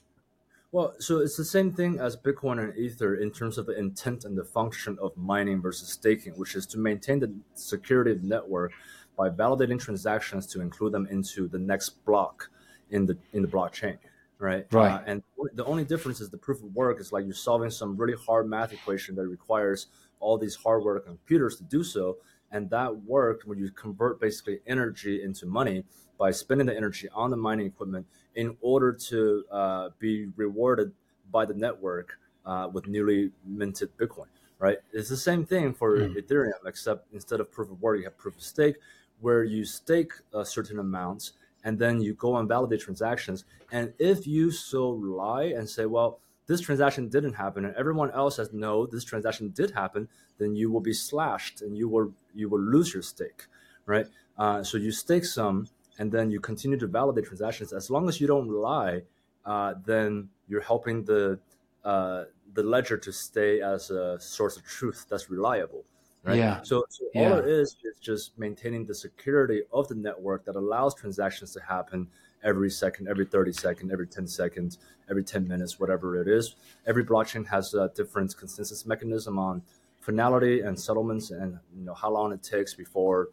Well, 0.72 0.94
so 0.98 1.20
it's 1.20 1.36
the 1.36 1.44
same 1.44 1.70
thing 1.70 2.00
as 2.00 2.16
Bitcoin 2.16 2.58
and 2.58 2.76
Ether 2.76 3.14
in 3.14 3.30
terms 3.30 3.58
of 3.58 3.66
the 3.66 3.78
intent 3.78 4.24
and 4.24 4.36
the 4.36 4.42
function 4.42 4.98
of 5.00 5.16
mining 5.16 5.62
versus 5.62 5.90
staking, 5.90 6.32
which 6.32 6.56
is 6.56 6.66
to 6.66 6.78
maintain 6.78 7.20
the 7.20 7.32
security 7.54 8.10
of 8.10 8.22
the 8.22 8.26
network 8.26 8.72
by 9.16 9.30
validating 9.30 9.78
transactions 9.80 10.48
to 10.48 10.60
include 10.60 10.90
them 10.90 11.06
into 11.12 11.46
the 11.46 11.60
next 11.60 12.04
block 12.04 12.50
in 12.90 13.06
the 13.06 13.16
in 13.34 13.42
the 13.42 13.46
blockchain, 13.56 13.98
right? 14.40 14.66
Right. 14.72 14.94
Uh, 14.94 15.02
and 15.06 15.22
the 15.54 15.64
only 15.64 15.84
difference 15.84 16.20
is 16.20 16.28
the 16.28 16.42
proof 16.46 16.60
of 16.60 16.74
work 16.74 16.98
is 17.00 17.12
like 17.12 17.26
you're 17.26 17.34
solving 17.34 17.70
some 17.70 17.96
really 17.96 18.18
hard 18.26 18.48
math 18.48 18.72
equation 18.72 19.14
that 19.14 19.28
requires 19.28 19.86
all 20.18 20.36
these 20.36 20.56
hardware 20.56 20.98
computers 20.98 21.56
to 21.58 21.62
do 21.62 21.84
so, 21.84 22.16
and 22.50 22.68
that 22.70 22.90
work 23.04 23.42
when 23.44 23.58
you 23.58 23.70
convert 23.70 24.20
basically 24.20 24.58
energy 24.66 25.22
into 25.22 25.46
money 25.46 25.84
by 26.20 26.30
spending 26.30 26.66
the 26.66 26.76
energy 26.76 27.08
on 27.14 27.30
the 27.30 27.36
mining 27.36 27.66
equipment 27.66 28.06
in 28.34 28.54
order 28.60 28.92
to 28.92 29.42
uh, 29.50 29.88
be 29.98 30.26
rewarded 30.36 30.92
by 31.32 31.46
the 31.46 31.54
network 31.54 32.18
uh, 32.44 32.68
with 32.70 32.86
newly 32.86 33.30
minted 33.46 33.88
Bitcoin, 33.96 34.26
right? 34.58 34.76
It's 34.92 35.08
the 35.08 35.16
same 35.16 35.46
thing 35.46 35.72
for 35.72 35.96
Ethereum, 35.96 36.60
except 36.66 37.12
instead 37.14 37.40
of 37.40 37.50
proof 37.50 37.70
of 37.70 37.80
work, 37.80 37.96
you 37.98 38.04
have 38.04 38.18
proof 38.18 38.36
of 38.36 38.42
stake, 38.42 38.76
where 39.20 39.44
you 39.44 39.64
stake 39.64 40.12
a 40.34 40.44
certain 40.44 40.78
amount 40.78 41.32
and 41.64 41.78
then 41.78 42.02
you 42.02 42.12
go 42.14 42.36
and 42.36 42.46
validate 42.48 42.80
transactions. 42.80 43.44
And 43.72 43.92
if 43.98 44.26
you 44.26 44.50
so 44.50 44.90
lie 44.90 45.44
and 45.44 45.68
say, 45.68 45.86
well, 45.86 46.20
this 46.46 46.60
transaction 46.60 47.08
didn't 47.08 47.34
happen, 47.34 47.64
and 47.64 47.74
everyone 47.76 48.10
else 48.10 48.36
says 48.36 48.52
no, 48.52 48.84
this 48.84 49.04
transaction 49.04 49.50
did 49.50 49.70
happen, 49.70 50.08
then 50.38 50.54
you 50.54 50.70
will 50.70 50.80
be 50.80 50.92
slashed 50.92 51.62
and 51.62 51.78
you 51.78 51.88
will 51.88 52.12
you 52.34 52.48
will 52.48 52.60
lose 52.60 52.92
your 52.92 53.02
stake, 53.02 53.44
right? 53.86 54.06
Uh, 54.36 54.62
so 54.64 54.76
you 54.78 54.90
stake 54.90 55.24
some, 55.24 55.68
and 56.00 56.10
then 56.10 56.30
you 56.30 56.40
continue 56.40 56.78
to 56.78 56.86
validate 56.86 57.26
transactions. 57.26 57.74
As 57.74 57.90
long 57.90 58.08
as 58.08 58.20
you 58.20 58.26
don't 58.26 58.48
lie, 58.48 59.02
uh, 59.44 59.74
then 59.84 60.30
you're 60.48 60.66
helping 60.72 61.04
the 61.04 61.38
uh, 61.84 62.24
the 62.54 62.62
ledger 62.62 62.96
to 62.96 63.12
stay 63.12 63.60
as 63.60 63.90
a 63.90 64.18
source 64.18 64.56
of 64.56 64.64
truth 64.64 65.06
that's 65.08 65.30
reliable. 65.30 65.84
Right? 66.22 66.38
Yeah. 66.38 66.60
So, 66.62 66.84
so 66.88 67.04
Yeah. 67.14 67.20
all 67.20 67.38
it 67.38 67.46
is 67.46 67.76
is 67.84 67.96
just 68.00 68.38
maintaining 68.38 68.84
the 68.86 68.94
security 68.94 69.62
of 69.72 69.88
the 69.88 69.94
network 69.94 70.44
that 70.46 70.56
allows 70.56 70.94
transactions 70.94 71.52
to 71.56 71.60
happen 71.60 72.08
every 72.42 72.70
second, 72.70 73.08
every 73.08 73.24
30 73.24 73.52
second, 73.52 73.92
every 73.92 74.06
10 74.06 74.26
seconds, 74.26 74.78
every 75.08 75.24
10 75.24 75.48
minutes, 75.48 75.78
whatever 75.80 76.20
it 76.20 76.28
is. 76.28 76.56
Every 76.86 77.04
blockchain 77.04 77.46
has 77.46 77.72
a 77.74 77.90
different 77.94 78.36
consensus 78.36 78.84
mechanism 78.84 79.38
on 79.38 79.62
finality 80.00 80.60
and 80.60 80.78
settlements 80.78 81.30
and 81.30 81.58
you 81.78 81.84
know 81.84 81.94
how 81.94 82.10
long 82.10 82.32
it 82.32 82.42
takes 82.42 82.72
before 82.74 83.28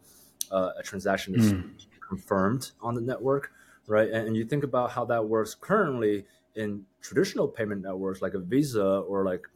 uh, 0.50 0.70
a 0.78 0.82
transaction 0.82 1.34
is 1.34 1.52
confirmed 2.08 2.70
on 2.80 2.94
the 2.94 3.00
network, 3.00 3.52
right? 3.86 4.10
And, 4.10 4.36
you 4.36 4.44
think 4.44 4.64
about 4.64 4.90
how 4.90 5.04
that 5.06 5.24
works 5.24 5.54
currently 5.54 6.24
in 6.54 6.84
traditional 7.02 7.46
payment 7.46 7.82
networks 7.82 8.22
like 8.22 8.34
a 8.34 8.40
Visa 8.40 8.84
or 8.84 9.24
like 9.24 9.46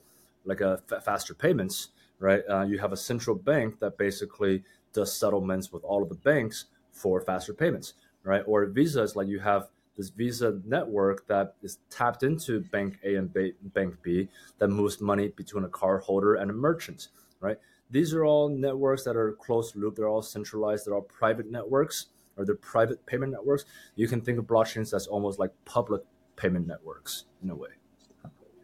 like 0.45 0.61
a 0.61 0.79
faster 1.05 1.35
payments, 1.35 1.89
right? 2.19 2.43
Uh, 2.51 2.63
you 2.63 2.79
have 2.79 2.93
a 2.93 2.97
central 2.97 3.37
bank 3.37 3.79
that 3.79 3.97
basically 3.97 4.65
does 4.93 5.17
settlements 5.17 5.73
with 5.73 5.85
all 5.85 6.03
of 6.03 6.09
the 6.09 6.17
banks 6.17 6.67
for 6.91 7.21
faster 7.21 7.55
payments, 7.55 7.95
right? 8.25 8.43
Or 8.47 8.67
Visa 8.67 9.03
is 9.03 9.15
like 9.15 9.29
you 9.29 9.39
have 9.39 9.69
this 9.97 10.11
Visa 10.11 10.61
network 10.65 11.27
that 11.29 11.55
is 11.63 11.79
tapped 11.91 12.23
into 12.25 12.61
Bank 12.61 12.99
A 13.05 13.15
and 13.15 13.33
ba- 13.33 13.53
Bank 13.63 13.95
B 14.03 14.29
that 14.59 14.69
moves 14.69 15.01
money 15.01 15.29
between 15.29 15.65
a 15.65 15.69
card 15.69 16.03
holder 16.03 16.35
and 16.35 16.51
a 16.51 16.55
merchant, 16.55 17.09
right? 17.41 17.59
These 17.91 18.15
are 18.15 18.25
all 18.25 18.49
networks 18.49 19.05
that 19.05 19.17
are 19.17 19.33
closed 19.33 19.77
loop. 19.77 19.97
They're 19.97 20.09
all 20.09 20.23
centralized. 20.23 20.87
They're 20.87 20.95
all 20.95 21.03
private 21.03 21.51
networks 21.51 22.07
or 22.37 22.45
they're 22.45 22.55
private 22.55 23.05
payment 23.07 23.33
networks. 23.33 23.65
You 23.97 24.09
can 24.09 24.21
think 24.21 24.39
of 24.39 24.47
blockchains 24.47 24.95
as 24.95 25.07
almost 25.07 25.39
like 25.39 25.51
public 25.65 26.03
payment 26.37 26.67
networks 26.67 27.25
in 27.43 27.51
a 27.51 27.55
way. 27.55 27.71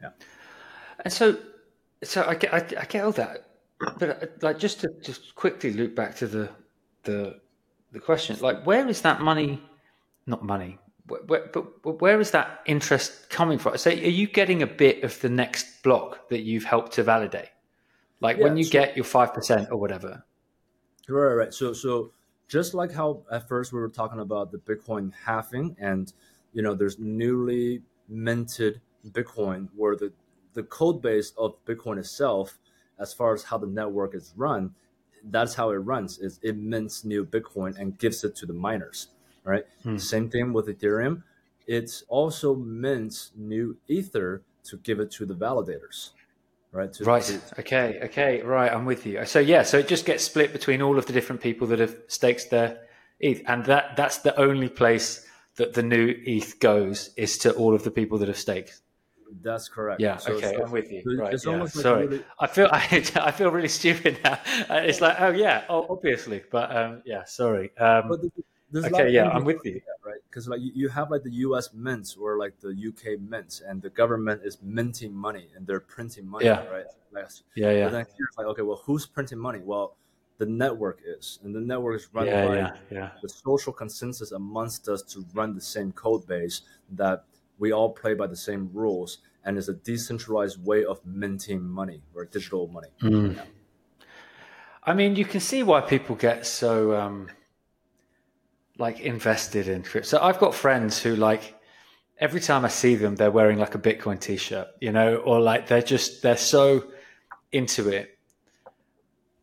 Yeah. 0.02 0.10
And 1.04 1.12
so, 1.12 1.38
so 2.02 2.24
I 2.26 2.34
get, 2.34 2.54
I, 2.54 2.58
I 2.80 2.84
get 2.84 3.04
all 3.04 3.12
that, 3.12 3.48
but 3.98 4.38
like 4.42 4.58
just 4.58 4.80
to 4.80 4.90
just 5.02 5.34
quickly 5.34 5.72
loop 5.72 5.94
back 5.94 6.16
to 6.16 6.26
the 6.26 6.48
the 7.04 7.40
the 7.92 8.00
question, 8.00 8.36
like 8.40 8.64
where 8.64 8.88
is 8.88 9.02
that 9.02 9.20
money? 9.20 9.62
Not 10.26 10.44
money, 10.44 10.78
where, 11.06 11.20
where, 11.22 11.46
but 11.52 12.00
where 12.00 12.20
is 12.20 12.30
that 12.32 12.60
interest 12.66 13.30
coming 13.30 13.58
from? 13.58 13.76
So, 13.78 13.90
are 13.90 13.94
you 13.94 14.26
getting 14.26 14.62
a 14.62 14.66
bit 14.66 15.02
of 15.02 15.18
the 15.20 15.28
next 15.28 15.82
block 15.82 16.28
that 16.28 16.42
you've 16.42 16.64
helped 16.64 16.92
to 16.94 17.02
validate? 17.02 17.48
Like 18.20 18.38
when 18.38 18.56
you 18.56 18.64
so- 18.64 18.72
get 18.72 18.96
your 18.96 19.04
five 19.04 19.32
percent 19.32 19.68
or 19.70 19.78
whatever. 19.78 20.24
Right, 21.08 21.34
right. 21.34 21.54
So, 21.54 21.72
so 21.72 22.12
just 22.48 22.74
like 22.74 22.92
how 22.92 23.22
at 23.30 23.46
first 23.46 23.72
we 23.72 23.78
were 23.78 23.88
talking 23.88 24.20
about 24.20 24.50
the 24.50 24.58
Bitcoin 24.58 25.12
halving, 25.24 25.76
and 25.78 26.12
you 26.52 26.62
know, 26.62 26.74
there's 26.74 26.98
newly 26.98 27.82
minted 28.08 28.80
Bitcoin 29.10 29.68
where 29.76 29.94
the 29.94 30.12
the 30.54 30.62
code 30.64 31.00
base 31.00 31.32
of 31.38 31.54
Bitcoin 31.66 31.98
itself, 31.98 32.58
as 32.98 33.12
far 33.12 33.34
as 33.34 33.44
how 33.44 33.58
the 33.58 33.66
network 33.66 34.14
is 34.14 34.32
run, 34.36 34.74
that's 35.24 35.54
how 35.54 35.70
it 35.70 35.76
runs. 35.76 36.18
Is 36.18 36.40
it 36.42 36.56
mints 36.56 37.04
new 37.04 37.24
Bitcoin 37.24 37.78
and 37.78 37.96
gives 37.98 38.24
it 38.24 38.34
to 38.36 38.46
the 38.46 38.52
miners, 38.52 39.08
right? 39.44 39.64
Hmm. 39.82 39.98
Same 39.98 40.30
thing 40.30 40.52
with 40.52 40.66
Ethereum. 40.66 41.22
It 41.66 42.02
also 42.08 42.54
mints 42.54 43.32
new 43.36 43.76
Ether 43.88 44.42
to 44.64 44.78
give 44.78 45.00
it 45.00 45.10
to 45.12 45.26
the 45.26 45.34
validators, 45.34 46.10
right? 46.72 46.92
To, 46.92 47.04
Right. 47.04 47.22
to- 47.22 47.40
Okay. 47.60 48.00
Okay. 48.04 48.42
Right. 48.42 48.72
I'm 48.72 48.84
with 48.84 49.06
you. 49.06 49.24
So 49.24 49.38
yeah. 49.40 49.62
So 49.62 49.78
it 49.78 49.88
just 49.88 50.04
gets 50.06 50.24
split 50.24 50.52
between 50.52 50.82
all 50.82 50.98
of 50.98 51.06
the 51.06 51.12
different 51.12 51.40
people 51.42 51.66
that 51.68 51.78
have 51.78 51.96
staked 52.08 52.50
their 52.50 52.80
ETH, 53.20 53.42
and 53.46 53.64
that 53.66 53.96
that's 53.96 54.18
the 54.18 54.38
only 54.38 54.68
place 54.68 55.26
that 55.56 55.74
the 55.74 55.82
new 55.82 56.14
ETH 56.24 56.60
goes 56.60 57.10
is 57.16 57.36
to 57.38 57.52
all 57.54 57.74
of 57.74 57.82
the 57.84 57.90
people 57.90 58.18
that 58.18 58.28
have 58.28 58.38
staked. 58.38 58.80
that's 59.42 59.68
correct. 59.68 60.00
Yeah. 60.00 60.16
So- 60.16 60.32
okay. 60.34 60.54
so- 60.56 60.64
I'm 60.64 60.70
with 60.70 60.90
you. 60.90 61.02
Right. 61.18 61.36
Yeah. 61.44 61.56
like 61.60 61.68
Sorry. 61.68 62.06
really- 62.06 62.24
I 62.40 62.46
feel 62.46 62.68
I, 62.72 62.80
I 63.28 63.30
feel 63.30 63.50
really 63.50 63.68
stupid 63.68 64.20
now. 64.24 64.38
It's 64.70 65.00
like 65.02 65.20
oh 65.20 65.28
yeah, 65.30 65.64
oh, 65.68 65.86
obviously, 65.90 66.42
but 66.50 66.74
um, 66.74 67.02
yeah. 67.04 67.24
Sorry. 67.24 67.70
Um, 67.76 68.08
but 68.08 68.20
th- 68.22 68.32
there's 68.70 68.84
okay. 68.86 69.10
Yeah. 69.10 69.28
I'm 69.28 69.44
with 69.44 69.64
you. 69.64 69.80
right? 70.04 70.16
Because 70.28 70.48
like 70.48 70.60
you, 70.60 70.72
you 70.74 70.88
have 70.88 71.10
like 71.10 71.22
the 71.22 71.32
U.S. 71.46 71.72
mints 71.72 72.16
or 72.16 72.38
like 72.38 72.58
the 72.60 72.68
U.K. 72.74 73.16
mints, 73.16 73.60
and 73.60 73.80
the 73.82 73.90
government 73.90 74.42
is 74.44 74.58
minting 74.62 75.14
money 75.14 75.48
and 75.56 75.66
they're 75.66 75.80
printing 75.80 76.26
money, 76.26 76.44
Yeah. 76.46 76.66
right? 76.66 76.84
Like, 77.12 77.24
Yeah. 77.54 77.68
But 77.68 77.76
Yeah. 77.76 77.88
then 77.88 78.06
here 78.16 78.26
it's 78.28 78.36
like, 78.38 78.46
okay, 78.48 78.62
well, 78.62 78.80
who's 78.84 79.06
printing 79.06 79.38
money? 79.38 79.60
Well, 79.64 79.96
the 80.38 80.46
network 80.46 81.00
is, 81.04 81.40
and 81.42 81.54
the 81.54 81.60
network 81.60 81.96
is 81.96 82.08
run 82.12 82.26
Yeah. 82.26 82.46
by 82.46 82.56
Yeah. 82.56 82.76
Yeah. 82.90 83.10
the 83.22 83.28
social 83.28 83.72
consensus 83.72 84.30
amongst 84.32 84.88
us 84.88 85.02
to 85.14 85.24
run 85.34 85.54
the 85.54 85.60
same 85.60 85.90
code 85.92 86.26
base 86.26 86.62
that 86.92 87.24
we 87.58 87.72
all 87.72 87.90
play 87.90 88.14
by 88.14 88.26
the 88.28 88.36
same 88.36 88.70
rules, 88.72 89.18
and 89.44 89.58
it's 89.58 89.68
a 89.68 89.74
decentralized 89.74 90.64
way 90.64 90.84
of 90.84 91.04
minting 91.04 91.62
money 91.64 92.02
or 92.14 92.24
digital 92.26 92.68
money. 92.68 92.88
Mm. 93.02 93.40
I 94.84 94.94
mean, 94.94 95.16
you 95.16 95.24
can 95.24 95.40
see 95.40 95.62
why 95.62 95.80
people 95.80 96.14
get 96.14 96.46
so 96.46 96.94
um, 96.94 97.28
like 98.78 99.00
invested 99.00 99.68
in 99.68 99.82
crypto. 99.82 100.06
So 100.08 100.18
I've 100.22 100.38
got 100.38 100.54
friends 100.54 101.00
who 101.02 101.16
like 101.16 101.54
every 102.18 102.40
time 102.40 102.64
I 102.64 102.68
see 102.68 102.94
them, 102.94 103.16
they're 103.16 103.30
wearing 103.30 103.58
like 103.58 103.74
a 103.74 103.78
Bitcoin 103.78 104.20
T-shirt, 104.20 104.68
you 104.80 104.92
know, 104.92 105.16
or 105.16 105.40
like 105.40 105.66
they're 105.66 105.82
just 105.82 106.22
they're 106.22 106.36
so 106.36 106.84
into 107.52 107.88
it, 107.88 108.18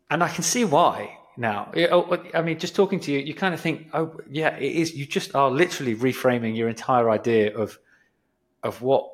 and 0.10 0.24
I 0.24 0.30
can 0.30 0.44
see 0.44 0.66
why 0.66 1.18
now. 1.38 1.72
Oh, 1.92 2.18
I 2.34 2.42
mean, 2.42 2.60
just 2.60 2.76
talking 2.76 3.00
to 3.02 3.12
you, 3.12 3.20
you 3.20 3.34
kind 3.34 3.54
of 3.54 3.60
think, 3.60 3.90
oh 3.94 4.20
yeah, 4.30 4.56
it 4.58 4.72
is. 4.72 4.96
You 4.96 5.06
just 5.06 5.36
are 5.36 5.52
literally 5.52 5.96
reframing 5.96 6.56
your 6.56 6.70
entire 6.70 7.10
idea 7.10 7.56
of 7.56 7.78
of 8.64 8.82
what 8.82 9.12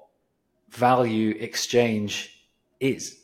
value 0.69 1.35
exchange 1.39 2.47
is 2.79 3.21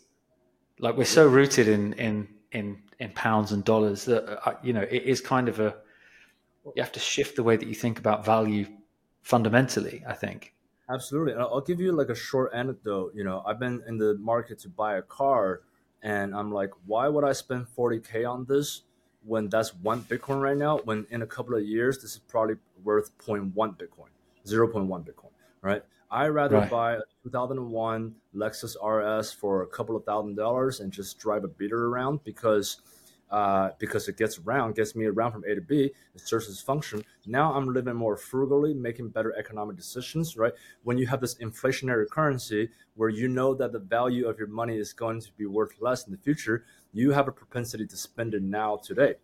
like 0.80 0.98
we're 0.98 1.06
so 1.06 1.28
rooted 1.28 1.68
in 1.68 1.94
in 1.94 2.28
in 2.52 2.78
in 3.00 3.10
pounds 3.12 3.52
and 3.52 3.64
dollars 3.64 4.06
that 4.06 4.48
uh, 4.48 4.54
you 4.64 4.74
know 4.74 4.82
it 4.82 5.04
is 5.04 5.22
kind 5.22 5.50
of 5.50 5.60
a 5.60 5.76
you 6.76 6.82
have 6.84 6.92
to 6.92 7.00
shift 7.00 7.36
the 7.36 7.44
way 7.44 7.56
that 7.58 7.68
you 7.68 7.76
think 7.76 8.00
about 8.00 8.26
value 8.26 8.66
fundamentally 9.22 10.04
i 10.08 10.14
think 10.14 10.54
Absolutely. 10.90 11.34
And 11.34 11.42
I'll 11.42 11.60
give 11.60 11.82
you 11.82 11.92
like 11.92 12.08
a 12.08 12.16
short 12.16 12.52
anecdote. 12.54 13.12
You 13.14 13.26
know, 13.26 13.44
I've 13.46 13.60
been 13.60 13.84
in 13.88 13.98
the 13.98 14.16
market 14.20 14.58
to 14.60 14.70
buy 14.70 14.96
a 14.96 15.02
car 15.02 15.64
and 16.02 16.34
I'm 16.34 16.50
like, 16.50 16.72
why 16.86 17.10
would 17.10 17.26
I 17.26 17.34
spend 17.34 17.68
40K 17.78 18.26
on 18.30 18.46
this 18.46 18.84
when 19.26 19.50
that's 19.50 19.76
one 19.76 20.04
Bitcoin 20.04 20.42
right 20.42 20.56
now? 20.56 20.78
When 20.86 21.06
in 21.10 21.24
a 21.24 21.28
couple 21.28 21.56
of 21.56 21.64
years, 21.66 22.02
this 22.02 22.12
is 22.14 22.20
probably 22.20 22.56
worth 22.86 23.12
0.1 23.18 23.54
Bitcoin, 23.54 24.08
0.1 24.46 25.04
Bitcoin, 25.04 25.32
right? 25.62 25.84
I'd 26.10 26.28
rather 26.28 26.56
Right. 26.56 26.70
buy 26.72 26.94
a 26.94 27.02
2001 27.24 28.16
Lexus 28.34 28.76
RS 28.82 29.34
for 29.34 29.64
a 29.64 29.68
couple 29.68 29.98
of 29.98 30.06
thousand 30.06 30.36
dollars 30.36 30.80
and 30.80 30.90
just 30.94 31.20
drive 31.20 31.44
a 31.44 31.50
beater 31.50 31.88
around 31.88 32.24
because 32.24 32.78
uh, 33.30 33.72
because 33.80 34.08
it 34.08 34.18
gets 34.18 34.40
around, 34.40 34.76
gets 34.76 34.96
me 34.96 35.06
around 35.06 35.32
from 35.32 35.44
A 35.46 35.56
to 35.56 35.62
B. 35.62 35.92
It 36.16 36.22
serves 36.22 36.50
its 36.50 36.62
function. 36.62 37.04
Now 37.26 37.54
I'm 37.54 37.74
living 37.74 37.96
more 37.96 38.16
frugally, 38.16 38.74
making 38.74 39.10
better 39.10 39.36
economic 39.38 39.76
decisions, 39.76 40.38
right? 40.38 40.54
When 40.84 40.98
you 40.98 41.08
have 41.08 41.22
this 41.22 41.36
inflationary 41.36 42.10
currency 42.10 42.70
where 42.96 43.10
you 43.10 43.28
know 43.28 43.54
that 43.56 43.72
the 43.74 43.80
value 43.80 44.28
of 44.28 44.38
your 44.38 44.48
money 44.48 44.78
is 44.78 44.94
going 44.94 45.22
to 45.22 45.32
be 45.38 45.46
worth 45.46 45.74
less 45.80 46.06
in 46.06 46.12
the 46.12 46.18
future, 46.18 46.66
you 46.94 47.12
have 47.12 47.28
a 47.28 47.32
propensity 47.32 47.86
to 47.86 47.98
spend 47.98 48.34
it 48.34 48.44
now 48.44 48.78
today, 48.78 49.16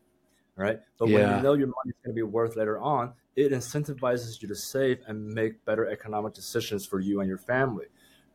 right? 0.55 0.79
But 0.97 1.07
when 1.07 1.27
you 1.27 1.41
know 1.41 1.53
your 1.53 1.67
money 1.67 1.89
is 1.89 1.95
going 2.03 2.13
to 2.13 2.19
be 2.19 2.23
worth 2.23 2.55
later 2.55 2.79
on, 2.79 3.13
it 3.35 3.51
incentivizes 3.51 4.41
you 4.41 4.47
to 4.47 4.55
save 4.55 4.99
and 5.07 5.27
make 5.27 5.63
better 5.65 5.89
economic 5.89 6.33
decisions 6.33 6.85
for 6.85 6.99
you 6.99 7.19
and 7.19 7.27
your 7.27 7.37
family, 7.37 7.85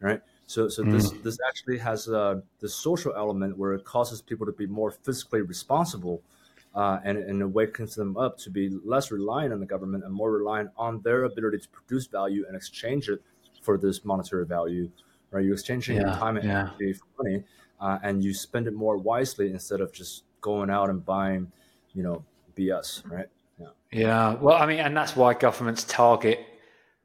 right? 0.00 0.20
So, 0.48 0.66
so 0.66 0.82
this 0.82 1.10
this 1.22 1.36
actually 1.46 1.76
has 1.76 2.08
uh, 2.08 2.40
the 2.60 2.70
social 2.70 3.12
element 3.14 3.58
where 3.58 3.74
it 3.74 3.84
causes 3.84 4.22
people 4.22 4.46
to 4.46 4.52
be 4.52 4.66
more 4.66 4.90
fiscally 4.90 5.46
responsible, 5.46 6.22
uh, 6.74 7.00
and, 7.04 7.18
and 7.18 7.42
it 7.42 7.44
wakens 7.44 7.94
them 7.94 8.16
up 8.16 8.38
to 8.38 8.50
be 8.50 8.70
less 8.82 9.10
reliant 9.10 9.52
on 9.52 9.60
the 9.60 9.66
government 9.66 10.04
and 10.04 10.12
more 10.14 10.32
reliant 10.32 10.70
on 10.78 11.02
their 11.02 11.24
ability 11.24 11.58
to 11.58 11.68
produce 11.68 12.06
value 12.06 12.46
and 12.48 12.56
exchange 12.56 13.10
it 13.10 13.20
for 13.60 13.76
this 13.76 14.06
monetary 14.06 14.46
value. 14.46 14.90
Right? 15.30 15.44
You're 15.44 15.52
exchanging 15.52 15.96
your 15.96 16.06
time 16.06 16.38
and 16.38 16.48
yeah. 16.48 16.70
energy 16.78 16.94
for 16.94 17.22
money, 17.22 17.44
uh, 17.78 17.98
and 18.02 18.24
you 18.24 18.32
spend 18.32 18.66
it 18.66 18.72
more 18.72 18.96
wisely 18.96 19.50
instead 19.50 19.82
of 19.82 19.92
just 19.92 20.24
going 20.40 20.70
out 20.70 20.88
and 20.88 21.04
buying, 21.04 21.52
you 21.92 22.02
know, 22.02 22.24
BS. 22.56 23.02
Right? 23.04 23.26
Yeah. 23.60 23.66
yeah 23.90 24.34
well 24.34 24.56
i 24.56 24.66
mean 24.66 24.78
and 24.78 24.96
that's 24.96 25.16
why 25.16 25.34
governments 25.34 25.82
target 25.82 26.46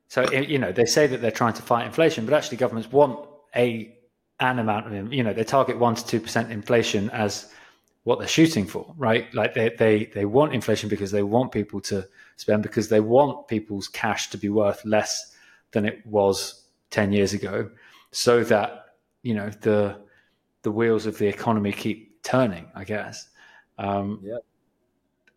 so 0.07 0.29
you 0.31 0.59
know 0.59 0.71
they 0.71 0.85
say 0.85 1.07
that 1.07 1.19
they're 1.19 1.31
trying 1.31 1.53
to 1.53 1.63
fight 1.63 1.87
inflation 1.87 2.25
but 2.25 2.35
actually 2.35 2.57
governments 2.57 2.91
want 2.91 3.27
a 3.55 3.95
an 4.39 4.59
amount 4.59 4.93
of 4.93 5.13
you 5.13 5.23
know 5.23 5.33
they 5.33 5.43
target 5.43 5.77
1 5.77 5.95
to 5.95 6.19
2% 6.19 6.49
inflation 6.49 7.09
as 7.11 7.51
what 8.03 8.19
they're 8.19 8.27
shooting 8.27 8.65
for 8.65 8.93
right? 8.97 9.33
Like 9.33 9.53
they 9.53 9.69
they 9.69 10.05
they 10.05 10.25
want 10.25 10.53
inflation 10.53 10.89
because 10.89 11.11
they 11.11 11.23
want 11.23 11.51
people 11.51 11.79
to 11.81 12.07
spend 12.35 12.63
because 12.63 12.89
they 12.89 12.99
want 12.99 13.47
people's 13.47 13.87
cash 13.87 14.29
to 14.31 14.37
be 14.37 14.49
worth 14.49 14.83
less 14.85 15.35
than 15.71 15.85
it 15.85 16.05
was 16.05 16.65
10 16.91 17.11
years 17.13 17.33
ago 17.33 17.69
so 18.11 18.43
that 18.43 18.85
you 19.21 19.33
know 19.33 19.49
the 19.61 19.97
the 20.63 20.71
wheels 20.71 21.05
of 21.05 21.17
the 21.17 21.27
economy 21.27 21.71
keep 21.71 22.21
turning 22.23 22.67
i 22.75 22.83
guess. 22.83 23.29
Um 23.77 24.19
Yeah. 24.23 24.37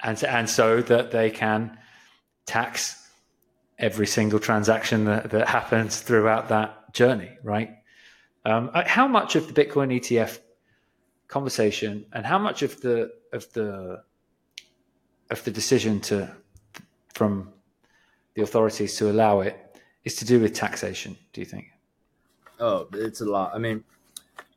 and 0.02 0.22
and 0.24 0.50
so 0.50 0.82
that 0.82 1.10
they 1.10 1.30
can 1.30 1.78
tax 2.46 3.08
every 3.78 4.06
single 4.06 4.38
transaction 4.38 5.04
that, 5.04 5.30
that 5.30 5.48
happens 5.48 6.00
throughout 6.00 6.48
that 6.48 6.92
journey 6.94 7.30
right 7.42 7.70
um, 8.46 8.70
uh, 8.72 8.84
how 8.86 9.08
much 9.08 9.34
of 9.34 9.52
the 9.52 9.64
Bitcoin 9.64 9.92
ETF 9.92 10.38
conversation 11.26 12.06
and 12.12 12.24
how 12.24 12.38
much 12.38 12.62
of 12.62 12.80
the 12.80 13.12
of 13.32 13.52
the 13.54 14.02
of 15.30 15.42
the 15.42 15.50
decision 15.50 16.00
to 16.00 16.32
from 17.12 17.52
the 18.34 18.42
authorities 18.42 18.96
to 18.98 19.10
allow 19.10 19.40
it 19.40 19.56
is 20.04 20.14
to 20.16 20.24
do 20.24 20.38
with 20.38 20.54
taxation? 20.54 21.16
Do 21.32 21.40
you 21.40 21.44
think? 21.44 21.72
Oh, 22.60 22.86
it's 22.92 23.20
a 23.20 23.24
lot. 23.24 23.52
I 23.52 23.58
mean, 23.58 23.82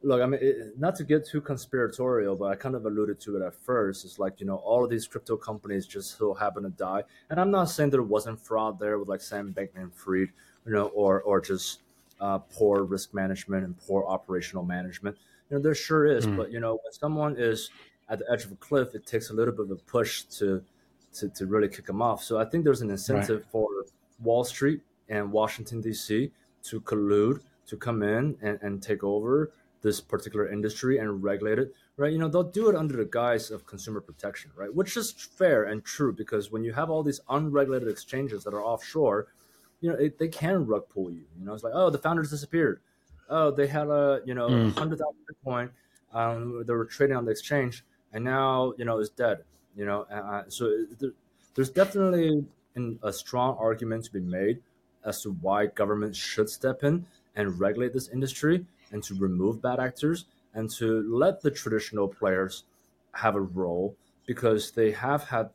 look, 0.03 0.21
I 0.21 0.27
mean, 0.27 0.39
it, 0.39 0.79
not 0.79 0.95
to 0.97 1.03
get 1.03 1.25
too 1.25 1.41
conspiratorial, 1.41 2.35
but 2.35 2.45
I 2.45 2.55
kind 2.55 2.75
of 2.75 2.85
alluded 2.85 3.19
to 3.21 3.37
it 3.37 3.41
at 3.41 3.55
first. 3.55 4.05
It's 4.05 4.19
like, 4.19 4.39
you 4.39 4.45
know, 4.45 4.57
all 4.57 4.83
of 4.83 4.91
these 4.91 5.07
crypto 5.07 5.35
companies 5.35 5.87
just 5.87 6.15
so 6.15 6.35
happen 6.35 6.61
to 6.61 6.69
die. 6.69 7.03
And 7.31 7.39
I'm 7.39 7.49
not 7.49 7.69
saying 7.69 7.89
there 7.89 8.03
wasn't 8.03 8.39
fraud 8.39 8.79
there 8.79 8.99
with 8.99 9.09
like 9.09 9.21
Sam 9.21 9.51
Bankman 9.51 9.91
Fried, 9.91 10.29
you 10.65 10.73
know, 10.73 10.87
or, 10.89 11.21
or 11.23 11.41
just 11.41 11.81
uh, 12.19 12.39
poor 12.39 12.83
risk 12.83 13.13
management 13.13 13.63
and 13.63 13.77
poor 13.77 14.05
operational 14.07 14.63
management. 14.63 15.17
You 15.49 15.57
know, 15.57 15.63
there 15.63 15.75
sure 15.75 16.05
is. 16.05 16.25
Mm. 16.25 16.37
But, 16.37 16.51
you 16.51 16.59
know, 16.59 16.73
when 16.83 16.91
someone 16.91 17.35
is 17.37 17.69
at 18.09 18.19
the 18.19 18.25
edge 18.31 18.45
of 18.45 18.51
a 18.51 18.55
cliff, 18.55 18.95
it 18.95 19.05
takes 19.05 19.29
a 19.29 19.33
little 19.33 19.53
bit 19.53 19.65
of 19.65 19.71
a 19.71 19.75
push 19.75 20.23
to, 20.23 20.63
to, 21.13 21.29
to 21.29 21.45
really 21.45 21.67
kick 21.67 21.85
them 21.85 22.01
off. 22.01 22.23
So 22.23 22.39
I 22.39 22.45
think 22.45 22.63
there's 22.63 22.81
an 22.81 22.89
incentive 22.89 23.45
for 23.51 23.67
Wall 24.21 24.43
Street 24.43 24.81
and 25.07 25.31
Washington, 25.31 25.81
D.C. 25.81 26.31
to 26.63 26.81
collude 26.81 27.41
to 27.67 27.77
come 27.77 28.03
in 28.03 28.35
and, 28.41 28.59
and 28.61 28.81
take 28.81 29.03
over 29.03 29.51
this 29.81 30.01
particular 30.01 30.51
industry 30.51 30.97
and 30.97 31.23
regulate 31.23 31.59
it, 31.59 31.73
right? 31.97 32.11
You 32.11 32.17
know, 32.17 32.27
they'll 32.27 32.43
do 32.43 32.69
it 32.69 32.75
under 32.75 32.97
the 32.97 33.05
guise 33.05 33.49
of 33.49 33.65
consumer 33.65 34.01
protection, 34.01 34.51
right? 34.55 34.73
Which 34.73 34.97
is 34.97 35.11
fair 35.11 35.63
and 35.63 35.83
true 35.83 36.11
because 36.11 36.51
when 36.51 36.63
you 36.63 36.73
have 36.73 36.89
all 36.89 37.03
these 37.03 37.21
unregulated 37.29 37.87
exchanges 37.87 38.43
that 38.43 38.53
are 38.53 38.63
offshore, 38.63 39.27
you 39.81 39.89
know, 39.89 39.95
it, 39.95 40.17
they 40.19 40.27
can 40.27 40.65
rug 40.65 40.87
pull 40.89 41.09
you. 41.11 41.23
You 41.39 41.45
know, 41.45 41.53
it's 41.53 41.63
like, 41.63 41.73
oh, 41.75 41.89
the 41.89 41.97
founders 41.97 42.29
disappeared. 42.29 42.81
Oh, 43.29 43.51
they 43.51 43.67
had 43.67 43.87
a, 43.87 44.21
you 44.25 44.33
know, 44.33 44.49
Mm. 44.49 44.75
100,000 44.75 45.15
Bitcoin. 45.29 45.69
Um, 46.13 46.63
they 46.65 46.73
were 46.73 46.85
trading 46.85 47.15
on 47.15 47.25
the 47.25 47.31
exchange 47.31 47.83
and 48.13 48.23
now, 48.23 48.73
you 48.77 48.85
know, 48.85 48.97
it's 48.99 49.09
dead, 49.09 49.43
you 49.75 49.85
know. 49.85 50.01
Uh, 50.03 50.43
so 50.49 50.65
it- 50.65 50.99
there, 50.99 51.11
there's 51.55 51.69
definitely 51.69 52.43
an, 52.75 52.99
a 53.03 53.13
strong 53.13 53.55
argument 53.59 54.05
to 54.05 54.11
be 54.13 54.19
made 54.19 54.61
as 55.05 55.21
to 55.21 55.31
why 55.41 55.67
government 55.67 56.15
should 56.15 56.49
step 56.49 56.83
in 56.83 57.05
and 57.35 57.59
regulate 57.59 57.93
this 57.93 58.09
industry 58.09 58.65
and 58.91 59.03
to 59.03 59.13
remove 59.15 59.61
bad 59.61 59.79
actors 59.79 60.25
and 60.55 60.69
to 60.71 61.03
let 61.15 61.41
the 61.41 61.51
traditional 61.51 62.07
players 62.07 62.63
have 63.13 63.35
a 63.35 63.41
role 63.41 63.95
because 64.25 64.71
they 64.71 64.91
have 64.91 65.23
had 65.25 65.49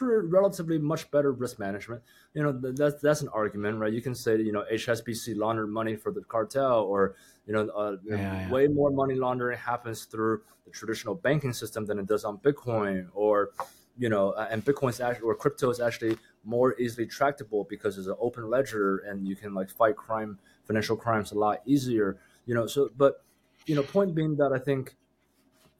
relatively 0.00 0.78
much 0.78 1.10
better 1.10 1.32
risk 1.32 1.58
management. 1.58 2.02
You 2.34 2.42
know, 2.42 2.52
that's 2.52 3.00
that's 3.02 3.20
an 3.20 3.28
argument, 3.28 3.78
right? 3.78 3.92
You 3.92 4.00
can 4.00 4.14
say 4.14 4.36
you 4.38 4.52
know 4.52 4.64
HSBC 4.72 5.36
laundered 5.36 5.68
money 5.68 5.96
for 5.96 6.12
the 6.12 6.22
cartel, 6.22 6.80
or 6.80 7.14
you 7.46 7.52
know, 7.52 7.68
uh, 7.68 7.96
Yeah, 8.04 8.16
yeah. 8.16 8.50
way 8.50 8.68
more 8.68 8.90
money 8.90 9.14
laundering 9.14 9.58
happens 9.58 10.04
through 10.04 10.42
the 10.64 10.70
traditional 10.70 11.14
banking 11.14 11.52
system 11.52 11.84
than 11.84 11.98
it 11.98 12.06
does 12.06 12.24
on 12.24 12.38
Bitcoin, 12.38 13.08
or 13.12 13.50
you 13.98 14.08
know, 14.08 14.32
and 14.34 14.64
Bitcoin's 14.64 15.00
actually 15.00 15.26
or 15.26 15.34
crypto 15.34 15.68
is 15.70 15.80
actually 15.80 16.16
more 16.44 16.74
easily 16.80 17.06
tractable 17.06 17.64
because 17.68 17.98
it's 17.98 18.06
an 18.06 18.16
open 18.18 18.48
ledger 18.48 18.98
and 18.98 19.26
you 19.28 19.36
can 19.36 19.52
like 19.54 19.70
fight 19.70 19.96
crime, 19.96 20.38
financial 20.64 20.96
crimes 20.96 21.32
a 21.32 21.38
lot 21.38 21.60
easier. 21.66 22.18
You 22.46 22.54
know, 22.54 22.66
so 22.66 22.90
but 22.96 23.22
you 23.66 23.74
know, 23.74 23.82
point 23.82 24.14
being 24.14 24.36
that 24.36 24.52
I 24.52 24.58
think 24.58 24.96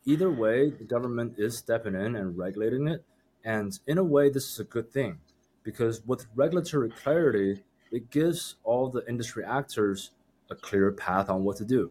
either 0.05 0.31
way, 0.31 0.71
the 0.71 0.85
government 0.85 1.35
is 1.39 1.57
stepping 1.57 1.95
in 1.95 2.17
and 2.17 2.37
regulating 2.37 2.89
it. 2.89 3.05
And 3.45 3.77
in 3.87 3.99
a 3.99 4.05
way, 4.05 4.31
this 4.31 4.45
is 4.51 4.61
a 4.61 4.65
good 4.65 4.93
thing 4.93 5.19
because 5.63 6.05
with 6.07 6.27
regulatory 6.35 6.91
clarity, 6.91 7.63
it 7.91 8.11
gives 8.11 8.57
all 8.65 8.89
the 8.89 9.07
industry 9.09 9.45
actors 9.45 10.11
a 10.51 10.55
clear 10.55 10.91
path 10.93 11.29
on 11.29 11.45
what 11.45 11.57
to 11.59 11.65
do. 11.65 11.91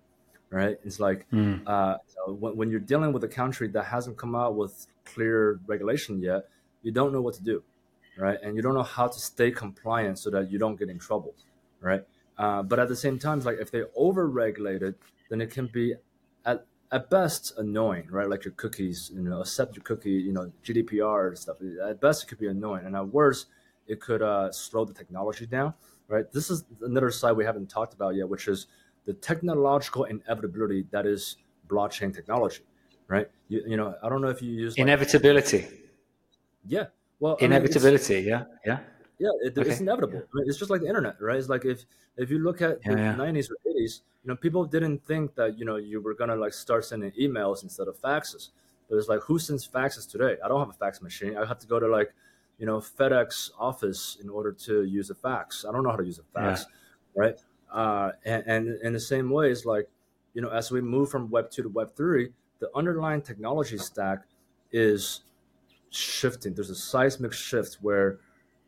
Right? 0.49 0.77
It's 0.83 0.99
like 0.99 1.27
Mm. 1.31 1.61
uh, 1.65 1.97
when, 2.27 2.57
when 2.57 2.69
you're 2.71 2.81
dealing 2.81 3.13
with 3.13 3.23
a 3.23 3.27
country 3.27 3.67
that 3.69 3.85
hasn't 3.85 4.17
come 4.17 4.35
out 4.35 4.55
with 4.55 4.87
clear 5.05 5.59
regulation 5.65 6.21
yet, 6.21 6.49
you 6.83 6.91
don't 6.91 7.13
know 7.13 7.21
what 7.21 7.35
to 7.35 7.43
do, 7.43 7.63
right? 8.17 8.37
And 8.43 8.57
you 8.57 8.61
don't 8.61 8.73
know 8.73 8.83
how 8.83 9.07
to 9.07 9.19
stay 9.19 9.51
compliant 9.51 10.19
so 10.19 10.29
that 10.31 10.51
you 10.51 10.59
don't 10.59 10.77
get 10.77 10.89
in 10.89 10.99
trouble, 10.99 11.33
right? 11.79 12.03
Uh, 12.37 12.63
but 12.63 12.79
at 12.79 12.89
the 12.89 12.95
same 12.95 13.17
time, 13.17 13.39
like 13.41 13.59
if 13.59 13.71
they 13.71 13.83
over-regulate 13.95 14.81
it, 14.81 14.95
then 15.29 15.39
it 15.39 15.51
can 15.51 15.67
be 15.67 15.95
at 16.45 16.65
at 16.91 17.09
best 17.09 17.53
annoying, 17.57 18.07
right? 18.09 18.27
Like 18.29 18.43
your 18.43 18.53
cookies, 18.55 19.11
you 19.15 19.21
know, 19.21 19.39
accept 19.39 19.77
your 19.77 19.83
cookie, 19.83 20.11
you 20.11 20.33
know, 20.33 20.51
GDPR 20.65 21.37
stuff. 21.37 21.57
At 21.87 22.01
best, 22.01 22.23
it 22.23 22.27
could 22.27 22.39
be 22.39 22.47
annoying, 22.47 22.85
and 22.85 22.95
at 22.97 23.07
worst, 23.07 23.47
it 23.91 24.01
could 24.01 24.21
uh, 24.21 24.51
slow 24.51 24.85
the 24.85 24.93
technology 24.93 25.45
down, 25.45 25.73
right? 26.07 26.31
This 26.31 26.49
is 26.49 26.65
another 26.81 27.11
side 27.11 27.33
we 27.33 27.45
haven't 27.45 27.69
talked 27.69 27.93
about 27.93 28.15
yet, 28.15 28.29
which 28.29 28.47
is 28.47 28.67
the 29.05 29.13
technological 29.13 30.03
inevitability 30.05 30.83
that 30.91 31.05
is 31.05 31.37
blockchain 31.67 32.13
technology, 32.13 32.63
right? 33.07 33.29
You, 33.47 33.63
you 33.67 33.77
know, 33.77 33.95
I 34.03 34.09
don't 34.09 34.21
know 34.21 34.29
if 34.29 34.41
you 34.41 34.51
use 34.51 34.79
like, 34.79 34.93
Inevitability. 35.15 35.61
yeah, 36.65 36.87
well, 37.19 37.39
I 37.41 37.47
mean, 37.47 37.67
Inevitability. 37.67 38.21
Yeah. 38.21 38.45
Yeah. 38.65 38.79
yeah, 39.19 39.29
it, 39.41 39.57
Okay. 39.57 39.77
it's 39.77 39.79
inevitable. 39.79 40.27
I 40.33 40.37
mean, 40.39 40.49
it's 40.49 40.57
just 40.57 40.71
like 40.71 40.81
the 40.81 40.87
internet, 40.87 41.21
right? 41.21 41.37
It's 41.37 41.49
like 41.49 41.65
if 41.65 41.85
if 42.17 42.29
you 42.29 42.39
look 42.39 42.61
at 42.61 42.85
Yeah, 42.85 42.97
the 42.97 42.97
yeah. 42.97 43.15
'90s 43.15 43.49
or 43.51 43.57
'80s, 43.65 44.01
you 44.23 44.29
know, 44.29 44.35
people 44.35 44.65
didn't 44.65 45.05
think 45.05 45.35
that 45.35 45.57
you 45.59 45.65
know 45.65 45.75
you 45.75 46.01
were 46.01 46.13
gonna 46.15 46.35
like 46.35 46.53
start 46.53 46.85
sending 46.85 47.11
emails 47.11 47.63
instead 47.63 47.87
of 47.87 47.99
faxes. 47.99 48.49
But 48.89 48.97
it's 48.97 49.07
like, 49.07 49.21
who 49.21 49.39
sends 49.39 49.65
faxes 49.67 50.09
today? 50.09 50.37
I 50.43 50.47
don't 50.49 50.59
have 50.59 50.69
a 50.69 50.73
fax 50.73 51.01
machine. 51.01 51.37
I 51.37 51.45
have 51.45 51.59
to 51.59 51.67
go 51.67 51.79
to 51.79 51.87
like, 51.87 52.13
you 52.61 52.67
know, 52.67 52.77
FedEx 52.79 53.51
office 53.57 54.17
in 54.21 54.29
order 54.29 54.51
to 54.67 54.83
use 54.83 55.09
a 55.09 55.15
fax. 55.15 55.65
I 55.65 55.71
don't 55.73 55.83
know 55.83 55.89
how 55.95 56.01
to 56.05 56.05
use 56.13 56.19
a 56.19 56.27
fax, 56.35 56.65
right? 57.21 57.35
Uh, 57.73 58.11
and, 58.23 58.43
and 58.53 58.61
in 58.83 58.93
the 58.93 58.99
same 59.13 59.27
way, 59.37 59.49
it's 59.53 59.65
like, 59.65 59.87
you 60.35 60.41
know, 60.43 60.49
as 60.59 60.69
we 60.75 60.79
move 60.81 61.09
from 61.09 61.23
Web 61.35 61.49
two 61.53 61.63
to 61.63 61.69
Web 61.69 61.89
three, 61.95 62.25
the 62.59 62.69
underlying 62.81 63.21
technology 63.23 63.77
stack 63.79 64.19
is 64.71 65.21
shifting. 65.89 66.53
There's 66.53 66.69
a 66.69 66.75
seismic 66.75 67.33
shift 67.33 67.79
where 67.81 68.19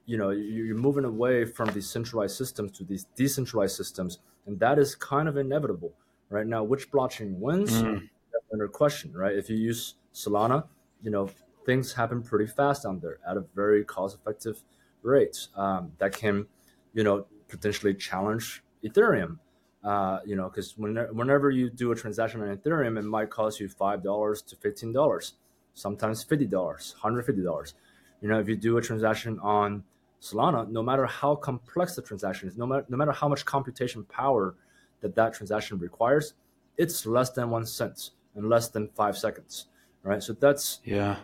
you 0.05 0.17
know 0.17 0.31
you- 0.31 0.63
you're 0.67 0.77
moving 0.89 1.05
away 1.05 1.45
from 1.45 1.69
these 1.75 1.87
centralized 1.89 2.35
systems 2.35 2.71
to 2.77 2.83
these 2.83 3.05
decentralized 3.15 3.75
systems 3.77 4.19
and 4.47 4.59
that 4.59 4.77
is 4.77 4.95
kind 4.95 5.29
of 5.29 5.37
inevitable 5.37 5.93
right 6.29 6.45
now 6.45 6.61
which 6.61 6.91
blockchain 6.91 7.31
wins 7.39 7.71
Mm. 7.81 8.09
that's 8.33 8.45
under 8.51 8.67
question 8.67 9.13
right 9.13 9.35
if 9.37 9.49
you 9.49 9.55
use 9.55 9.95
solana 10.13 10.65
you 11.01 11.09
know 11.15 11.29
things 11.65 11.93
happen 11.93 12.21
pretty 12.21 12.47
fast 12.47 12.83
down 12.83 12.99
there 12.99 13.19
at 13.27 13.37
a 13.37 13.43
very 13.55 13.83
cost 13.83 14.17
effective 14.19 14.63
rate 15.01 15.47
um, 15.55 15.91
that 15.97 16.13
can 16.15 16.45
you 16.93 17.03
know 17.03 17.25
potentially 17.47 17.93
challenge 17.93 18.63
ethereum 18.83 19.37
uh, 19.83 20.19
you 20.25 20.35
know 20.35 20.49
because 20.49 20.77
whenever, 20.77 21.13
whenever 21.13 21.49
you 21.51 21.69
do 21.69 21.91
a 21.91 21.95
transaction 21.95 22.41
on 22.41 22.55
ethereum 22.55 22.97
it 22.97 23.03
might 23.03 23.29
cost 23.29 23.59
you 23.59 23.67
five 23.67 24.03
dollars 24.03 24.41
to 24.41 24.55
fifteen 24.55 24.91
dollars 24.93 25.33
sometimes 25.73 26.23
fifty 26.23 26.45
dollars 26.45 26.95
hundred 27.01 27.23
fifty 27.23 27.43
dollars 27.43 27.73
you 28.21 28.27
know 28.27 28.39
if 28.39 28.47
you 28.47 28.55
do 28.55 28.77
a 28.77 28.81
transaction 28.81 29.39
on 29.39 29.83
Solana, 30.23 30.69
no 30.69 30.81
matter 30.81 31.05
how 31.05 31.35
complex 31.35 31.95
the 31.95 32.01
transaction 32.01 32.47
is, 32.47 32.57
no 32.57 32.65
matter 32.65 32.85
no 32.87 32.95
matter 32.95 33.11
how 33.11 33.27
much 33.27 33.43
computation 33.43 34.05
power 34.05 34.55
that 35.01 35.13
that 35.15 35.33
transaction 35.33 35.77
requires, 35.77 36.33
it's 36.77 37.05
less 37.05 37.31
than 37.31 37.49
one 37.49 37.65
cent 37.65 38.11
and 38.35 38.47
less 38.47 38.69
than 38.69 38.87
five 38.95 39.17
seconds, 39.17 39.65
right? 40.01 40.23
So 40.23 40.31
that's 40.31 40.79
Yeah. 40.85 41.17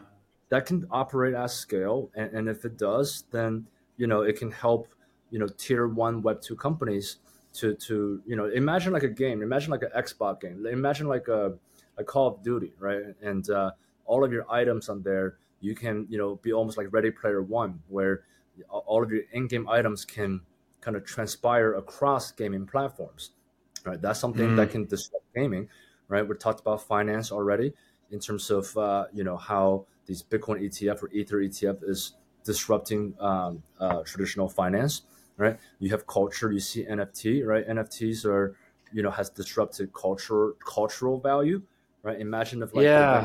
That 0.49 0.65
can 0.65 0.87
operate 0.91 1.33
at 1.33 1.51
scale, 1.51 2.09
and, 2.15 2.31
and 2.33 2.49
if 2.49 2.65
it 2.65 2.77
does, 2.77 3.25
then 3.31 3.67
you 3.97 4.07
know 4.07 4.21
it 4.21 4.37
can 4.37 4.51
help 4.51 4.87
you 5.31 5.39
know 5.39 5.47
tier 5.57 5.87
one 5.87 6.21
Web 6.21 6.41
two 6.41 6.55
companies 6.55 7.17
to 7.53 7.75
to 7.75 8.21
you 8.25 8.35
know 8.35 8.45
imagine 8.45 8.93
like 8.93 9.03
a 9.03 9.09
game, 9.09 9.41
imagine 9.41 9.71
like 9.71 9.83
an 9.83 9.91
Xbox 9.95 10.41
game, 10.41 10.65
imagine 10.65 11.07
like 11.07 11.27
a, 11.27 11.53
a 11.97 12.03
Call 12.03 12.27
of 12.27 12.43
Duty, 12.43 12.73
right? 12.79 13.03
And 13.21 13.49
uh, 13.49 13.71
all 14.05 14.23
of 14.23 14.31
your 14.31 14.49
items 14.51 14.89
on 14.89 15.01
there, 15.03 15.37
you 15.61 15.75
can 15.75 16.07
you 16.09 16.17
know 16.17 16.35
be 16.35 16.53
almost 16.53 16.77
like 16.77 16.87
Ready 16.91 17.11
Player 17.11 17.41
One, 17.41 17.81
where 17.87 18.23
all 18.69 19.01
of 19.03 19.11
your 19.11 19.21
in-game 19.31 19.69
items 19.69 20.03
can 20.03 20.41
kind 20.81 20.97
of 20.97 21.05
transpire 21.05 21.75
across 21.75 22.31
gaming 22.31 22.65
platforms 22.65 23.31
right? 23.85 24.01
That's 24.01 24.19
something 24.19 24.57
that 24.57 24.71
can 24.71 24.85
disrupt 24.85 25.23
gaming 25.33 25.69
right? 26.09 26.27
We 26.27 26.35
talked 26.35 26.59
about 26.59 26.81
finance 26.81 27.31
already 27.31 27.73
in 28.11 28.19
terms 28.19 28.49
of 28.49 28.75
uh, 28.75 29.05
you 29.13 29.23
know 29.23 29.37
how 29.37 29.85
these 30.09 30.23
bitcoin 30.23 30.57
etf 30.65 30.97
or 31.03 31.09
ether 31.19 31.37
etf 31.47 31.77
is 31.87 31.99
disrupting 32.43 33.13
um, 33.19 33.61
uh, 33.79 34.01
traditional 34.11 34.49
finance 34.49 35.03
right 35.37 35.55
you 35.79 35.89
have 35.91 36.03
culture 36.07 36.51
you 36.51 36.59
see 36.59 36.83
nft 36.85 37.45
right 37.51 37.65
nfts 37.77 38.25
are 38.25 38.55
you 38.91 39.01
know 39.03 39.11
has 39.11 39.29
disrupted 39.29 39.93
culture 39.93 40.43
cultural 40.77 41.17
value 41.19 41.61
right 42.01 42.19
imagine 42.19 42.57
if 42.63 42.73
like 42.73 42.85
Yeah. 42.85 43.19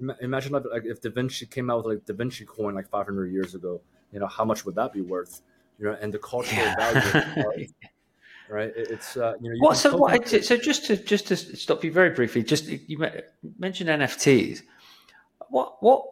Vinci- 0.00 0.18
imagine 0.28 0.54
if, 0.54 0.64
like 0.76 0.84
if 0.92 0.98
da 1.02 1.10
vinci 1.10 1.44
came 1.46 1.68
out 1.70 1.78
with 1.84 1.88
like 1.94 2.04
da 2.06 2.14
vinci 2.14 2.44
coin 2.44 2.74
like 2.74 2.88
500 2.88 3.26
years 3.36 3.54
ago 3.54 3.72
you 4.12 4.18
know 4.20 4.26
how 4.26 4.44
much 4.50 4.64
would 4.64 4.74
that 4.80 4.90
be 4.98 5.02
worth 5.02 5.42
you 5.78 5.84
know 5.86 5.96
and 6.00 6.10
the 6.16 6.18
cultural 6.18 6.68
value 6.82 7.00
Yeah. 7.04 7.32
art, 7.46 7.60
right 8.48 8.72
It- 8.80 8.88
it's 8.94 9.16
uh, 9.16 9.34
you 9.40 9.48
know 9.50 9.54
you 9.56 9.62
What? 9.62 9.76
So 9.76 9.96
what? 9.96 10.28
So 10.50 10.56
just 10.56 10.86
to 10.86 10.96
just 10.96 11.24
to 11.28 11.36
stop 11.36 11.84
you 11.84 11.92
very 12.00 12.10
briefly, 12.18 12.42
just 12.42 12.64
you 12.90 12.96
mentioned 13.58 13.90
NFTs. 13.90 14.62
What 15.52 15.82
what 15.82 16.02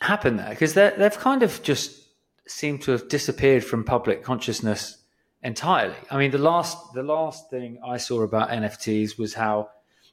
happened 0.00 0.38
there? 0.38 0.48
Because 0.48 0.72
they 0.72 0.92
they've 0.96 1.18
kind 1.18 1.42
of 1.42 1.62
just 1.62 2.08
seemed 2.46 2.80
to 2.82 2.92
have 2.92 3.06
disappeared 3.08 3.62
from 3.62 3.84
public 3.84 4.24
consciousness 4.24 4.96
entirely. 5.42 5.94
I 6.10 6.16
mean, 6.16 6.30
the 6.30 6.38
last 6.38 6.78
the 6.94 7.02
last 7.02 7.50
thing 7.50 7.78
I 7.84 7.98
saw 7.98 8.22
about 8.22 8.48
NFTs 8.48 9.18
was 9.18 9.34
how 9.34 9.68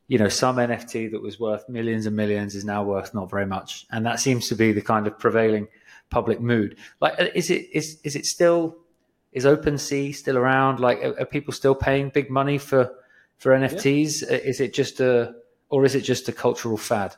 you 0.10 0.18
know 0.18 0.28
some 0.28 0.58
NFT 0.58 1.10
that 1.12 1.22
was 1.22 1.40
worth 1.40 1.70
millions 1.70 2.06
and 2.06 2.18
millions 2.18 2.54
is 2.54 2.66
now 2.66 2.84
worth 2.84 3.14
not 3.14 3.30
very 3.30 3.46
much, 3.46 3.86
and 3.92 4.06
that 4.06 4.20
seems 4.20 4.50
to 4.50 4.56
be 4.56 4.74
the 4.74 4.82
kind 4.82 5.08
of 5.08 5.18
prevailing 5.18 5.70
public 6.10 6.42
mood. 6.42 6.76
Like, 7.00 7.18
uh, 7.18 7.28
is 7.34 7.50
it 7.50 7.70
is 7.72 8.02
is 8.04 8.18
it 8.18 8.26
still 8.26 8.76
is 9.32 9.46
OpenSea 9.46 10.14
still 10.14 10.38
around? 10.38 10.82
Like, 10.82 10.98
are, 11.02 11.18
are 11.22 11.26
people 11.26 11.54
still 11.54 11.76
paying 11.76 12.10
big 12.10 12.30
money 12.30 12.58
for 12.58 12.92
for 13.38 13.54
NFTs? 13.54 14.24
Uh, 14.24 14.36
Is 14.36 14.60
it 14.60 14.74
just 14.74 15.00
a 15.00 15.34
or 15.70 15.86
is 15.86 15.96
it 15.96 16.02
just 16.02 16.28
a 16.28 16.34
cultural 16.34 16.76
fad? 16.78 17.16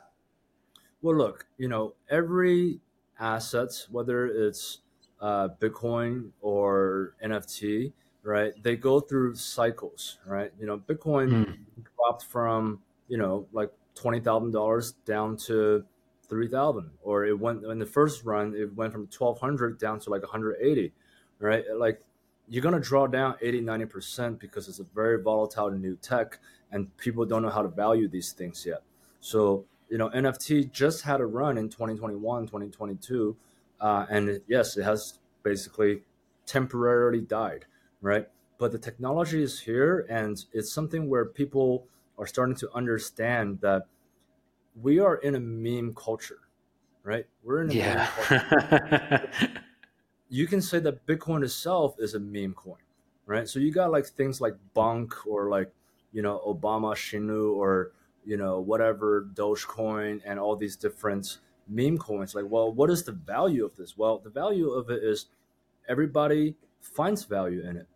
Well, 1.02 1.16
look, 1.16 1.46
you 1.58 1.68
know, 1.68 1.94
every 2.08 2.78
asset, 3.18 3.70
whether 3.90 4.26
it's 4.26 4.78
uh, 5.20 5.48
Bitcoin 5.60 6.30
or 6.40 7.14
NFT, 7.24 7.92
right? 8.22 8.52
They 8.62 8.76
go 8.76 9.00
through 9.00 9.34
cycles, 9.34 10.18
right? 10.24 10.52
You 10.60 10.66
know, 10.66 10.78
Bitcoin 10.78 11.56
dropped 11.96 12.24
from 12.24 12.80
you 13.08 13.18
know 13.18 13.46
like 13.52 13.70
twenty 13.94 14.20
thousand 14.20 14.52
dollars 14.52 14.92
down 15.04 15.36
to 15.48 15.84
three 16.28 16.48
thousand, 16.48 16.90
or 17.02 17.26
it 17.26 17.38
went 17.38 17.64
in 17.64 17.78
the 17.80 17.86
first 17.86 18.24
run, 18.24 18.54
it 18.54 18.72
went 18.74 18.92
from 18.92 19.08
twelve 19.08 19.40
hundred 19.40 19.78
down 19.78 19.98
to 20.00 20.10
like 20.10 20.22
one 20.22 20.30
hundred 20.30 20.56
eighty, 20.60 20.92
right? 21.40 21.64
Like 21.76 22.00
you're 22.48 22.62
gonna 22.62 22.80
draw 22.80 23.06
down 23.06 23.36
80 23.40 23.60
90 23.60 23.86
percent 23.86 24.38
because 24.38 24.68
it's 24.68 24.78
a 24.80 24.86
very 24.94 25.22
volatile 25.22 25.70
new 25.70 25.96
tech, 25.96 26.38
and 26.70 26.96
people 26.96 27.24
don't 27.24 27.42
know 27.42 27.50
how 27.50 27.62
to 27.62 27.68
value 27.68 28.08
these 28.08 28.32
things 28.32 28.64
yet. 28.66 28.82
So 29.20 29.64
you 29.92 29.98
know, 29.98 30.08
NFT 30.08 30.72
just 30.72 31.02
had 31.02 31.20
a 31.20 31.26
run 31.26 31.58
in 31.58 31.68
2021, 31.68 32.46
2022, 32.46 33.36
uh, 33.78 34.06
and 34.08 34.30
it- 34.30 34.44
yes, 34.48 34.78
it 34.78 34.84
has 34.84 35.18
basically 35.42 36.02
temporarily 36.46 37.20
died, 37.20 37.66
right? 38.00 38.26
But 38.56 38.72
the 38.72 38.78
technology 38.78 39.42
is 39.42 39.60
here, 39.60 40.06
and 40.08 40.42
it's 40.54 40.72
something 40.72 41.10
where 41.10 41.26
people 41.26 41.86
are 42.16 42.26
starting 42.26 42.56
to 42.56 42.70
understand 42.72 43.60
that 43.60 43.82
we 44.80 44.98
are 44.98 45.16
in 45.16 45.34
a 45.34 45.40
meme 45.40 45.94
culture, 45.94 46.40
right? 47.02 47.26
We're 47.42 47.60
in 47.64 47.70
a 47.70 47.74
meme 47.74 48.06
culture 48.16 49.28
Yeah. 49.42 49.58
you 50.30 50.46
can 50.46 50.62
say 50.62 50.78
that 50.80 51.04
Bitcoin 51.06 51.44
itself 51.44 51.96
is 51.98 52.14
a 52.14 52.20
meme 52.20 52.54
coin, 52.54 52.80
right? 53.26 53.46
So 53.46 53.58
you 53.58 53.70
got 53.70 53.90
like 53.90 54.06
things 54.06 54.40
like 54.40 54.54
Bonk 54.74 55.12
or 55.26 55.50
like, 55.50 55.70
you 56.12 56.22
know, 56.22 56.40
Obama 56.46 56.94
Shinu 56.94 57.52
or, 57.54 57.92
you 58.24 58.36
know, 58.36 58.60
whatever 58.60 59.28
Dogecoin 59.34 60.20
and 60.24 60.38
all 60.38 60.56
these 60.56 60.76
different, 60.76 61.38
meme 61.68 61.96
coins. 61.98 62.34
Like, 62.34 62.46
well, 62.48 62.72
what 62.72 62.90
is 62.90 63.04
the 63.04 63.12
value 63.12 63.64
of 63.64 63.76
this? 63.76 63.96
Well, 63.96 64.18
the 64.18 64.30
value 64.30 64.70
of 64.70 64.90
it 64.90 65.02
is 65.02 65.26
everybody 65.88 66.56
finds 66.80 67.24
value 67.24 67.62
in 67.66 67.76
it, 67.76 67.86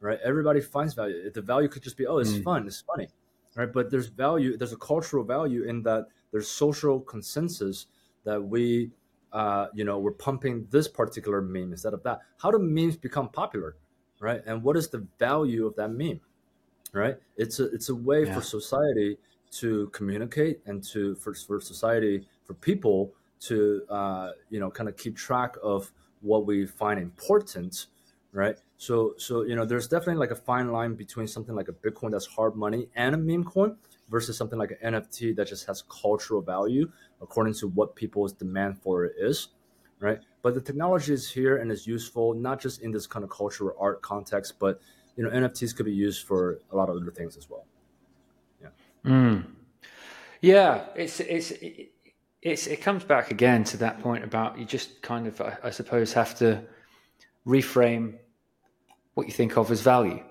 right? 0.00 0.18
Everybody 0.24 0.60
finds 0.60 0.94
value. 0.94 1.30
The 1.30 1.42
value 1.42 1.68
could 1.68 1.82
just 1.82 1.96
be, 1.96 2.06
oh, 2.06 2.18
it's 2.18 2.34
Mm. 2.34 2.44
fun, 2.44 2.66
it's 2.66 2.80
funny, 2.80 3.08
right? 3.56 3.72
But 3.72 3.90
there's 3.90 4.06
value. 4.08 4.56
There's 4.56 4.72
a 4.72 4.76
cultural 4.78 5.24
value 5.24 5.64
in 5.64 5.82
that. 5.82 6.08
There's 6.30 6.48
social 6.48 7.00
consensus 7.00 7.86
that 8.24 8.42
we, 8.42 8.92
uh, 9.32 9.68
you 9.74 9.84
know, 9.84 9.98
we're 9.98 10.12
pumping 10.12 10.66
this 10.70 10.88
particular 10.88 11.40
meme 11.40 11.72
instead 11.72 11.94
of 11.94 12.02
that. 12.04 12.20
How 12.38 12.50
do 12.50 12.58
memes 12.58 12.96
become 12.96 13.28
popular, 13.30 13.76
right? 14.20 14.42
And 14.46 14.62
what 14.62 14.76
is 14.76 14.88
the 14.88 15.06
value 15.18 15.66
of 15.66 15.74
that 15.76 15.90
meme, 15.90 16.20
right? 16.92 17.18
It's 17.36 17.60
a 17.60 17.64
it's 17.74 17.88
a 17.88 17.94
way 17.94 18.24
Yeah. 18.24 18.34
for 18.34 18.42
society 18.42 19.18
to 19.50 19.88
communicate 19.88 20.60
and 20.66 20.82
to 20.84 21.14
for, 21.16 21.34
for 21.34 21.60
society 21.60 22.26
for 22.44 22.54
people 22.54 23.12
to 23.40 23.82
uh, 23.88 24.30
you 24.50 24.60
know 24.60 24.70
kind 24.70 24.88
of 24.88 24.96
keep 24.96 25.16
track 25.16 25.56
of 25.62 25.90
what 26.20 26.46
we 26.46 26.66
find 26.66 26.98
important 26.98 27.86
right? 28.32 28.56
So 28.76 29.14
so 29.16 29.42
you 29.42 29.56
know 29.56 29.64
there's 29.64 29.88
definitely 29.88 30.20
like 30.20 30.30
a 30.30 30.36
fine 30.36 30.70
line 30.70 30.94
between 30.94 31.26
something 31.26 31.54
like 31.54 31.68
a 31.68 31.72
bitcoin 31.72 32.10
that's 32.10 32.26
hard 32.26 32.54
money 32.56 32.88
and 32.94 33.14
a 33.14 33.18
meme 33.18 33.44
coin 33.44 33.76
versus 34.08 34.36
something 34.36 34.58
like 34.58 34.78
an 34.82 34.94
nft 34.94 35.36
that 35.36 35.48
just 35.48 35.66
has 35.66 35.82
cultural 35.82 36.40
value 36.40 36.90
according 37.20 37.54
to 37.54 37.68
what 37.68 37.94
people's 37.96 38.32
demand 38.32 38.78
for 38.80 39.04
it 39.04 39.14
is 39.18 39.48
right? 40.00 40.20
But 40.42 40.54
the 40.54 40.60
technology 40.60 41.12
is 41.12 41.28
here 41.28 41.56
and 41.56 41.72
is 41.72 41.84
useful 41.84 42.32
not 42.32 42.60
just 42.60 42.80
in 42.82 42.92
this 42.92 43.06
kind 43.06 43.24
of 43.24 43.30
cultural 43.30 43.76
art 43.80 44.00
context 44.02 44.54
but 44.60 44.80
you 45.16 45.24
know 45.24 45.30
nfts 45.30 45.74
could 45.74 45.86
be 45.86 45.92
used 45.92 46.26
for 46.26 46.60
a 46.70 46.76
lot 46.76 46.88
of 46.88 46.96
other 46.96 47.10
things 47.10 47.36
as 47.36 47.50
well 47.50 47.64
Mm. 49.04 49.44
Yeah, 50.40 50.84
it's 50.94 51.20
it's 51.20 51.50
it, 51.52 51.90
it's 52.42 52.66
it 52.66 52.80
comes 52.80 53.04
back 53.04 53.30
again 53.30 53.64
to 53.64 53.76
that 53.78 54.00
point 54.00 54.24
about 54.24 54.58
you 54.58 54.64
just 54.64 55.02
kind 55.02 55.26
of 55.26 55.40
I, 55.40 55.56
I 55.64 55.70
suppose 55.70 56.12
have 56.12 56.36
to 56.38 56.62
reframe 57.46 58.14
what 59.14 59.26
you 59.26 59.32
think 59.32 59.56
of 59.56 59.70
as 59.70 59.80
value, 59.80 60.22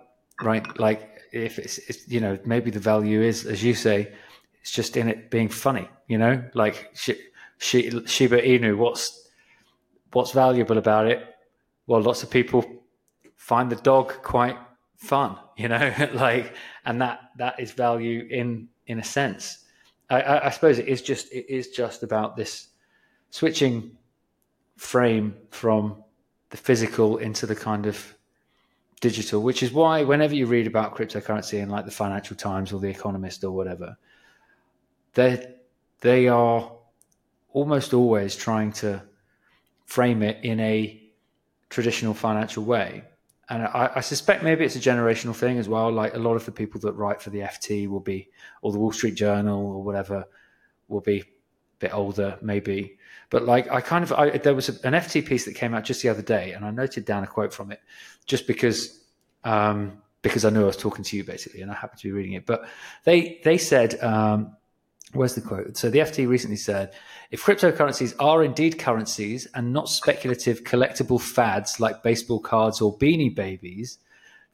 right? 0.42 0.66
Like 0.80 1.22
if 1.34 1.60
it's, 1.60 1.78
it's 1.78 2.08
you 2.08 2.22
know 2.22 2.40
maybe 2.46 2.72
the 2.72 2.80
value 2.80 3.22
is 3.22 3.46
as 3.46 3.64
you 3.64 3.74
say, 3.74 4.14
it's 4.62 4.72
just 4.72 4.96
in 4.96 5.10
it 5.10 5.30
being 5.30 5.50
funny, 5.50 5.90
you 6.08 6.18
know, 6.18 6.44
like 6.54 6.90
Shi- 6.94 7.22
Shiba 7.58 8.42
Inu. 8.42 8.78
What's 8.78 9.30
what's 10.14 10.32
valuable 10.32 10.78
about 10.78 11.08
it? 11.08 11.36
Well, 11.86 12.02
lots 12.02 12.24
of 12.24 12.30
people 12.30 12.66
find 13.36 13.70
the 13.70 13.76
dog 13.78 14.14
quite 14.24 14.58
fun, 14.98 15.38
you 15.56 15.70
know, 15.70 15.94
like, 16.14 16.54
and 16.86 17.02
that 17.02 17.32
that 17.38 17.60
is 17.60 17.72
value 17.72 18.28
in 18.30 18.68
in 18.88 19.00
a 19.00 19.04
sense. 19.04 19.64
I, 20.10 20.22
I, 20.22 20.48
I 20.48 20.50
suppose 20.50 20.80
it 20.80 20.88
is 20.88 21.02
just 21.02 21.32
it 21.32 21.50
is 21.50 21.70
just 21.70 22.04
about 22.04 22.36
this 22.36 22.68
switching 23.30 23.98
frame 24.78 25.36
from 25.52 26.04
the 26.50 26.58
physical 26.58 27.18
into 27.18 27.46
the 27.46 27.56
kind 27.56 27.86
of 27.86 28.16
digital, 29.02 29.42
which 29.42 29.64
is 29.64 29.72
why 29.72 30.04
whenever 30.04 30.34
you 30.34 30.46
read 30.46 30.68
about 30.68 30.96
cryptocurrency 30.96 31.60
in 31.60 31.70
like 31.70 31.86
the 31.86 31.92
Financial 31.92 32.36
Times 32.36 32.72
or 32.74 32.80
the 32.80 32.90
Economist 32.90 33.44
or 33.44 33.52
whatever, 33.52 33.98
they 35.14 35.56
they 36.02 36.28
are 36.28 36.72
almost 37.54 37.94
always 37.94 38.36
trying 38.36 38.72
to 38.72 39.02
frame 39.86 40.22
it 40.22 40.44
in 40.44 40.60
a 40.60 41.02
traditional 41.70 42.14
financial 42.14 42.64
way. 42.64 43.04
And 43.50 43.64
I, 43.64 43.92
I 43.96 44.02
suspect 44.02 44.44
maybe 44.44 44.66
it's 44.66 44.76
a 44.76 44.80
generational 44.80 45.36
thing 45.36 45.58
as 45.58 45.70
well. 45.70 45.92
Like 45.92 46.14
a 46.14 46.20
lot 46.20 46.36
of 46.36 46.46
the 46.46 46.52
people 46.52 46.82
that 46.82 46.94
write 46.94 47.22
for 47.22 47.30
the 47.30 47.40
FT 47.40 47.88
will 47.88 48.02
be, 48.02 48.30
or 48.62 48.72
the 48.72 48.80
Wall 48.80 48.92
Street 48.92 49.16
Journal 49.16 49.66
or 49.66 49.84
whatever, 49.84 50.26
will 50.90 51.02
be 51.02 51.22
a 51.22 51.26
bit 51.80 51.94
older, 51.94 52.38
maybe. 52.42 52.98
But 53.30 53.44
like 53.44 53.72
I 53.72 53.80
kind 53.82 54.04
of, 54.04 54.12
I, 54.12 54.32
there 54.38 54.54
was 54.54 54.68
an 54.70 54.94
FT 54.94 55.26
piece 55.26 55.46
that 55.46 55.56
came 55.56 55.74
out 55.74 55.86
just 55.86 56.02
the 56.02 56.10
other 56.10 56.22
day, 56.22 56.52
and 56.52 56.66
I 56.66 56.72
noted 56.72 57.06
down 57.06 57.24
a 57.24 57.28
quote 57.28 57.54
from 57.54 57.72
it, 57.72 57.80
just 58.26 58.48
because, 58.48 59.02
um, 59.46 60.02
because 60.22 60.44
I 60.44 60.50
knew 60.50 60.64
I 60.64 60.66
was 60.66 60.78
talking 60.78 61.06
to 61.06 61.18
you 61.18 61.24
basically, 61.24 61.62
and 61.62 61.72
I 61.72 61.76
happened 61.76 62.02
to 62.02 62.08
be 62.08 62.12
reading 62.12 62.34
it. 62.34 62.46
But 62.46 62.66
they 63.06 63.40
they 63.46 63.58
said, 63.58 64.02
um, 64.04 64.57
where's 65.14 65.36
the 65.36 65.42
quote? 65.42 65.78
So 65.78 65.90
the 65.90 66.00
FT 66.00 66.28
recently 66.28 66.58
said, 66.58 66.94
if 67.32 67.44
cryptocurrencies 67.44 68.16
are 68.20 68.44
indeed 68.44 68.80
currencies 68.80 69.48
and 69.54 69.74
not 69.74 69.90
speculative 69.90 70.64
collectible 70.64 71.22
fads 71.22 71.80
like 71.80 72.04
baseball 72.04 72.40
cards 72.40 72.82
or 72.82 72.98
beanie 72.98 73.34
babies, 73.34 74.00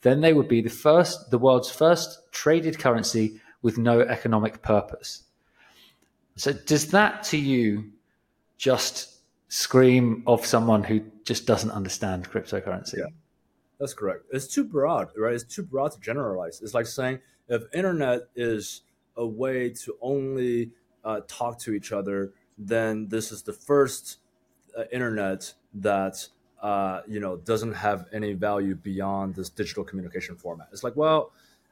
then 0.01 0.21
they 0.21 0.33
would 0.33 0.47
be 0.47 0.61
the 0.61 0.69
first, 0.69 1.31
the 1.31 1.37
world's 1.37 1.71
first 1.71 2.31
traded 2.31 2.77
currency 2.77 3.39
with 3.61 3.77
no 3.77 4.01
economic 4.01 4.61
purpose. 4.61 5.23
So 6.35 6.51
does 6.51 6.91
that 6.91 7.23
to 7.25 7.37
you 7.37 7.91
just 8.57 9.19
scream 9.49 10.23
of 10.27 10.45
someone 10.45 10.83
who 10.83 11.01
just 11.23 11.45
doesn't 11.45 11.71
understand 11.71 12.29
cryptocurrency? 12.29 12.97
Yeah. 12.97 13.05
That's 13.79 13.93
correct. 13.93 14.25
It's 14.31 14.47
too 14.47 14.63
broad, 14.63 15.09
right? 15.17 15.33
It's 15.33 15.43
too 15.43 15.63
broad 15.63 15.91
to 15.91 15.99
generalize. 15.99 16.61
It's 16.61 16.73
like 16.73 16.85
saying 16.85 17.19
if 17.49 17.63
internet 17.73 18.21
is 18.35 18.81
a 19.15 19.25
way 19.25 19.69
to 19.69 19.95
only 20.01 20.71
uh, 21.03 21.21
talk 21.27 21.59
to 21.59 21.73
each 21.73 21.91
other, 21.91 22.33
then 22.57 23.07
this 23.09 23.31
is 23.31 23.41
the 23.43 23.53
first 23.53 24.17
uh, 24.77 24.83
internet 24.91 25.53
that 25.75 26.27
uh, 26.61 27.01
you 27.07 27.19
know 27.19 27.37
doesn't 27.37 27.73
have 27.73 28.05
any 28.13 28.33
value 28.33 28.75
beyond 28.75 29.35
this 29.35 29.49
digital 29.49 29.83
communication 29.83 30.35
format. 30.35 30.67
It's 30.71 30.83
like, 30.83 30.95
well, 30.95 31.31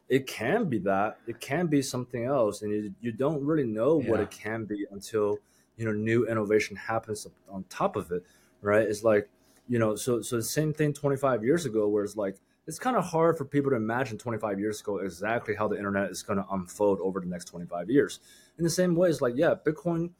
it 0.10 0.28
can 0.28 0.66
be 0.66 0.80
that. 0.80 1.18
It 1.28 1.40
can 1.40 1.68
be 1.68 1.82
something 1.82 2.26
else, 2.26 2.62
and 2.62 2.72
you, 2.72 2.94
you 3.00 3.12
don't 3.12 3.44
really 3.46 3.64
know 3.64 3.98
what 3.98 4.20
it 4.20 4.32
can 4.32 4.66
be 4.66 4.86
until 4.92 5.40
you 5.78 5.86
know 5.86 5.94
new 5.94 6.28
innovation 6.28 6.76
happens 6.76 7.26
on 7.50 7.64
top 7.70 7.96
of 7.96 8.12
it, 8.12 8.24
right? 8.62 8.84
It's 8.84 9.04
like 9.04 9.30
you 9.70 9.80
know, 9.80 9.96
so 9.96 10.22
so 10.22 10.36
the 10.36 10.44
same 10.44 10.74
thing 10.74 10.92
25 10.92 11.46
years 11.46 11.66
ago, 11.66 11.88
where 11.88 12.04
it's 12.04 12.18
like 12.18 12.36
it's 12.72 12.80
kind 12.80 12.96
of 12.96 13.04
hard 13.04 13.38
for 13.38 13.44
people 13.44 13.70
to 13.70 13.76
imagine 13.76 14.18
25 14.18 14.58
years 14.58 14.80
ago 14.80 15.00
exactly 15.00 15.54
how 15.54 15.68
the 15.68 15.76
internet 15.76 16.10
is 16.10 16.24
going 16.24 16.40
to 16.40 16.46
unfold 16.52 17.02
over 17.02 17.20
the 17.20 17.26
next 17.26 17.50
25 17.50 17.90
years. 17.90 18.22
In 18.58 18.64
the 18.64 18.70
same 18.70 18.96
way, 18.96 19.10
it's 19.10 19.20
like 19.20 19.34
yeah, 19.36 19.56
Bitcoin, 19.66 20.12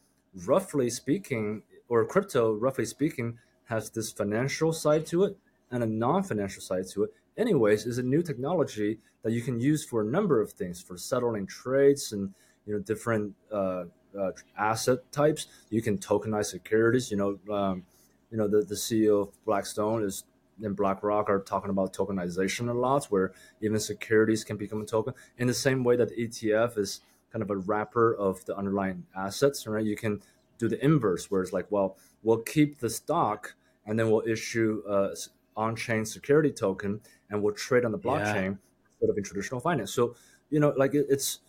roughly 0.46 0.90
speaking, 0.90 1.64
or 1.88 2.06
crypto, 2.06 2.54
roughly 2.54 2.86
speaking, 2.86 3.38
has 3.70 3.90
this 3.90 4.12
financial 4.12 4.74
side 4.74 5.06
to 5.06 5.24
it 5.24 5.38
and 5.72 5.82
a 5.82 5.86
non-financial 5.86 6.62
side 6.62 6.90
to 6.90 7.06
it. 7.06 7.14
Anyways, 7.38 7.86
is 7.86 8.00
a 8.00 8.04
new 8.04 8.22
technology 8.22 9.00
that 9.24 9.32
you 9.32 9.42
can 9.42 9.58
use 9.58 9.86
for 9.86 10.02
a 10.02 10.06
number 10.06 10.42
of 10.42 10.52
things, 10.52 10.82
for 10.82 10.98
settling 10.98 11.48
trades 11.48 12.12
and 12.12 12.34
you 12.66 12.74
know 12.74 12.82
different 12.82 13.34
uh, 13.50 13.86
uh, 14.20 14.32
asset 14.58 15.10
types. 15.14 15.48
You 15.70 15.82
can 15.82 15.98
tokenize 15.98 16.48
securities. 16.48 17.12
You 17.12 17.16
know, 17.16 17.56
um, 17.56 17.84
you 18.30 18.38
know 18.38 18.50
the, 18.50 18.62
the 18.62 18.76
CEO 18.76 19.22
of 19.22 19.46
Blackstone 19.46 20.04
is 20.04 20.26
and 20.62 20.76
BlackRock 20.76 21.30
are 21.30 21.40
talking 21.40 21.70
about 21.70 21.94
tokenization 21.94 22.70
a 22.70 22.74
lot, 22.74 23.06
where 23.06 23.34
even 23.62 23.80
securities 23.80 24.44
can 24.44 24.58
become 24.58 24.82
a 24.82 24.86
token. 24.86 25.14
In 25.38 25.48
the 25.48 25.54
same 25.54 25.84
way 25.84 25.96
that 25.96 26.12
ETF 26.18 26.78
is 26.78 27.02
kind 27.32 27.42
of 27.42 27.50
a 27.50 27.58
wrapper 27.58 28.14
of 28.16 28.44
the 28.46 28.56
underlying 28.58 29.06
assets, 29.16 29.66
right? 29.68 29.86
You 29.86 29.96
can 29.96 30.22
do 30.58 30.68
the 30.68 30.84
inverse, 30.84 31.32
where 31.32 31.42
it's 31.42 31.54
like, 31.54 31.72
well, 31.72 31.98
we'll 32.24 32.40
keep 32.40 32.80
the 32.80 32.90
stock 32.90 33.56
and 33.86 33.98
then 33.98 34.12
we'll 34.12 34.24
issue 34.28 34.84
a 34.88 35.16
on-chain 35.58 36.06
security 36.06 36.52
token 36.52 37.02
and 37.30 37.42
we'll 37.42 37.54
trade 37.54 37.86
on 37.86 37.92
the 37.92 37.98
Yeah. 38.04 38.10
blockchain 38.10 38.58
instead 38.92 39.10
of 39.10 39.18
in 39.18 39.24
traditional 39.24 39.60
finance. 39.60 39.92
So, 39.94 40.16
you 40.50 40.60
know, 40.60 40.74
like 40.78 40.94
it, 40.94 41.08
it's 41.10 41.40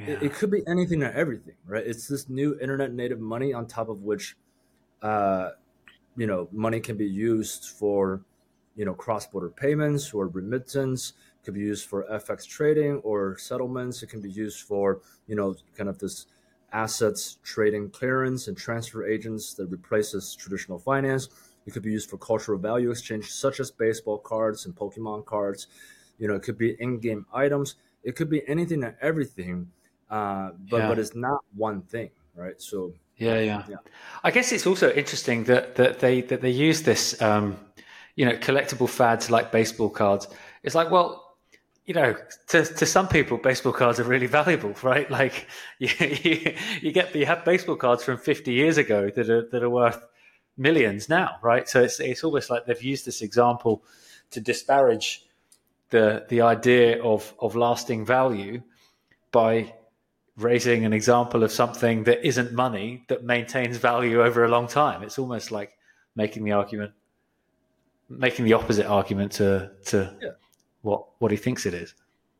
Yeah. 0.00 0.06
it, 0.06 0.22
it 0.22 0.34
could 0.34 0.50
be 0.50 0.62
anything 0.66 1.02
and 1.02 1.14
everything, 1.14 1.56
right? 1.66 1.86
It's 1.86 2.08
this 2.08 2.28
new 2.28 2.58
internet 2.58 2.92
native 2.92 3.20
money 3.20 3.52
on 3.52 3.66
top 3.66 3.88
of 3.88 4.02
which, 4.02 4.36
uh, 5.02 5.52
you 6.16 6.26
know, 6.26 6.48
money 6.52 6.80
can 6.80 6.96
be 6.96 7.06
used 7.06 7.70
for, 7.70 8.24
you 8.74 8.84
know, 8.84 8.94
cross 8.94 9.26
border 9.26 9.50
payments 9.50 10.12
or 10.12 10.28
remittance. 10.28 11.10
it 11.10 11.44
Could 11.44 11.54
be 11.54 11.60
used 11.60 11.86
for 11.88 12.10
FX 12.10 12.44
trading 12.44 12.96
or 12.98 13.38
settlements. 13.38 14.02
It 14.02 14.08
can 14.08 14.20
be 14.20 14.30
used 14.30 14.62
for, 14.66 15.02
you 15.26 15.34
know, 15.36 15.56
kind 15.74 15.88
of 15.88 15.98
this 15.98 16.26
assets 16.72 17.38
trading 17.42 17.90
clearance 17.90 18.48
and 18.48 18.56
transfer 18.56 19.06
agents 19.06 19.54
that 19.54 19.66
replaces 19.66 20.34
traditional 20.34 20.78
finance. 20.78 21.28
It 21.64 21.72
could 21.72 21.82
be 21.82 21.92
used 21.92 22.10
for 22.10 22.18
cultural 22.18 22.58
value 22.58 22.90
exchange, 22.90 23.30
such 23.32 23.60
as 23.60 23.70
baseball 23.70 24.18
cards 24.18 24.66
and 24.66 24.74
Pokemon 24.74 25.24
cards. 25.26 25.66
You 26.18 26.28
know, 26.28 26.34
it 26.34 26.42
could 26.42 26.58
be 26.58 26.80
in-game 26.80 27.26
items. 27.32 27.76
It 28.02 28.16
could 28.16 28.30
be 28.30 28.46
anything 28.48 28.84
and 28.84 28.96
everything, 29.00 29.72
uh, 30.08 30.52
but 30.52 30.86
Yeah. 30.86 30.86
but 30.86 30.98
it's 30.98 31.14
not 31.14 31.44
one 31.54 31.82
thing, 31.82 32.10
right? 32.34 32.60
So 32.60 32.94
Yeah, 33.16 33.40
yeah. 33.40 33.62
I 34.22 34.30
guess 34.30 34.52
it's 34.52 34.66
also 34.66 34.92
interesting 34.92 35.44
that 35.44 35.76
that 35.76 36.00
they 36.00 36.20
that 36.22 36.42
they 36.42 36.50
use 36.50 36.82
this, 36.82 37.20
um, 37.22 37.56
you 38.14 38.26
know, 38.26 38.32
collectible 38.32 38.88
fads 38.88 39.30
like 39.30 39.50
baseball 39.52 39.88
cards. 39.88 40.28
It's 40.62 40.74
like, 40.74 40.90
well, 40.90 41.36
you 41.86 41.94
know, 41.94 42.14
to 42.48 42.64
to 42.64 42.84
some 42.84 43.08
people, 43.08 43.38
baseball 43.38 43.72
cards 43.72 43.98
are 44.00 44.04
really 44.04 44.26
valuable, 44.26 44.74
right? 44.82 45.10
Like, 45.10 45.46
you 45.78 45.88
you, 46.00 46.54
you 46.82 46.92
get 46.92 47.14
you 47.14 47.24
have 47.26 47.44
baseball 47.44 47.76
cards 47.76 48.04
from 48.04 48.18
fifty 48.18 48.52
years 48.52 48.76
ago 48.76 49.10
that 49.10 49.30
are 49.30 49.48
that 49.50 49.62
are 49.62 49.70
worth 49.70 50.04
millions 50.58 51.08
now, 51.08 51.36
right? 51.42 51.68
So 51.68 51.82
it's 51.82 52.00
it's 52.00 52.22
almost 52.24 52.50
like 52.50 52.66
they've 52.66 52.82
used 52.82 53.06
this 53.06 53.22
example 53.22 53.82
to 54.32 54.40
disparage 54.40 55.24
the 55.90 56.26
the 56.28 56.42
idea 56.42 57.02
of 57.02 57.32
of 57.38 57.56
lasting 57.56 58.04
value 58.04 58.62
by 59.32 59.72
raising 60.36 60.84
an 60.84 60.92
example 60.92 61.42
of 61.42 61.50
something 61.50 62.04
that 62.04 62.26
isn't 62.26 62.52
money 62.52 63.04
that 63.08 63.24
maintains 63.24 63.76
value 63.78 64.22
over 64.22 64.44
a 64.44 64.48
long 64.48 64.66
time. 64.68 65.02
It's 65.02 65.18
almost 65.18 65.50
like 65.50 65.78
making 66.14 66.44
the 66.44 66.52
argument, 66.52 66.92
making 68.08 68.44
the 68.44 68.52
opposite 68.52 68.86
argument 68.86 69.32
to 69.32 69.70
to 69.86 70.16
Yeah. 70.22 70.30
what 70.82 71.06
what 71.18 71.30
he 71.30 71.36
thinks 71.36 71.66
it 71.66 71.74
is. 71.74 71.94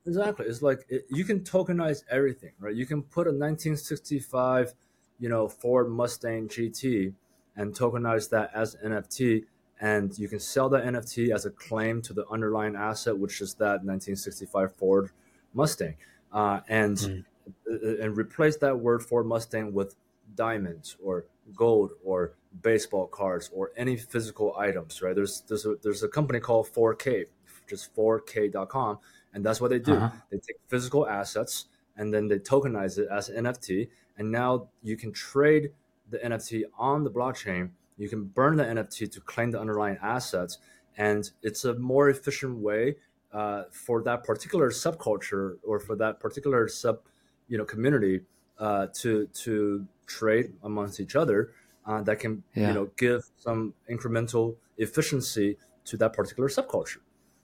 Exactly. 0.06 0.46
It's 0.46 0.62
like 0.62 0.84
it, 0.88 1.06
you 1.10 1.24
can 1.24 1.40
tokenize 1.40 2.04
everything, 2.10 2.52
right? 2.60 2.74
You 2.74 2.86
can 2.86 3.02
put 3.02 3.26
a 3.26 3.32
1965, 3.32 4.74
you 5.18 5.28
know, 5.28 5.48
Ford 5.48 5.88
Mustang 5.90 6.48
GT 6.48 7.14
and 7.56 7.74
tokenize 7.74 8.28
that 8.30 8.50
as 8.54 8.76
NFT, 8.84 9.44
and 9.80 10.16
you 10.18 10.28
can 10.28 10.38
sell 10.38 10.68
that 10.68 10.84
NFT 10.84 11.34
as 11.34 11.44
a 11.46 11.50
claim 11.50 12.02
to 12.02 12.12
the 12.12 12.26
underlying 12.28 12.76
asset, 12.76 13.18
which 13.18 13.40
is 13.40 13.54
that 13.54 13.82
1965 13.84 14.74
Ford 14.74 15.10
Mustang, 15.54 15.96
uh, 16.32 16.60
and 16.68 16.96
Mm. 16.98 17.24
Uh, 17.70 18.02
and 18.02 18.16
replace 18.16 18.56
that 18.58 18.78
word 18.78 19.02
Ford 19.02 19.26
Mustang 19.26 19.72
with 19.72 19.96
diamonds 20.34 20.96
or 21.02 21.26
gold 21.54 21.92
or 22.04 22.32
baseball 22.62 23.06
cards 23.06 23.50
or 23.52 23.72
any 23.76 23.96
physical 23.96 24.56
items, 24.56 25.02
right? 25.02 25.14
There's 25.14 25.42
there's 25.48 25.66
a 25.66 25.76
there's 25.82 26.02
a 26.02 26.08
company 26.08 26.40
called 26.40 26.68
4K, 26.68 27.26
just 27.68 27.94
4K.com, 27.94 28.98
and 29.34 29.44
that's 29.44 29.60
what 29.60 29.70
they 29.70 29.78
do. 29.78 29.94
Uh-huh. 29.94 30.10
They 30.30 30.38
take 30.38 30.56
physical 30.68 31.06
assets 31.06 31.66
and 31.96 32.12
then 32.12 32.28
they 32.28 32.38
tokenize 32.38 32.98
it 32.98 33.08
as 33.10 33.28
an 33.28 33.44
NFT, 33.44 33.88
and 34.18 34.30
now 34.30 34.68
you 34.82 34.96
can 34.96 35.12
trade 35.12 35.70
the 36.10 36.18
NFT 36.18 36.64
on 36.78 37.04
the 37.04 37.10
blockchain. 37.10 37.70
You 37.96 38.08
can 38.08 38.24
burn 38.24 38.56
the 38.56 38.64
NFT 38.64 39.10
to 39.12 39.20
claim 39.20 39.50
the 39.50 39.60
underlying 39.60 39.96
assets, 40.02 40.58
and 40.98 41.30
it's 41.42 41.64
a 41.64 41.74
more 41.74 42.10
efficient 42.10 42.58
way 42.58 42.96
uh, 43.32 43.64
for 43.70 44.02
that 44.02 44.24
particular 44.24 44.70
subculture 44.70 45.56
or 45.62 45.78
for 45.80 45.96
that 45.96 46.20
particular 46.20 46.68
sub, 46.68 47.00
you 47.48 47.58
know, 47.58 47.64
community 47.64 48.24
uh, 48.58 48.86
to 48.94 49.26
to 49.28 49.86
trade 50.06 50.54
amongst 50.62 51.00
each 51.00 51.16
other. 51.16 51.52
Uh, 51.84 52.02
that 52.02 52.18
can 52.18 52.42
Yeah. 52.54 52.68
you 52.68 52.74
know 52.74 52.86
give 52.96 53.22
some 53.36 53.74
incremental 53.88 54.56
efficiency 54.78 55.56
to 55.84 55.96
that 55.96 56.12
particular 56.12 56.48
subculture, 56.48 56.98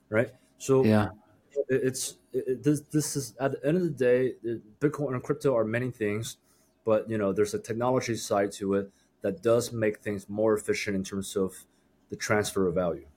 right? 0.09 0.33
So 0.57 0.83
Yeah, 0.85 1.09
it- 1.69 1.83
it's 1.89 2.17
it, 2.33 2.63
this 2.63 2.81
this 2.91 3.15
is 3.15 3.35
at 3.37 3.51
the 3.53 3.65
end 3.67 3.77
of 3.77 3.83
the 3.83 3.89
day 3.89 4.35
bitcoin 4.79 5.13
and 5.13 5.23
crypto 5.23 5.55
are 5.55 5.63
many 5.65 5.91
things 5.91 6.37
but 6.85 7.09
you 7.09 7.17
know 7.17 7.31
there's 7.31 7.53
a 7.53 7.59
technology 7.59 8.15
side 8.15 8.51
to 8.51 8.73
it 8.75 8.91
that 9.21 9.41
does 9.41 9.71
make 9.71 9.99
things 9.99 10.27
more 10.29 10.53
efficient 10.55 10.95
in 10.95 11.03
terms 11.03 11.35
of 11.35 11.65
the 12.09 12.15
transfer 12.15 12.67
of 12.67 12.75
value 12.75 13.07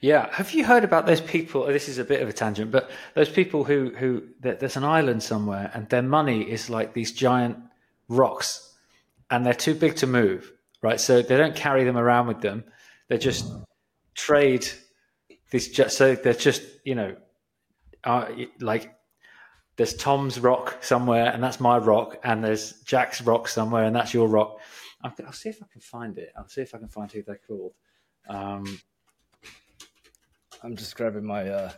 yeah. 0.00 0.32
Have 0.32 0.52
you 0.52 0.64
heard 0.64 0.84
about 0.84 1.06
those 1.06 1.20
people? 1.20 1.66
This 1.66 1.88
is 1.88 1.98
a 1.98 2.04
bit 2.04 2.22
of 2.22 2.28
a 2.28 2.32
tangent, 2.32 2.70
but 2.70 2.90
those 3.14 3.28
people 3.28 3.64
who 3.64 3.90
who 3.90 4.22
there's 4.40 4.76
an 4.76 4.84
island 4.84 5.22
somewhere 5.22 5.70
and 5.74 5.88
their 5.88 6.02
money 6.02 6.42
is 6.42 6.70
like 6.70 6.94
these 6.94 7.12
giant 7.12 7.58
rocks, 8.08 8.74
and 9.30 9.44
they're 9.44 9.54
too 9.54 9.74
big 9.74 9.96
to 9.96 10.06
move, 10.06 10.52
right? 10.82 11.00
So 11.00 11.22
they 11.22 11.36
don't 11.36 11.54
carry 11.54 11.84
them 11.84 11.96
around 11.96 12.28
with 12.28 12.40
them. 12.40 12.64
They 13.08 13.18
just 13.18 13.50
trade 14.14 14.66
this. 15.50 15.68
Just 15.68 15.96
so 15.96 16.14
they're 16.14 16.32
just 16.32 16.62
you 16.84 16.94
know, 16.94 17.16
uh, 18.04 18.28
like 18.60 18.94
there's 19.76 19.94
Tom's 19.94 20.38
rock 20.38 20.76
somewhere, 20.82 21.26
and 21.26 21.42
that's 21.42 21.60
my 21.60 21.78
rock, 21.78 22.18
and 22.24 22.44
there's 22.44 22.80
Jack's 22.82 23.22
rock 23.22 23.48
somewhere, 23.48 23.84
and 23.84 23.94
that's 23.96 24.12
your 24.12 24.28
rock. 24.28 24.60
I'll, 25.02 25.12
I'll 25.26 25.32
see 25.32 25.48
if 25.48 25.62
I 25.62 25.66
can 25.72 25.80
find 25.80 26.18
it. 26.18 26.32
I'll 26.36 26.48
see 26.48 26.60
if 26.60 26.74
I 26.74 26.78
can 26.78 26.88
find 26.88 27.10
who 27.10 27.22
they're 27.22 27.40
called. 27.46 27.72
Um, 28.28 28.80
i'm 30.62 30.76
just 30.76 30.96
grabbing 30.96 31.24
my 31.24 31.48
uh 31.48 31.70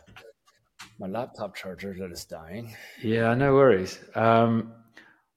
my 0.99 1.07
laptop 1.07 1.55
charger 1.55 1.95
that 1.97 2.11
is 2.11 2.25
dying 2.25 2.75
yeah, 3.01 3.33
no 3.33 3.53
worries. 3.53 3.99
Um, 4.15 4.73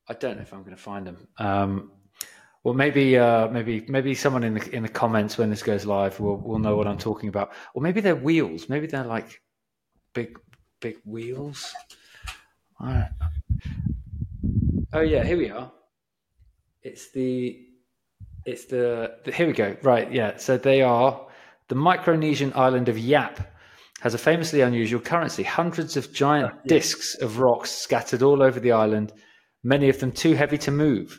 I 0.08 0.14
don't 0.14 0.36
know 0.36 0.42
if 0.42 0.52
I'm 0.52 0.62
going 0.62 0.76
to 0.76 0.82
find 0.82 1.06
them. 1.06 1.28
Um, 1.38 1.92
well, 2.62 2.74
maybe, 2.74 3.16
uh, 3.18 3.48
maybe, 3.48 3.84
maybe 3.88 4.14
someone 4.14 4.44
in 4.44 4.54
the 4.54 4.74
in 4.74 4.82
the 4.82 4.88
comments 4.88 5.38
when 5.38 5.50
this 5.50 5.62
goes 5.62 5.86
live 5.86 6.18
will 6.20 6.36
will 6.36 6.58
know 6.58 6.76
what 6.76 6.86
I'm 6.86 6.98
talking 6.98 7.28
about. 7.28 7.52
Or 7.74 7.82
maybe 7.82 8.00
they're 8.00 8.16
wheels. 8.16 8.68
Maybe 8.68 8.86
they're 8.86 9.04
like 9.04 9.40
big, 10.14 10.38
big 10.80 10.96
wheels. 11.04 11.72
Right. 12.80 13.10
Oh 14.92 15.00
yeah, 15.00 15.24
here 15.24 15.36
we 15.36 15.50
are. 15.50 15.70
It's 16.82 17.10
the, 17.10 17.66
it's 18.44 18.66
the, 18.66 19.16
the. 19.24 19.32
Here 19.32 19.46
we 19.46 19.52
go. 19.52 19.76
Right. 19.82 20.10
Yeah. 20.12 20.36
So 20.36 20.56
they 20.56 20.82
are 20.82 21.26
the 21.68 21.74
Micronesian 21.74 22.54
island 22.56 22.88
of 22.88 22.98
Yap. 22.98 23.52
Has 24.00 24.12
a 24.12 24.18
famously 24.18 24.60
unusual 24.60 25.00
currency. 25.00 25.42
Hundreds 25.42 25.96
of 25.96 26.12
giant 26.12 26.66
discs 26.66 27.14
of 27.14 27.38
rocks 27.38 27.70
scattered 27.70 28.22
all 28.22 28.42
over 28.42 28.60
the 28.60 28.72
island, 28.72 29.10
many 29.64 29.88
of 29.88 30.00
them 30.00 30.12
too 30.12 30.34
heavy 30.34 30.58
to 30.58 30.70
move. 30.70 31.18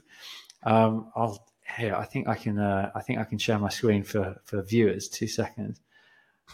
Um, 0.63 1.11
I'll 1.15 1.43
here. 1.75 1.95
I 1.95 2.05
think 2.05 2.27
I 2.27 2.35
can. 2.35 2.59
Uh, 2.59 2.91
I 2.95 3.01
think 3.01 3.19
I 3.19 3.23
can 3.23 3.37
share 3.37 3.59
my 3.59 3.69
screen 3.69 4.03
for 4.03 4.39
for 4.45 4.61
viewers. 4.63 5.07
Two 5.09 5.27
seconds, 5.27 5.79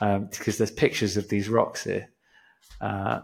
um, 0.01 0.27
because 0.31 0.57
there's 0.57 0.71
pictures 0.71 1.17
of 1.17 1.29
these 1.29 1.49
rocks 1.49 1.83
here. 1.83 2.09
Uh, 2.81 3.21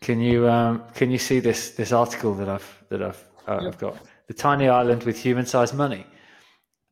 can 0.00 0.20
you 0.20 0.48
um, 0.48 0.84
can 0.94 1.10
you 1.10 1.18
see 1.18 1.40
this 1.40 1.70
this 1.70 1.92
article 1.92 2.34
that 2.34 2.48
I've 2.48 2.84
that 2.88 3.02
I've 3.02 3.24
uh, 3.46 3.60
I've 3.66 3.78
got 3.78 3.96
the 4.26 4.34
tiny 4.34 4.68
island 4.68 5.04
with 5.04 5.18
human 5.18 5.46
sized 5.46 5.74
money, 5.74 6.06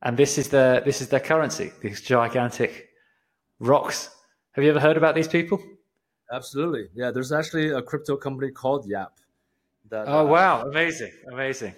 and 0.01 0.17
this 0.17 0.37
is 0.37 0.49
their 0.49 0.81
this 0.81 1.01
is 1.01 1.09
their 1.09 1.19
currency. 1.19 1.71
These 1.81 2.01
gigantic 2.01 2.89
rocks. 3.59 4.09
Have 4.53 4.63
you 4.63 4.69
ever 4.69 4.79
heard 4.79 4.97
about 4.97 5.15
these 5.15 5.27
people? 5.27 5.61
absolutely 6.31 6.87
yeah 6.93 7.09
there's 7.09 7.31
actually 7.31 7.69
a 7.71 7.81
crypto 7.81 8.15
company 8.15 8.51
called 8.51 8.87
yap 8.87 9.13
that 9.89 10.07
Oh 10.07 10.19
uh, 10.19 10.23
wow! 10.25 10.61
Amazing, 10.61 11.11
amazing. 11.31 11.73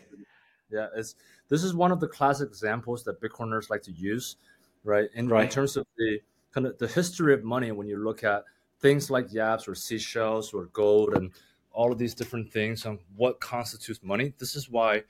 Yeah, 0.70 0.88
it's 0.96 1.16
this 1.50 1.64
is 1.64 1.74
one 1.74 1.92
of 1.92 2.00
the 2.00 2.08
classic 2.08 2.50
examples 2.50 3.04
that 3.06 3.22
Bitcoiners 3.22 3.70
like 3.70 3.82
to 3.84 3.92
use, 3.92 4.38
right? 4.84 5.10
In, 5.14 5.32
in 5.32 5.50
terms 5.50 5.78
of 5.78 5.86
the 5.98 6.20
kind 6.54 6.68
of 6.68 6.78
the 6.78 6.88
history 6.88 7.34
of 7.34 7.44
money, 7.44 7.72
when 7.72 7.88
you 7.88 7.98
look 7.98 8.24
at 8.24 8.44
things 8.80 9.10
like 9.10 9.32
yaps 9.32 9.68
or 9.68 9.76
seashells 9.76 10.54
or 10.54 10.66
gold 10.74 11.14
and 11.14 11.32
all 11.72 11.92
of 11.92 11.98
these 11.98 12.14
different 12.14 12.52
things 12.52 12.86
on 12.86 13.00
what 13.16 13.40
constitutes 13.40 14.02
money. 14.04 14.34
This 14.40 14.56
is 14.56 14.70
why 14.70 15.04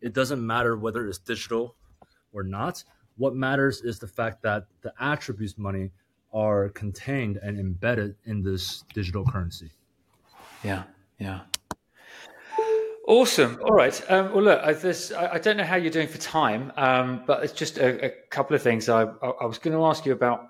it 0.00 0.14
doesn't 0.14 0.44
matter 0.44 0.76
whether 0.76 1.06
it's 1.06 1.18
digital 1.18 1.74
or 2.36 2.44
not. 2.44 2.84
What 3.16 3.34
matters 3.34 3.80
is 3.80 3.98
the 3.98 4.06
fact 4.06 4.42
that 4.42 4.66
the 4.82 4.92
attributes 5.00 5.56
money 5.56 5.90
are 6.32 6.68
contained 6.70 7.38
and 7.38 7.58
embedded 7.58 8.14
in 8.26 8.42
this 8.42 8.84
digital 8.92 9.24
currency. 9.24 9.70
Yeah, 10.62 10.82
yeah. 11.18 11.40
Awesome. 13.08 13.58
All 13.62 13.72
right. 13.72 14.10
Um, 14.10 14.34
well, 14.34 14.42
look, 14.42 14.60
I, 14.62 14.72
this, 14.72 15.12
I, 15.12 15.34
I 15.34 15.38
don't 15.38 15.56
know 15.56 15.64
how 15.64 15.76
you're 15.76 15.92
doing 15.92 16.08
for 16.08 16.18
time, 16.18 16.72
um, 16.76 17.22
but 17.24 17.44
it's 17.44 17.52
just 17.52 17.78
a, 17.78 18.06
a 18.06 18.10
couple 18.30 18.56
of 18.56 18.62
things. 18.62 18.88
I, 18.88 19.04
I, 19.04 19.28
I 19.42 19.46
was 19.46 19.58
going 19.58 19.76
to 19.76 19.84
ask 19.84 20.04
you 20.04 20.12
about 20.12 20.48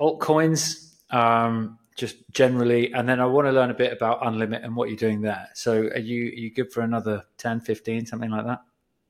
altcoins, 0.00 0.94
um, 1.10 1.78
just 1.96 2.16
generally, 2.32 2.92
and 2.92 3.08
then 3.08 3.20
I 3.20 3.26
want 3.26 3.46
to 3.46 3.52
learn 3.52 3.70
a 3.70 3.74
bit 3.74 3.92
about 3.92 4.20
Unlimit 4.22 4.64
and 4.64 4.74
what 4.74 4.88
you're 4.88 4.96
doing 4.96 5.20
there. 5.20 5.48
So, 5.54 5.74
are 5.74 5.98
you 5.98 6.24
are 6.24 6.34
you 6.34 6.52
good 6.52 6.72
for 6.72 6.80
another 6.80 7.22
10, 7.38 7.60
15, 7.60 8.06
something 8.06 8.30
like 8.30 8.46
that? 8.46 8.62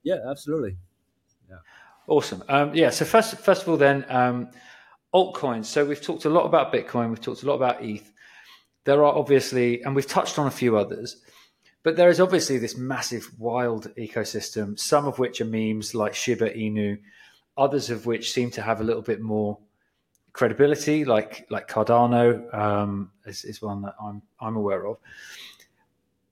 Yeah, 0.02 0.18
absolutely. 0.28 0.76
Awesome. 2.08 2.42
Um, 2.48 2.74
yeah. 2.74 2.90
So 2.90 3.04
first, 3.04 3.36
first 3.38 3.62
of 3.62 3.68
all, 3.68 3.76
then 3.76 4.04
um, 4.08 4.50
altcoins. 5.14 5.66
So 5.66 5.84
we've 5.84 6.00
talked 6.00 6.24
a 6.24 6.30
lot 6.30 6.44
about 6.44 6.72
Bitcoin. 6.72 7.10
We've 7.10 7.20
talked 7.20 7.42
a 7.42 7.46
lot 7.46 7.54
about 7.54 7.84
ETH. 7.84 8.10
There 8.84 9.04
are 9.04 9.14
obviously, 9.14 9.82
and 9.82 9.94
we've 9.94 10.06
touched 10.06 10.38
on 10.38 10.46
a 10.46 10.50
few 10.50 10.76
others, 10.76 11.22
but 11.84 11.96
there 11.96 12.08
is 12.08 12.20
obviously 12.20 12.58
this 12.58 12.76
massive, 12.76 13.30
wild 13.38 13.94
ecosystem. 13.96 14.78
Some 14.78 15.06
of 15.06 15.18
which 15.18 15.40
are 15.40 15.44
memes 15.44 15.94
like 15.94 16.14
Shiba 16.14 16.50
Inu, 16.50 16.98
others 17.56 17.90
of 17.90 18.06
which 18.06 18.32
seem 18.32 18.50
to 18.52 18.62
have 18.62 18.80
a 18.80 18.84
little 18.84 19.02
bit 19.02 19.20
more 19.20 19.58
credibility, 20.32 21.04
like 21.04 21.46
like 21.50 21.68
Cardano 21.68 22.52
um, 22.52 23.12
is, 23.26 23.44
is 23.44 23.62
one 23.62 23.82
that 23.82 23.94
I'm 24.02 24.22
I'm 24.40 24.56
aware 24.56 24.86
of. 24.86 24.96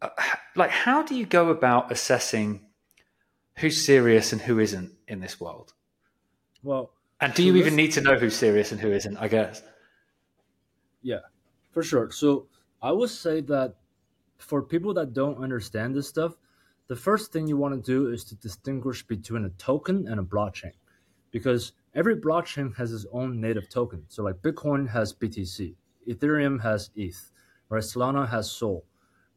Uh, 0.02 0.08
like, 0.56 0.70
how 0.70 1.02
do 1.02 1.14
you 1.14 1.26
go 1.26 1.50
about 1.50 1.92
assessing 1.92 2.66
who's 3.60 3.84
serious 3.84 4.32
and 4.32 4.40
who 4.40 4.58
isn't 4.58 4.92
in 5.08 5.20
this 5.20 5.40
world? 5.40 5.74
Well, 6.62 6.92
And 7.20 7.34
do 7.34 7.42
you 7.42 7.56
even 7.56 7.76
need 7.76 7.92
to 7.92 8.00
know 8.00 8.16
who's 8.16 8.34
serious 8.34 8.72
and 8.72 8.80
who 8.80 8.90
isn't? 8.90 9.16
I 9.18 9.28
guess. 9.28 9.62
Yeah, 11.02 11.20
for 11.70 11.82
sure. 11.82 12.10
So 12.10 12.46
I 12.82 12.92
would 12.92 13.10
say 13.10 13.40
that 13.42 13.74
for 14.38 14.62
people 14.62 14.94
that 14.94 15.12
don't 15.12 15.42
understand 15.42 15.94
this 15.94 16.08
stuff, 16.08 16.36
the 16.88 16.96
first 16.96 17.32
thing 17.32 17.46
you 17.46 17.56
want 17.56 17.74
to 17.74 17.80
do 17.80 18.10
is 18.10 18.24
to 18.24 18.34
distinguish 18.36 19.06
between 19.06 19.44
a 19.44 19.50
token 19.50 20.08
and 20.08 20.18
a 20.18 20.22
blockchain, 20.22 20.72
because 21.30 21.72
every 21.94 22.16
blockchain 22.16 22.74
has 22.76 22.92
its 22.92 23.06
own 23.12 23.40
native 23.40 23.68
token. 23.68 24.04
So 24.08 24.22
like 24.22 24.36
Bitcoin 24.36 24.88
has 24.88 25.12
BTC, 25.12 25.74
Ethereum 26.08 26.60
has 26.62 26.90
ETH, 26.96 27.30
right? 27.68 27.82
Solana 27.82 28.28
has 28.28 28.50
Sol, 28.50 28.84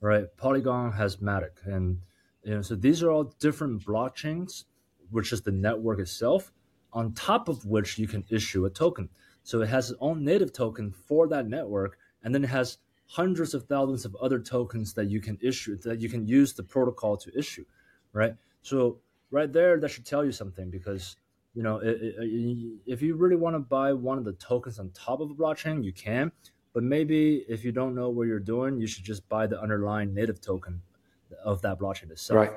right? 0.02 0.26
Polygon 0.38 0.94
has 0.94 1.18
Matic, 1.18 1.66
and 1.66 2.00
you 2.44 2.56
know, 2.56 2.62
so 2.62 2.76
these 2.76 3.02
are 3.02 3.10
all 3.10 3.24
different 3.40 3.86
blockchains, 3.86 4.66
which 5.12 5.32
is 5.32 5.42
the 5.42 5.52
network 5.52 6.00
itself, 6.00 6.52
on 6.92 7.14
top 7.14 7.48
of 7.48 7.66
which 7.66 7.98
you 7.98 8.08
can 8.08 8.24
issue 8.30 8.66
a 8.66 8.70
token. 8.70 9.10
So 9.44 9.62
it 9.62 9.70
has 9.70 9.92
its 9.92 10.00
own 10.02 10.24
native 10.24 10.54
token 10.54 10.92
for 10.92 11.28
that 11.30 11.48
network, 11.48 11.98
and 12.24 12.34
then 12.34 12.44
it 12.44 12.50
has 12.50 12.78
hundreds 13.08 13.54
of 13.54 13.64
thousands 13.66 14.06
of 14.06 14.16
other 14.16 14.40
tokens 14.40 14.94
that 14.94 15.10
you 15.10 15.20
can 15.20 15.38
issue 15.42 15.78
that 15.78 16.00
you 16.00 16.10
can 16.10 16.26
use 16.26 16.54
the 16.54 16.64
protocol 16.64 17.18
to 17.18 17.38
issue, 17.38 17.66
right? 18.14 18.36
So 18.62 19.00
right 19.32 19.52
there, 19.52 19.80
that 19.80 19.90
should 19.90 20.06
tell 20.06 20.24
you 20.24 20.32
something 20.32 20.70
because 20.70 21.18
you 21.54 21.62
know 21.62 21.80
i 21.82 21.90
i 21.90 22.26
if 22.86 23.02
you 23.02 23.16
really 23.16 23.36
want 23.36 23.56
to 23.56 23.60
buy 23.60 23.94
one 23.94 24.18
of 24.18 24.26
the 24.26 24.34
tokens 24.34 24.80
on 24.80 24.90
top 24.92 25.20
of 25.20 25.30
a 25.32 25.36
blockchain, 25.36 25.84
you 25.84 25.94
can. 25.94 26.32
But 26.74 26.84
maybe 26.84 27.46
if 27.48 27.64
you 27.64 27.72
don't 27.72 27.94
know 27.94 28.10
what 28.10 28.28
you're 28.28 28.40
doing, 28.40 28.80
you 28.80 28.88
should 28.88 29.04
just 29.04 29.28
buy 29.30 29.46
the 29.46 29.62
underlying 29.62 30.14
native 30.14 30.42
token 30.42 30.82
of 31.44 31.62
that 31.62 31.80
blockchain 31.80 32.12
itself. 32.12 32.38
Right. 32.38 32.52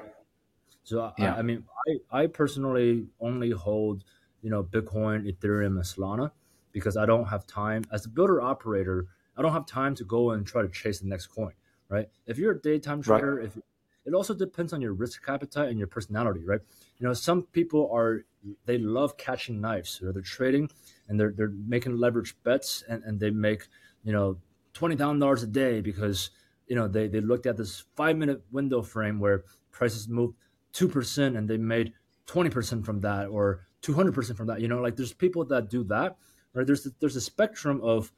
So 0.85 1.01
I- 1.01 1.13
Yeah. 1.19 1.35
I, 1.35 1.39
I 1.39 1.43
mean, 1.43 1.65
I, 1.89 2.23
I 2.23 2.27
personally 2.27 3.07
only 3.21 3.51
hold, 3.51 4.05
you 4.43 4.51
know, 4.51 4.63
Bitcoin, 4.63 5.27
Ethereum, 5.31 5.67
and 5.77 5.79
Solana 5.85 6.31
because 6.73 6.97
I 6.97 7.07
don't 7.07 7.27
have 7.27 7.47
time 7.47 7.83
as 7.93 8.07
a 8.07 8.09
builder 8.09 8.41
operator. 8.41 9.07
I 9.37 9.43
don't 9.43 9.53
have 9.53 9.67
time 9.67 9.95
to 9.97 10.05
go 10.05 10.31
and 10.33 10.47
try 10.47 10.63
to 10.63 10.69
chase 10.69 11.01
the 11.01 11.09
next 11.09 11.27
coin, 11.29 11.53
right? 11.89 12.09
If 12.27 12.39
you're 12.39 12.53
a 12.53 12.61
daytime 12.61 12.99
Right. 13.01 13.19
trader, 13.21 13.41
if 13.41 13.57
it 14.05 14.15
also 14.15 14.35
depends 14.35 14.73
on 14.73 14.81
your 14.81 14.93
risk 14.93 15.29
appetite 15.29 15.69
and 15.69 15.79
your 15.79 15.89
personality, 15.89 16.45
right? 16.45 16.61
You 16.99 17.07
know, 17.07 17.13
some 17.13 17.43
people 17.43 17.91
are 17.93 18.25
they 18.65 18.79
love 18.79 19.17
catching 19.17 19.61
knives. 19.61 20.01
Or 20.03 20.13
they're 20.13 20.23
trading 20.23 20.71
and 21.09 21.19
they're 21.19 21.33
they're 21.37 21.53
making 21.67 21.97
leverage 21.97 22.37
bets 22.45 22.85
and, 22.89 23.03
and 23.03 23.19
they 23.19 23.31
make, 23.31 23.67
you 24.05 24.13
know, 24.13 24.39
twenty 24.73 24.95
thousand 24.95 25.19
dollars 25.19 25.43
a 25.43 25.49
day 25.49 25.81
because 25.81 26.31
you 26.67 26.77
know 26.77 26.89
they, 26.89 27.09
they 27.09 27.21
looked 27.21 27.47
at 27.47 27.57
this 27.57 27.85
five 27.97 28.17
minute 28.17 28.43
window 28.51 28.83
frame 28.83 29.21
where 29.21 29.45
prices 29.71 30.09
moved 30.09 30.37
two 30.73 30.89
percent 30.89 31.37
and 31.37 31.49
they 31.49 31.57
made 31.57 31.93
twenty 32.27 32.51
percent 32.51 32.85
from 32.85 33.01
that 33.01 33.29
or 33.29 33.67
two 33.83 33.95
hundred 33.95 34.15
percent 34.15 34.37
from 34.37 34.47
that. 34.49 34.61
You 34.61 34.69
know, 34.69 34.81
like 34.81 34.97
there's 34.97 35.13
people 35.13 35.45
that 35.47 35.71
do 35.71 35.85
that. 35.85 36.17
Right? 36.55 36.67
There's 36.67 36.85
there's 37.01 37.17
a 37.17 37.21
spectrum 37.21 37.81
of 37.83 38.13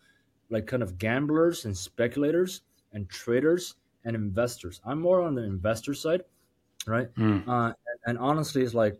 like 0.51 0.67
kind 0.67 0.83
of 0.83 0.99
gamblers 0.99 1.65
and 1.65 1.77
speculators 1.77 2.63
and 2.93 3.09
traders 3.09 3.75
and 4.05 4.17
investors. 4.17 4.81
I'm 4.85 5.01
more 5.01 5.21
on 5.21 5.35
the 5.35 5.43
investor 5.43 5.93
side, 5.93 6.23
right? 6.87 7.13
Mm. 7.17 7.47
Uh, 7.47 7.67
and, 7.67 7.75
and 8.07 8.19
honestly, 8.19 8.63
it's 8.63 8.75
like 8.75 8.99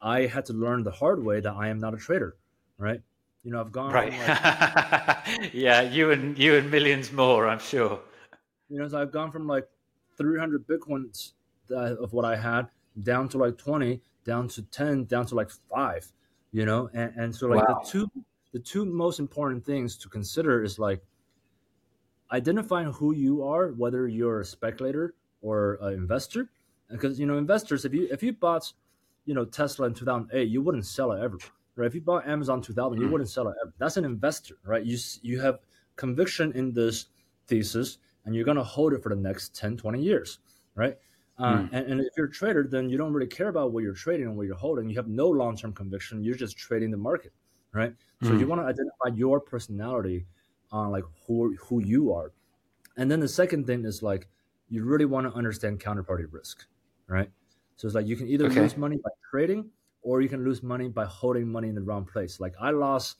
I 0.00 0.26
had 0.26 0.46
to 0.46 0.52
learn 0.52 0.84
the 0.84 0.90
hard 0.90 1.24
way 1.24 1.40
that 1.40 1.52
I 1.52 1.68
am 1.68 1.78
not 1.78 1.94
a 1.94 1.96
trader, 1.96 2.36
right? 2.78 3.00
You 3.42 3.50
know, 3.50 3.60
I've 3.60 3.72
gone 3.72 3.92
Right. 3.92 4.12
like, 4.12 5.52
yeah, 5.54 5.80
you 5.80 6.10
and 6.10 6.38
you 6.38 6.54
and 6.56 6.70
millions 6.70 7.10
more, 7.10 7.48
I'm 7.48 7.58
sure. 7.58 8.00
You 8.70 8.78
know, 8.78 8.88
so 8.88 9.00
I've 9.00 9.12
gone 9.12 9.30
from 9.32 9.46
like 9.46 9.68
300 10.16 10.66
bitcoins 10.66 11.32
of 11.70 12.12
what 12.12 12.24
I 12.24 12.36
had 12.36 12.68
down 13.02 13.28
to 13.30 13.38
like 13.38 13.58
20, 13.58 14.00
down 14.24 14.48
to 14.48 14.62
10, 14.62 15.04
down 15.04 15.26
to 15.26 15.34
like 15.34 15.50
five, 15.70 16.10
you 16.52 16.64
know, 16.64 16.88
and, 16.94 17.12
and 17.16 17.34
so 17.34 17.48
like 17.48 17.66
Wow. 17.66 17.74
the 17.82 17.90
two 17.90 18.10
the 18.52 18.58
two 18.58 18.84
most 18.84 19.20
important 19.20 19.64
things 19.64 19.96
to 19.98 20.08
consider 20.08 20.62
is 20.64 20.78
like 20.78 21.02
identifying 22.32 22.92
who 22.92 23.14
you 23.14 23.44
are, 23.44 23.68
whether 23.72 24.06
you're 24.08 24.40
a 24.40 24.44
speculator 24.44 25.14
or 25.42 25.78
an 25.82 25.94
investor, 25.94 26.48
because 26.90 27.18
you 27.18 27.26
know 27.26 27.38
investors, 27.38 27.84
if 27.84 27.94
you 27.94 28.08
if 28.10 28.22
you 28.22 28.32
bought, 28.32 28.72
you 29.24 29.34
know, 29.34 29.44
Tesla 29.44 29.86
in 29.86 29.94
2008, 29.94 30.48
you 30.48 30.60
wouldn't 30.62 30.86
sell 30.86 31.12
it 31.12 31.22
ever, 31.22 31.38
right? 31.76 31.86
If 31.86 31.94
you 31.94 32.00
bought 32.00 32.26
Amazon 32.28 32.60
2000, 32.62 33.00
you 33.00 33.06
Mm. 33.06 33.12
wouldn't 33.12 33.30
sell 33.30 33.48
it 33.48 33.56
ever. 33.62 33.72
That's 33.78 33.96
an 33.96 34.04
investor, 34.04 34.56
right? 34.64 34.84
You 34.84 34.98
you 35.22 35.40
have 35.40 35.60
conviction 35.96 36.52
in 36.52 36.72
this 36.72 37.06
thesis, 37.46 37.98
and 38.24 38.34
you're 38.34 38.44
gonna 38.44 38.64
hold 38.64 38.92
it 38.92 39.02
for 39.02 39.08
the 39.08 39.16
next 39.16 39.54
10, 39.54 39.76
20 39.76 40.02
years, 40.02 40.38
right? 40.74 40.98
Uh, 41.38 41.64
Mm. 41.64 41.70
and, 41.72 41.86
and 41.92 42.00
if 42.00 42.08
you're 42.16 42.26
a 42.26 42.30
trader, 42.30 42.64
then 42.68 42.90
you 42.90 42.98
don't 42.98 43.12
really 43.12 43.26
care 43.26 43.48
about 43.48 43.72
what 43.72 43.82
you're 43.82 43.94
trading 43.94 44.26
and 44.26 44.36
what 44.36 44.46
you're 44.46 44.56
holding. 44.56 44.88
You 44.90 44.96
have 44.96 45.08
no 45.08 45.28
long-term 45.28 45.72
conviction. 45.72 46.22
You're 46.22 46.34
just 46.34 46.56
trading 46.58 46.90
the 46.90 46.98
market, 46.98 47.32
right? 47.72 47.94
So 48.20 48.34
you 48.34 48.46
Mm. 48.46 48.46
want 48.46 48.60
to 48.60 48.66
identify 48.66 49.08
your 49.16 49.40
personality 49.40 50.26
on 50.70 50.90
like 50.90 51.04
who 51.26 51.56
who 51.56 51.80
you 51.82 52.12
are, 52.12 52.32
and 52.96 53.10
then 53.10 53.20
the 53.20 53.28
second 53.28 53.66
thing 53.66 53.84
is 53.84 54.02
like 54.02 54.28
you 54.68 54.84
really 54.84 55.04
want 55.04 55.26
to 55.26 55.32
understand 55.32 55.80
counterparty 55.80 56.26
risk, 56.30 56.66
right? 57.08 57.30
So 57.76 57.86
it's 57.86 57.94
like 57.94 58.06
you 58.06 58.16
can 58.16 58.28
either 58.28 58.46
Okay. 58.46 58.50
lose 58.50 58.76
money 58.76 58.98
by 58.98 59.10
trading 59.30 59.70
or 60.02 60.20
you 60.20 60.28
can 60.28 60.44
lose 60.44 60.62
money 60.62 60.88
by 60.88 61.04
holding 61.06 61.48
money 61.50 61.68
in 61.68 61.74
the 61.74 61.82
wrong 61.82 62.04
place. 62.06 62.40
Like 62.40 62.54
I 62.60 62.70
lost 62.70 63.16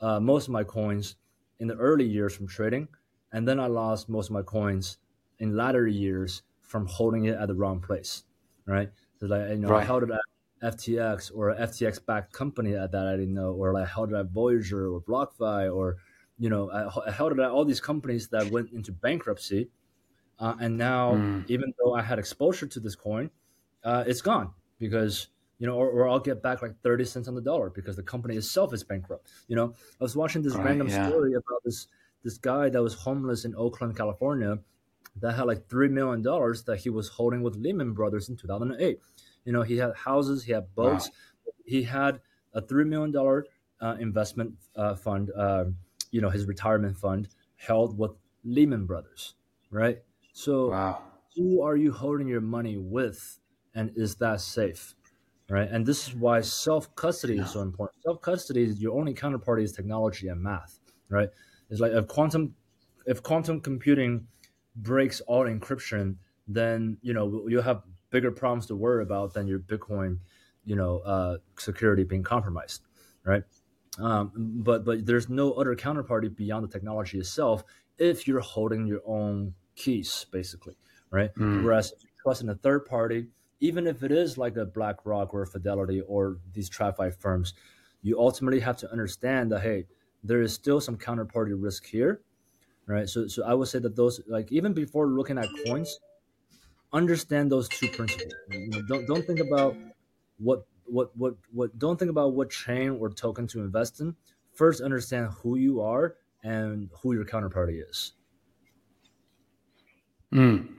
uh, 0.00 0.20
most 0.20 0.48
of 0.48 0.52
my 0.52 0.64
coins 0.64 1.16
in 1.60 1.68
the 1.68 1.76
early 1.76 2.04
years 2.06 2.34
from 2.36 2.46
trading, 2.48 2.88
and 3.32 3.46
then 3.46 3.60
I 3.60 3.66
lost 3.66 4.08
most 4.08 4.26
of 4.26 4.32
my 4.32 4.42
coins 4.42 4.98
in 5.38 5.56
latter 5.56 5.86
years 5.86 6.42
from 6.60 6.86
holding 6.86 7.24
it 7.24 7.36
at 7.36 7.48
the 7.48 7.54
wrong 7.54 7.80
place, 7.80 8.24
right? 8.66 8.90
So 9.16 9.26
like 9.26 9.50
you 9.50 9.56
know, 9.58 9.72
I 9.72 9.80
held 9.80 10.02
it 10.04 10.10
at 10.10 10.20
FTX 10.62 11.30
or 11.30 11.54
FTX 11.54 11.98
backed 11.98 12.32
company 12.32 12.74
at 12.74 12.92
that 12.92 13.06
I 13.06 13.12
didn't 13.16 13.34
know, 13.34 13.52
or 13.54 13.72
like 13.72 13.88
held 13.88 14.12
it 14.12 14.16
at 14.16 14.26
Voyager 14.30 14.92
or 14.92 15.00
BlockFi, 15.02 15.74
or 15.74 15.96
you 16.38 16.50
know, 16.50 16.70
I, 16.70 17.08
I 17.08 17.10
held 17.10 17.32
it 17.32 17.38
at 17.38 17.50
all 17.50 17.64
these 17.64 17.80
companies 17.80 18.28
that 18.28 18.50
went 18.50 18.72
into 18.72 18.92
bankruptcy, 18.92 19.70
uh, 20.38 20.56
and 20.60 20.76
now 20.78 21.26
Mm. 21.26 21.44
even 21.46 21.72
though 21.78 21.94
I 21.94 22.02
had 22.02 22.18
exposure 22.18 22.66
to 22.66 22.80
this 22.80 22.96
coin, 22.96 23.30
uh, 23.84 24.04
it's 24.06 24.22
gone 24.22 24.54
because 24.78 25.28
you 25.58 25.66
know, 25.66 25.76
or, 25.76 25.90
or 25.90 26.08
I'll 26.08 26.20
get 26.20 26.42
back 26.42 26.62
like 26.62 26.80
thirty 26.82 27.04
cents 27.04 27.28
on 27.28 27.34
the 27.34 27.42
dollar 27.42 27.70
because 27.70 27.96
the 27.96 28.02
company 28.02 28.36
itself 28.36 28.72
is 28.72 28.82
bankrupt. 28.84 29.30
You 29.48 29.56
know, 29.56 29.74
I 30.00 30.04
was 30.04 30.16
watching 30.16 30.42
this 30.42 30.56
Right, 30.56 30.62
random 30.62 30.88
yeah. 30.88 30.90
story 30.90 31.34
about 31.34 31.62
this 31.64 31.88
this 32.22 32.38
guy 32.38 32.68
that 32.68 32.82
was 32.82 32.94
homeless 32.94 33.44
in 33.44 33.54
Oakland, 33.56 33.96
California, 33.96 34.58
that 35.16 35.32
had 35.34 35.44
like 35.44 35.68
three 35.68 35.88
million 35.88 36.22
dollars 36.22 36.64
that 36.64 36.78
he 36.78 36.90
was 36.90 37.08
holding 37.08 37.42
with 37.42 37.56
Lehman 37.56 37.92
Brothers 37.94 38.28
in 38.28 38.36
two 38.36 38.46
thousand 38.48 38.72
and 38.72 38.80
eight. 38.80 39.00
You 39.44 39.52
know, 39.52 39.62
he 39.62 39.76
had 39.78 39.94
houses, 39.96 40.44
he 40.44 40.52
had 40.52 40.74
boats, 40.74 41.10
he 41.64 41.82
had 41.84 42.20
a 42.52 42.60
three 42.60 42.84
million 42.84 43.10
dollar 43.12 43.46
uh, 43.80 43.96
investment 43.98 44.56
uh, 44.76 44.94
fund. 44.94 45.30
Uh, 45.36 45.66
you 46.10 46.20
know, 46.20 46.30
his 46.30 46.46
retirement 46.46 46.96
fund 46.96 47.28
held 47.56 47.96
with 47.98 48.12
Lehman 48.44 48.86
Brothers, 48.86 49.34
right? 49.70 50.02
So 50.32 50.66
Wow. 50.70 51.02
who 51.36 51.62
are 51.62 51.76
you 51.76 51.92
holding 51.92 52.28
your 52.28 52.40
money 52.40 52.76
with 52.76 53.38
and 53.74 53.92
is 53.96 54.16
that 54.16 54.40
safe 54.40 54.94
right 55.48 55.68
and 55.70 55.86
this 55.86 56.08
is 56.08 56.14
why 56.14 56.40
self 56.40 56.94
custody 56.96 57.38
is 57.38 57.50
so 57.50 57.60
important 57.62 58.02
self 58.02 58.20
custody 58.20 58.62
is 58.64 58.80
your 58.82 58.98
only 58.98 59.14
counterparty 59.14 59.62
is 59.62 59.72
technology 59.72 60.28
and 60.28 60.42
math 60.42 60.80
right 61.08 61.30
it's 61.70 61.80
like 61.80 61.92
if 61.92 62.06
quantum 62.08 62.54
if 63.06 63.22
quantum 63.22 63.60
computing 63.60 64.26
breaks 64.76 65.20
all 65.22 65.44
encryption 65.44 66.16
then 66.48 66.96
you 67.02 67.12
know 67.12 67.46
you'll 67.48 67.62
have 67.62 67.82
bigger 68.10 68.30
problems 68.30 68.66
to 68.66 68.74
worry 68.76 69.02
about 69.02 69.32
than 69.34 69.46
your 69.46 69.58
bitcoin 69.58 70.18
you 70.64 70.76
know 70.76 70.98
uh, 71.00 71.36
security 71.58 72.04
being 72.04 72.22
compromised 72.22 72.82
right 73.24 73.42
um, 73.98 74.30
but 74.34 74.84
but 74.84 75.04
there's 75.06 75.28
no 75.28 75.52
other 75.52 75.74
counterparty 75.74 76.34
beyond 76.34 76.64
the 76.64 76.68
technology 76.68 77.18
itself 77.18 77.64
if 77.98 78.26
you're 78.26 78.40
holding 78.40 78.86
your 78.86 79.00
own 79.06 79.54
keys 79.76 80.26
basically 80.30 80.76
right 81.10 81.30
Mm. 81.36 81.64
whereas 81.64 81.92
if 81.92 82.02
you 82.02 82.08
trust 82.22 82.42
in 82.42 82.48
a 82.48 82.54
third 82.54 82.84
party 82.84 83.26
even 83.60 83.86
if 83.86 84.02
it 84.02 84.10
is 84.12 84.38
like 84.38 84.56
a 84.56 84.64
blackrock 84.64 85.34
or 85.34 85.44
fidelity 85.44 86.00
or 86.02 86.38
these 86.52 86.70
TradFi 86.70 87.14
firms 87.14 87.54
you 88.02 88.18
ultimately 88.18 88.60
have 88.60 88.76
to 88.78 88.90
understand 88.90 89.50
that 89.52 89.60
hey 89.60 89.86
there 90.22 90.42
is 90.42 90.52
still 90.54 90.80
some 90.80 90.96
counterparty 90.98 91.54
risk 91.56 91.86
here 91.86 92.22
right? 92.86 93.08
So 93.08 93.28
so 93.28 93.44
i 93.44 93.54
would 93.54 93.68
say 93.68 93.78
that 93.80 93.96
those 93.96 94.20
like 94.28 94.52
even 94.52 94.74
before 94.74 95.08
looking 95.08 95.38
at 95.38 95.48
coins 95.66 96.00
understand 96.92 97.50
those 97.50 97.68
two 97.68 97.88
principles. 97.88 98.32
You 98.50 98.68
know, 98.68 98.82
don't 98.82 99.06
don't 99.06 99.26
think 99.26 99.40
about 99.40 99.76
what 100.38 100.66
what 100.84 101.16
what 101.16 101.36
what 101.52 101.78
don't 101.78 101.98
think 101.98 102.10
about 102.10 102.34
what 102.34 102.50
chain 102.50 102.90
or 102.90 103.10
token 103.10 103.46
to 103.48 103.60
invest 103.62 104.00
in. 104.00 104.16
First 104.52 104.80
understand 104.82 105.32
who 105.42 105.56
you 105.56 105.80
are 105.80 106.16
and 106.42 106.90
who 107.02 107.12
your 107.14 107.24
counterparty 107.24 107.82
is. 107.88 108.14
Mm. 110.32 110.74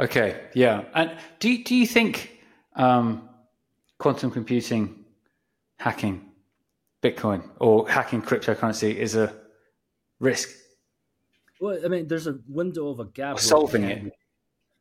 Okay, 0.00 0.50
yeah. 0.54 0.84
And 0.94 1.18
do 1.38 1.50
you- 1.50 1.64
do 1.64 1.74
you 1.74 1.86
think 1.86 2.42
um, 2.74 3.28
quantum 3.98 4.30
computing, 4.30 5.04
hacking 5.78 6.25
Bitcoin 7.02 7.48
or 7.60 7.88
hacking 7.88 8.22
cryptocurrency 8.22 8.94
is 8.94 9.14
a 9.16 9.32
risk? 10.20 10.50
well 11.60 11.78
i 11.84 11.88
mean 11.88 12.06
there's 12.06 12.26
a 12.26 12.38
window 12.48 12.88
of 12.88 13.00
a 13.00 13.04
gap 13.06 13.36
Or 13.36 13.40
solving 13.40 13.84
it. 13.84 14.12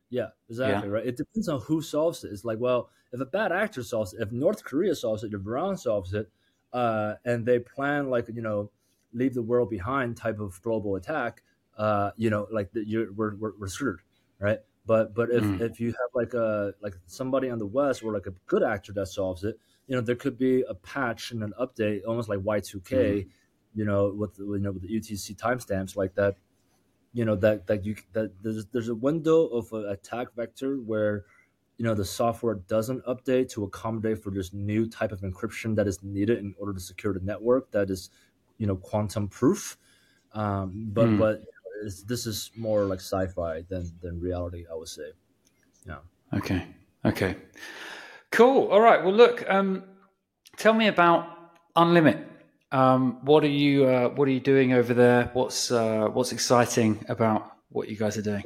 yeah 0.10 0.30
exactly 0.50 0.90
right 0.90 1.06
it 1.06 1.18
depends 1.18 1.48
on 1.50 1.62
who 1.62 1.82
solves 1.82 2.24
it 2.24 2.32
it's 2.32 2.46
like 2.46 2.60
well 2.60 2.90
if 3.14 3.20
a 3.22 3.26
bad 3.26 3.52
actor 3.52 3.84
solves 3.84 4.14
it 4.14 4.22
if 4.22 4.32
north 4.32 4.64
korea 4.64 4.94
solves 4.96 5.24
it 5.24 5.34
if 5.34 5.42
iran 5.46 5.78
solves 5.78 6.14
it 6.14 6.30
uh, 6.74 7.16
and 7.24 7.46
they 7.46 7.60
plan 7.60 8.10
like 8.10 8.28
you 8.28 8.42
know 8.42 8.70
leave 9.14 9.34
the 9.34 9.42
world 9.42 9.70
behind 9.70 10.18
type 10.18 10.40
of 10.42 10.62
global 10.62 10.98
attack 10.98 11.42
uh, 11.78 12.12
you 12.18 12.30
know 12.30 12.48
like 12.52 12.72
the, 12.74 12.86
you're, 12.86 13.14
we're, 13.14 13.36
we're, 13.36 13.54
we're 13.58 13.68
screwed 13.68 14.00
right 14.40 14.60
but 14.86 15.14
but 15.16 15.30
if, 15.32 15.44
Mm. 15.44 15.62
if 15.62 15.80
you 15.80 15.88
have 15.92 16.10
like 16.14 16.34
a 16.34 16.74
like 16.82 16.96
somebody 17.08 17.50
on 17.50 17.58
the 17.60 17.66
west 17.66 18.04
or 18.04 18.12
like 18.14 18.28
a 18.28 18.34
good 18.48 18.64
actor 18.64 18.92
that 18.94 19.08
solves 19.08 19.46
it 19.46 19.58
you 19.88 19.96
know 19.96 20.02
there 20.02 20.16
could 20.16 20.38
be 20.38 20.62
a 20.64 20.74
patch 20.76 21.32
and 21.32 21.44
an 21.44 21.54
update 21.60 22.02
almost 22.08 22.30
like 22.30 22.40
y2k 22.44 23.28
you 23.74 23.86
know 23.86 24.14
with 24.14 24.36
the- 24.36 24.46
you 24.46 24.60
know 24.60 24.72
with 24.72 24.82
the 24.84 24.90
utc 24.96 25.36
timestamps 25.36 25.96
like 25.96 26.16
that 26.16 26.38
you 27.14 27.26
know 27.26 27.36
that 27.36 27.68
that 27.68 27.86
you 27.86 27.96
that 28.14 28.42
there's 28.42 28.66
there's 28.68 28.90
a 28.90 28.96
window 28.96 29.48
of 29.48 29.72
an 29.74 29.86
attack 29.90 30.34
vector 30.36 30.78
where 30.78 31.26
you 31.78 31.86
know 31.86 31.94
the 31.96 32.06
software 32.06 32.56
doesn't 32.56 33.04
update 33.06 33.50
to 33.50 33.64
accommodate 33.64 34.22
for 34.24 34.32
this 34.32 34.54
new 34.54 34.88
type 34.90 35.12
of 35.12 35.22
encryption 35.22 35.76
that 35.76 35.88
is 35.88 36.04
needed 36.04 36.40
in 36.40 36.56
order 36.58 36.74
to 36.74 36.80
secure 36.80 37.14
the 37.14 37.20
network 37.22 37.72
that 37.72 37.90
is 37.90 38.10
you 38.58 38.68
know 38.68 38.76
quantum 38.76 39.28
proof 39.28 39.78
um, 40.34 40.90
but 40.92 41.16
Hmm. 41.16 41.18
but 41.18 41.42
it's, 41.84 42.04
this 42.04 42.26
is 42.26 42.52
more 42.56 42.86
like 42.88 43.00
sci-fi 43.00 43.62
than 43.64 43.86
than 44.02 44.20
reality. 44.20 44.66
I 44.70 44.76
would 44.76 44.90
say. 44.90 45.12
Yeah. 45.86 46.02
Okay. 46.34 46.68
Okay. 47.06 47.36
Cool. 48.36 48.68
All 48.68 48.82
right. 48.82 49.02
Well, 49.02 49.14
look. 49.14 49.50
Um, 49.50 49.86
tell 50.58 50.74
me 50.74 50.88
about 50.88 51.26
Unlimit. 51.78 52.22
Um, 52.70 53.24
what 53.24 53.46
are 53.46 53.48
you 53.48 53.86
uh, 53.86 54.10
What 54.10 54.28
are 54.28 54.32
you 54.32 54.42
doing 54.42 54.74
over 54.74 54.94
there? 54.94 55.30
What's 55.32 55.72
uh, 55.72 56.10
What's 56.12 56.34
exciting 56.34 57.06
about 57.08 57.54
what 57.70 57.88
you 57.88 57.96
guys 57.96 58.18
are 58.18 58.22
doing? 58.22 58.44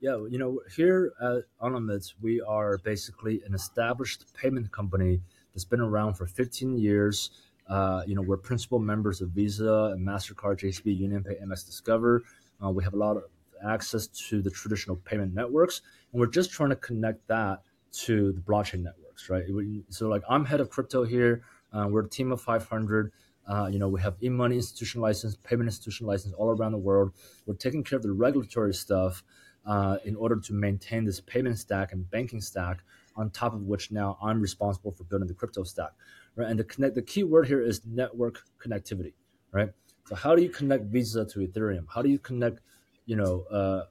Yeah, 0.00 0.16
you 0.30 0.38
know, 0.38 0.62
here 0.74 1.12
at 1.20 1.42
Unlimit, 1.60 2.14
we 2.22 2.40
are 2.40 2.78
basically 2.78 3.42
an 3.44 3.52
established 3.52 4.24
payment 4.32 4.72
company 4.72 5.20
that's 5.52 5.66
been 5.66 5.82
around 5.82 6.14
for 6.14 6.24
15 6.24 6.78
years. 6.78 7.30
Uh, 7.68 8.02
you 8.06 8.14
know, 8.14 8.22
we're 8.22 8.38
principal 8.38 8.78
members 8.78 9.20
of 9.20 9.28
Visa 9.32 9.90
and 9.92 10.00
Mastercard, 10.00 10.60
JCB, 10.60 10.98
UnionPay, 10.98 11.46
MS 11.46 11.64
Discover. 11.64 12.22
Uh, 12.64 12.70
we 12.70 12.82
have 12.82 12.94
a 12.94 12.96
lot 12.96 13.18
of 13.18 13.24
access 13.68 14.06
to 14.06 14.40
the 14.40 14.50
traditional 14.50 14.96
payment 14.96 15.34
networks, 15.34 15.82
and 16.10 16.20
we're 16.20 16.26
just 16.26 16.50
trying 16.50 16.70
to 16.70 16.76
connect 16.76 17.28
that 17.28 17.60
to 17.92 18.32
the 18.32 18.40
blockchain 18.40 18.82
right? 19.28 19.44
So, 19.90 20.08
like, 20.08 20.22
I'm 20.28 20.44
head 20.44 20.60
of 20.60 20.70
crypto 20.70 21.04
here. 21.04 21.42
Uh, 21.72 21.86
we're 21.88 22.04
a 22.04 22.08
team 22.08 22.32
of 22.32 22.40
500. 22.40 23.12
Uh, 23.46 23.68
you 23.70 23.78
know, 23.78 23.88
we 23.88 24.00
have 24.00 24.14
e-money 24.22 24.56
institution 24.56 25.00
license, 25.00 25.36
payment 25.36 25.66
institution 25.66 26.06
license 26.06 26.34
all 26.34 26.50
around 26.50 26.72
the 26.72 26.78
world. 26.78 27.12
We're 27.46 27.54
taking 27.54 27.82
care 27.82 27.96
of 27.96 28.02
the 28.02 28.12
regulatory 28.12 28.74
stuff 28.74 29.22
uh, 29.66 29.98
in 30.04 30.16
order 30.16 30.36
to 30.36 30.52
maintain 30.52 31.04
this 31.04 31.20
payment 31.20 31.58
stack 31.58 31.92
and 31.92 32.08
banking 32.10 32.40
stack. 32.40 32.78
On 33.16 33.28
top 33.30 33.54
of 33.54 33.62
which, 33.62 33.90
now 33.90 34.16
I'm 34.22 34.40
responsible 34.40 34.92
for 34.92 35.04
building 35.04 35.26
the 35.26 35.34
crypto 35.34 35.64
stack, 35.64 35.90
right? 36.36 36.48
And 36.48 36.58
the 36.58 36.64
connect, 36.64 36.94
the 36.94 37.02
key 37.02 37.24
word 37.24 37.48
here 37.48 37.60
is 37.60 37.84
network 37.84 38.44
connectivity, 38.64 39.14
right? 39.52 39.70
So, 40.06 40.14
how 40.14 40.36
do 40.36 40.42
you 40.42 40.48
connect 40.48 40.84
Visa 40.84 41.24
to 41.24 41.40
Ethereum? 41.40 41.86
How 41.92 42.02
do 42.02 42.08
you 42.08 42.18
connect, 42.18 42.60
you 43.06 43.16
know, 43.16 43.42
uh, 43.50 43.82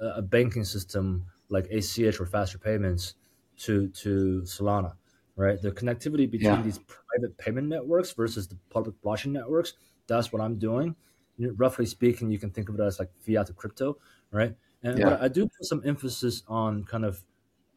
a 0.00 0.22
banking 0.22 0.64
system 0.64 1.24
like 1.48 1.66
ACH 1.70 2.20
or 2.20 2.26
faster 2.26 2.58
payments 2.58 3.14
to 3.58 3.88
to 3.88 4.42
Solana, 4.42 4.96
right? 5.36 5.60
The 5.60 5.72
connectivity 5.72 6.30
between 6.30 6.62
Yeah. 6.62 6.62
these 6.62 6.78
private 6.78 7.36
payment 7.38 7.68
networks 7.68 8.12
versus 8.12 8.48
the 8.48 8.56
public 8.70 9.00
blockchain 9.02 9.32
networks. 9.32 9.74
That's 10.06 10.32
what 10.32 10.42
I'm 10.42 10.58
doing. 10.58 10.96
You 11.36 11.48
know, 11.48 11.54
roughly 11.54 11.86
speaking, 11.86 12.30
you 12.30 12.38
can 12.38 12.50
think 12.50 12.68
of 12.68 12.74
it 12.74 12.80
as 12.82 12.98
like 12.98 13.10
fiat 13.20 13.46
to 13.48 13.52
crypto, 13.52 13.98
right? 14.30 14.56
And 14.82 15.08
Yeah. 15.08 15.10
I 15.10 15.28
do 15.28 15.44
put 15.46 15.64
some 15.66 15.82
emphasis 15.84 16.42
on 16.48 16.84
kind 16.84 17.04
of 17.04 17.24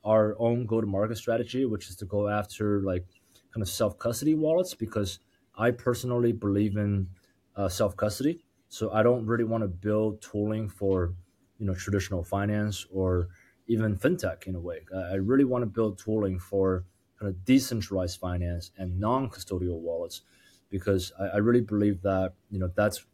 our 0.03 0.35
own 0.39 0.65
go-to-market 0.65 1.17
strategy, 1.17 1.65
which 1.65 1.89
is 1.89 1.95
to 1.97 2.05
go 2.05 2.27
after 2.27 2.81
like 2.81 3.05
kind 3.53 3.61
of 3.61 3.69
self-custody 3.69 4.33
wallets 4.35 4.73
because 4.73 5.19
I 5.55 5.71
personally 5.71 6.31
believe 6.31 6.77
in 6.77 7.09
uh, 7.55 7.69
self-custody. 7.69 8.43
So 8.69 8.91
I 8.91 9.03
don't 9.03 9.25
really 9.25 9.43
want 9.43 9.63
to 9.63 9.67
build 9.67 10.21
tooling 10.21 10.69
for 10.69 11.13
you 11.59 11.65
know 11.67 11.75
traditional 11.75 12.23
finance 12.23 12.85
or 12.89 13.29
even 13.73 13.97
fintech 13.97 14.47
in 14.47 14.55
a 14.55 14.59
way. 14.59 14.85
I 14.95 15.15
really 15.15 15.43
want 15.45 15.63
to 15.63 15.65
build 15.67 15.97
tooling 15.97 16.39
for 16.39 16.85
kind 17.19 17.29
of 17.29 17.45
decentralized 17.45 18.19
finance 18.19 18.71
and 18.77 18.99
non-custodial 18.99 19.79
wallets 19.79 20.21
because 20.69 21.11
I, 21.19 21.25
I 21.25 21.37
really 21.37 21.61
believe 21.61 22.01
that 22.01 22.33
you 22.49 22.59
know 22.59 22.71
that's 22.75 23.05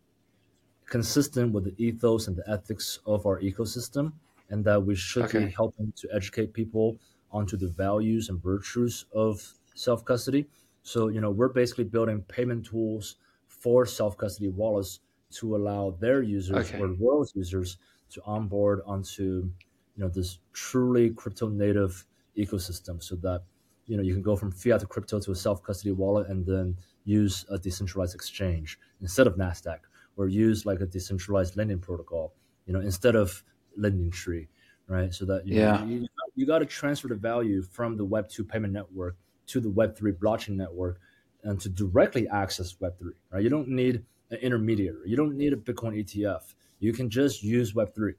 consistent 0.86 1.54
with 1.54 1.66
the 1.66 1.76
ethos 1.84 2.28
and 2.28 2.36
the 2.38 2.50
ethics 2.50 3.00
of 3.06 3.26
our 3.26 3.40
ecosystem 3.42 4.14
and 4.50 4.64
that 4.66 4.84
we 4.84 4.96
should 4.96 5.26
Okay. 5.26 5.36
be 5.36 5.50
helping 5.50 5.92
to 5.98 6.08
educate 6.14 6.54
people 6.54 7.00
onto 7.32 7.58
the 7.58 7.68
values 7.68 8.30
and 8.30 8.42
virtues 8.42 9.06
of 9.14 9.56
self-custody 9.76 10.48
so 10.84 11.10
you 11.10 11.20
know 11.20 11.30
we're 11.32 11.50
basically 11.50 11.84
building 11.84 12.22
payment 12.24 12.66
tools 12.66 13.18
for 13.48 13.86
self-custody 13.86 14.48
wallets 14.48 15.02
to 15.30 15.56
allow 15.58 15.92
their 15.92 16.22
users 16.22 16.72
Okay. 16.72 16.78
or 16.78 16.88
the 16.88 16.94
world's 16.94 17.34
users 17.36 17.78
to 18.10 18.22
onboard 18.24 18.82
onto 18.86 19.52
you 19.98 20.04
know 20.04 20.10
this 20.10 20.40
truly 20.54 21.10
crypto 21.12 21.50
native 21.50 22.06
ecosystem 22.38 23.02
so 23.04 23.16
that 23.16 23.44
you 23.88 23.98
know 23.98 24.04
you 24.04 24.14
can 24.14 24.22
go 24.22 24.36
from 24.36 24.52
fiat 24.52 24.80
to 24.80 24.86
crypto 24.86 25.20
to 25.20 25.32
a 25.32 25.36
self-custody 25.36 25.92
wallet 25.92 26.28
and 26.30 26.46
then 26.46 26.78
use 27.04 27.46
a 27.50 27.58
decentralized 27.58 28.16
exchange 28.16 28.80
instead 29.02 29.28
of 29.28 29.36
nasdaq 29.36 29.80
or 30.16 30.28
use 30.28 30.66
like 30.66 30.82
a 30.82 30.86
decentralized 30.86 31.58
lending 31.58 31.80
protocol 31.80 32.34
you 32.66 32.74
know 32.74 32.80
instead 32.80 33.16
of 33.16 33.44
lending 33.76 34.12
tree 34.12 34.48
right? 34.88 35.14
So 35.14 35.26
that 35.26 35.46
you 35.46 35.56
know, 35.56 35.66
Yeah. 35.66 35.86
you, 35.86 36.08
you 36.36 36.46
got 36.46 36.60
to 36.60 36.66
transfer 36.66 37.08
the 37.08 37.16
value 37.16 37.62
from 37.62 37.98
the 37.98 38.06
web 38.06 38.30
2 38.30 38.44
payment 38.44 38.74
network 38.74 39.18
to 39.48 39.60
the 39.60 39.70
web 39.70 39.98
3 39.98 40.14
blockchain 40.14 40.56
network 40.56 41.00
and 41.44 41.60
to 41.62 41.70
directly 41.70 42.28
access 42.30 42.80
web 42.80 42.98
3 42.98 43.14
right? 43.32 43.44
You 43.44 43.50
don't 43.50 43.68
need 43.68 44.06
an 44.32 44.38
intermediary. 44.40 45.10
You 45.10 45.16
don't 45.18 45.36
need 45.36 45.54
a 45.54 45.58
bitcoin 45.58 46.02
etf 46.04 46.54
you 46.80 46.94
can 46.94 47.10
just 47.10 47.44
use 47.44 47.74
web 47.74 47.94
3 47.96 48.14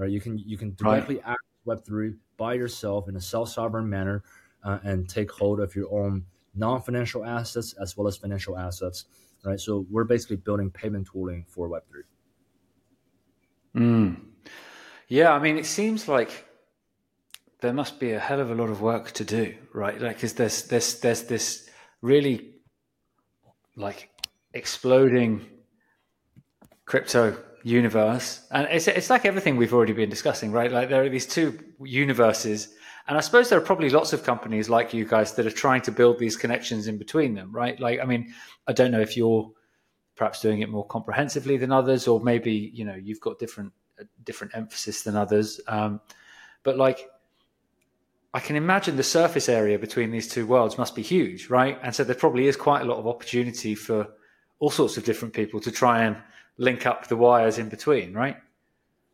right 0.00 0.10
you 0.10 0.20
can 0.20 0.38
you 0.38 0.56
can 0.56 0.70
Right. 0.70 0.78
directly 0.96 1.18
access 1.20 1.60
web 1.64 1.84
3 1.84 2.14
by 2.36 2.54
yourself 2.54 3.08
in 3.08 3.16
a 3.16 3.20
self-sovereign 3.20 3.88
manner 3.88 4.22
uh, 4.64 4.78
and 4.82 5.08
take 5.08 5.30
hold 5.30 5.60
of 5.60 5.74
your 5.76 5.88
own 5.92 6.24
non-financial 6.54 7.24
assets 7.24 7.74
as 7.80 7.96
well 7.96 8.08
as 8.08 8.16
financial 8.16 8.56
assets 8.58 9.04
right 9.44 9.60
so 9.60 9.86
we're 9.90 10.04
basically 10.14 10.36
building 10.36 10.70
payment 10.70 11.06
tooling 11.12 11.44
for 11.48 11.68
web 11.68 11.82
3 11.88 12.02
Mm. 13.76 14.16
Yeah, 15.06 15.32
I 15.32 15.38
mean, 15.38 15.56
it 15.56 15.66
seems 15.66 16.08
like 16.08 16.44
there 17.60 17.72
must 17.72 18.00
be 18.00 18.12
a 18.12 18.18
hell 18.18 18.40
of 18.40 18.50
a 18.50 18.54
lot 18.54 18.70
of 18.70 18.80
work 18.80 19.12
to 19.12 19.24
do, 19.24 19.54
right? 19.72 20.00
Like, 20.00 20.16
because 20.16 20.34
there's 20.34 20.64
there's 20.64 21.00
there's 21.00 21.22
this 21.24 21.68
really 22.02 22.54
like 23.76 24.10
exploding 24.54 25.46
crypto 26.84 27.36
universe, 27.62 28.46
and 28.50 28.66
it's 28.70 28.88
it's 28.88 29.10
like 29.10 29.24
everything 29.24 29.56
we've 29.56 29.74
already 29.74 29.92
been 29.92 30.10
discussing, 30.10 30.52
right? 30.52 30.70
Like 30.70 30.88
there 30.88 31.02
are 31.02 31.08
these 31.08 31.26
two 31.26 31.58
universes, 31.80 32.68
and 33.08 33.16
I 33.16 33.20
suppose 33.20 33.48
there 33.48 33.58
are 33.58 33.62
probably 33.62 33.90
lots 33.90 34.12
of 34.12 34.22
companies 34.22 34.68
like 34.68 34.94
you 34.94 35.04
guys 35.04 35.34
that 35.34 35.46
are 35.46 35.50
trying 35.50 35.82
to 35.82 35.92
build 35.92 36.18
these 36.18 36.36
connections 36.36 36.86
in 36.86 36.98
between 36.98 37.34
them, 37.34 37.52
right? 37.52 37.78
Like, 37.78 38.00
I 38.00 38.04
mean, 38.04 38.32
I 38.66 38.72
don't 38.72 38.90
know 38.90 39.00
if 39.00 39.16
you're 39.16 39.50
perhaps 40.16 40.40
doing 40.40 40.60
it 40.60 40.68
more 40.68 40.86
comprehensively 40.86 41.56
than 41.56 41.72
others, 41.72 42.08
or 42.08 42.20
maybe 42.20 42.70
you 42.74 42.84
know 42.84 42.94
you've 42.94 43.20
got 43.20 43.38
different 43.38 43.72
different 44.24 44.54
emphasis 44.54 45.02
than 45.02 45.16
others. 45.16 45.60
Um, 45.66 46.00
but 46.62 46.76
like, 46.76 47.08
I 48.32 48.40
can 48.40 48.56
imagine 48.56 48.96
the 48.96 49.02
surface 49.02 49.48
area 49.48 49.78
between 49.78 50.10
these 50.10 50.28
two 50.28 50.46
worlds 50.46 50.78
must 50.78 50.94
be 50.94 51.02
huge, 51.02 51.50
right? 51.50 51.78
And 51.82 51.94
so 51.94 52.04
there 52.04 52.14
probably 52.14 52.46
is 52.48 52.56
quite 52.56 52.82
a 52.82 52.84
lot 52.84 52.98
of 52.98 53.06
opportunity 53.06 53.74
for 53.74 54.08
all 54.60 54.70
sorts 54.70 54.96
of 54.96 55.04
different 55.04 55.34
people 55.34 55.58
to 55.60 55.70
try 55.70 56.04
and 56.04 56.16
link 56.60 56.84
up 56.86 57.08
the 57.08 57.16
wires 57.16 57.58
in 57.58 57.68
between, 57.70 58.12
right? 58.12 58.36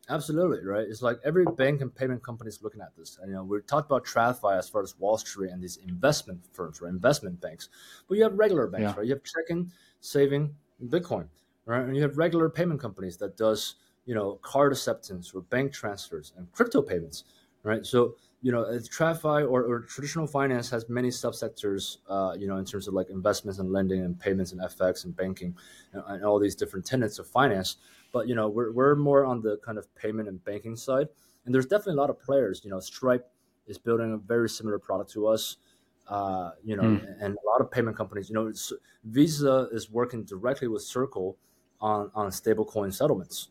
Absolutely, 0.09 0.65
right? 0.65 0.85
It's 0.87 1.01
like 1.01 1.17
every 1.23 1.45
bank 1.45 1.81
and 1.81 1.93
payment 1.93 2.21
company 2.21 2.49
is 2.49 2.61
looking 2.61 2.81
at 2.81 2.95
this. 2.97 3.17
And, 3.21 3.29
you 3.29 3.35
know, 3.35 3.43
we 3.43 3.61
talked 3.61 3.89
about 3.89 4.05
TradFi 4.05 4.57
as 4.57 4.69
far 4.69 4.81
as 4.83 4.99
Wall 4.99 5.17
Street 5.17 5.51
and 5.51 5.63
these 5.63 5.77
investment 5.77 6.41
firms, 6.53 6.81
or 6.81 6.89
Investment 6.89 7.39
banks. 7.41 7.69
But 8.07 8.17
you 8.17 8.23
have 8.23 8.33
regular 8.37 8.67
banks, 8.67 8.83
Yeah. 8.83 8.95
right? 8.97 9.05
You 9.05 9.13
have 9.15 9.23
checking, 9.23 9.71
saving, 10.01 10.53
Bitcoin, 10.87 11.27
right? 11.65 11.83
And 11.85 11.95
you 11.95 12.01
have 12.01 12.17
regular 12.17 12.49
payment 12.49 12.81
companies 12.81 13.15
that 13.17 13.37
does, 13.37 13.75
you 14.05 14.13
know, 14.13 14.35
card 14.41 14.73
acceptance 14.73 15.33
or 15.33 15.41
bank 15.41 15.71
transfers 15.71 16.33
and 16.37 16.51
crypto 16.51 16.81
payments, 16.81 17.23
right? 17.63 17.85
So, 17.85 18.15
you 18.41 18.51
know, 18.51 18.61
it's 18.61 18.87
TradFi 18.87 19.49
or, 19.49 19.63
or 19.63 19.81
traditional 19.81 20.27
finance 20.27 20.69
has 20.69 20.87
many 20.89 21.09
subsectors, 21.09 21.97
uh, 22.07 22.35
you 22.37 22.47
know, 22.47 22.57
in 22.57 22.65
terms 22.65 22.87
of 22.87 22.93
like 22.93 23.09
investments 23.09 23.59
and 23.59 23.71
lending 23.71 24.01
and 24.01 24.19
payments 24.19 24.51
and 24.51 24.61
FX 24.61 25.05
and 25.05 25.15
banking 25.15 25.55
and, 25.93 26.03
and 26.07 26.23
all 26.23 26.39
these 26.39 26.55
different 26.55 26.85
tenets 26.85 27.19
of 27.19 27.27
finance. 27.27 27.77
But 28.13 28.27
you 28.27 28.35
know 28.35 28.47
we're, 28.47 28.71
we're 28.71 28.95
more 28.95 29.25
on 29.25 29.41
the 29.41 29.57
kind 29.65 29.77
of 29.77 29.93
payment 29.95 30.29
and 30.29 30.43
banking 30.43 30.75
side. 30.75 31.07
And 31.45 31.53
there's 31.53 31.65
definitely 31.65 31.93
a 31.93 31.97
lot 31.97 32.09
of 32.09 32.19
players 32.19 32.61
you 32.63 32.69
know 32.69 32.79
stripe 32.79 33.29
is 33.67 33.77
building 33.77 34.13
a 34.13 34.17
very 34.17 34.49
similar 34.49 34.79
product 34.79 35.11
to 35.11 35.27
us 35.27 35.57
uh, 36.07 36.51
you 36.63 36.75
know 36.75 36.83
and 37.19 37.35
a 37.35 37.47
lot 37.47 37.59
of 37.59 37.69
payment 37.71 37.97
companies 37.97 38.29
you 38.29 38.35
know 38.35 38.47
it's, 38.47 38.71
visa 39.05 39.67
is 39.71 39.89
working 39.89 40.23
directly 40.23 40.67
with 40.67 40.81
circle 40.81 41.37
on 41.79 42.11
on 42.15 42.29
stablecoin 42.29 42.93
settlements 42.93 43.49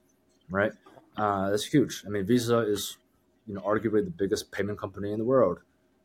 right? 0.50 0.72
Uh, 1.16 1.50
that's 1.50 1.64
huge. 1.64 2.04
I 2.06 2.10
mean 2.10 2.26
visa 2.26 2.58
is 2.58 2.98
you 3.46 3.54
know 3.54 3.60
arguably 3.60 4.04
the 4.04 4.10
biggest 4.10 4.50
payment 4.52 4.78
company 4.78 5.12
in 5.12 5.18
the 5.18 5.24
world 5.24 5.58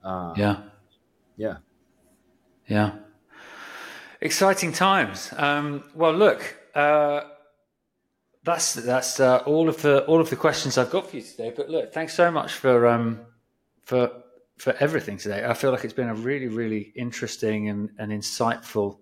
uh, 0.04 0.34
Yeah, 0.36 0.58
yeah 1.38 1.58
yeah. 2.72 2.94
Exciting 4.22 4.72
times. 4.72 5.34
Um, 5.36 5.84
well, 5.94 6.14
look, 6.14 6.56
uh, 6.74 7.22
that's 8.44 8.74
that's 8.76 9.20
uh, 9.20 9.40
all 9.46 9.68
of 9.68 9.82
the 9.82 10.06
all 10.06 10.22
of 10.22 10.30
the 10.30 10.36
questions 10.36 10.78
I've 10.78 10.90
got 10.90 11.10
for 11.10 11.18
you 11.18 11.22
today. 11.22 11.52
But 11.56 11.70
look, 11.70 11.94
thanks 11.94 12.14
so 12.14 12.32
much 12.32 12.54
for 12.54 12.88
um, 12.88 13.20
for 13.84 14.12
for 14.58 14.74
everything 14.80 15.18
today. 15.18 15.44
I 15.46 15.54
feel 15.54 15.72
like 15.72 15.84
it's 15.84 15.94
been 15.94 16.10
a 16.10 16.16
really 16.16 16.48
really 16.48 16.94
interesting 16.96 17.68
and, 17.68 17.90
and 17.98 18.12
insightful 18.12 19.00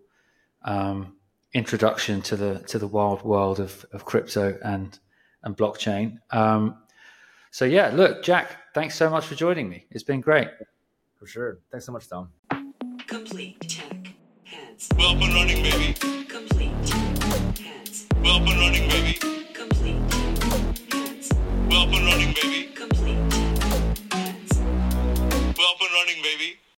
um, 0.63 1.17
introduction 1.53 2.21
to 2.23 2.35
the 2.35 2.59
to 2.67 2.79
the 2.79 2.87
wild 2.87 3.23
world 3.23 3.59
of, 3.59 3.85
of 3.91 4.05
crypto 4.05 4.57
and 4.63 4.97
and 5.43 5.55
blockchain. 5.55 6.19
Um, 6.31 6.77
so 7.51 7.65
yeah, 7.65 7.91
look, 7.93 8.23
Jack, 8.23 8.57
thanks 8.73 8.95
so 8.95 9.09
much 9.09 9.25
for 9.25 9.35
joining 9.35 9.69
me. 9.69 9.85
It's 9.91 10.03
been 10.03 10.21
great. 10.21 10.49
For 11.17 11.25
sure. 11.25 11.59
Thanks 11.71 11.85
so 11.85 11.91
much, 11.91 12.07
Tom. 12.07 12.29
Complete 13.07 13.81
Well 14.97 15.15
running, 15.15 15.63
baby. 15.63 15.93
Complete 16.25 16.71
Well 18.21 18.39
running, 18.39 18.89
baby. 18.89 19.13
Complete 19.53 19.99
Well 21.69 21.87
running, 21.87 22.33
baby. 22.33 22.68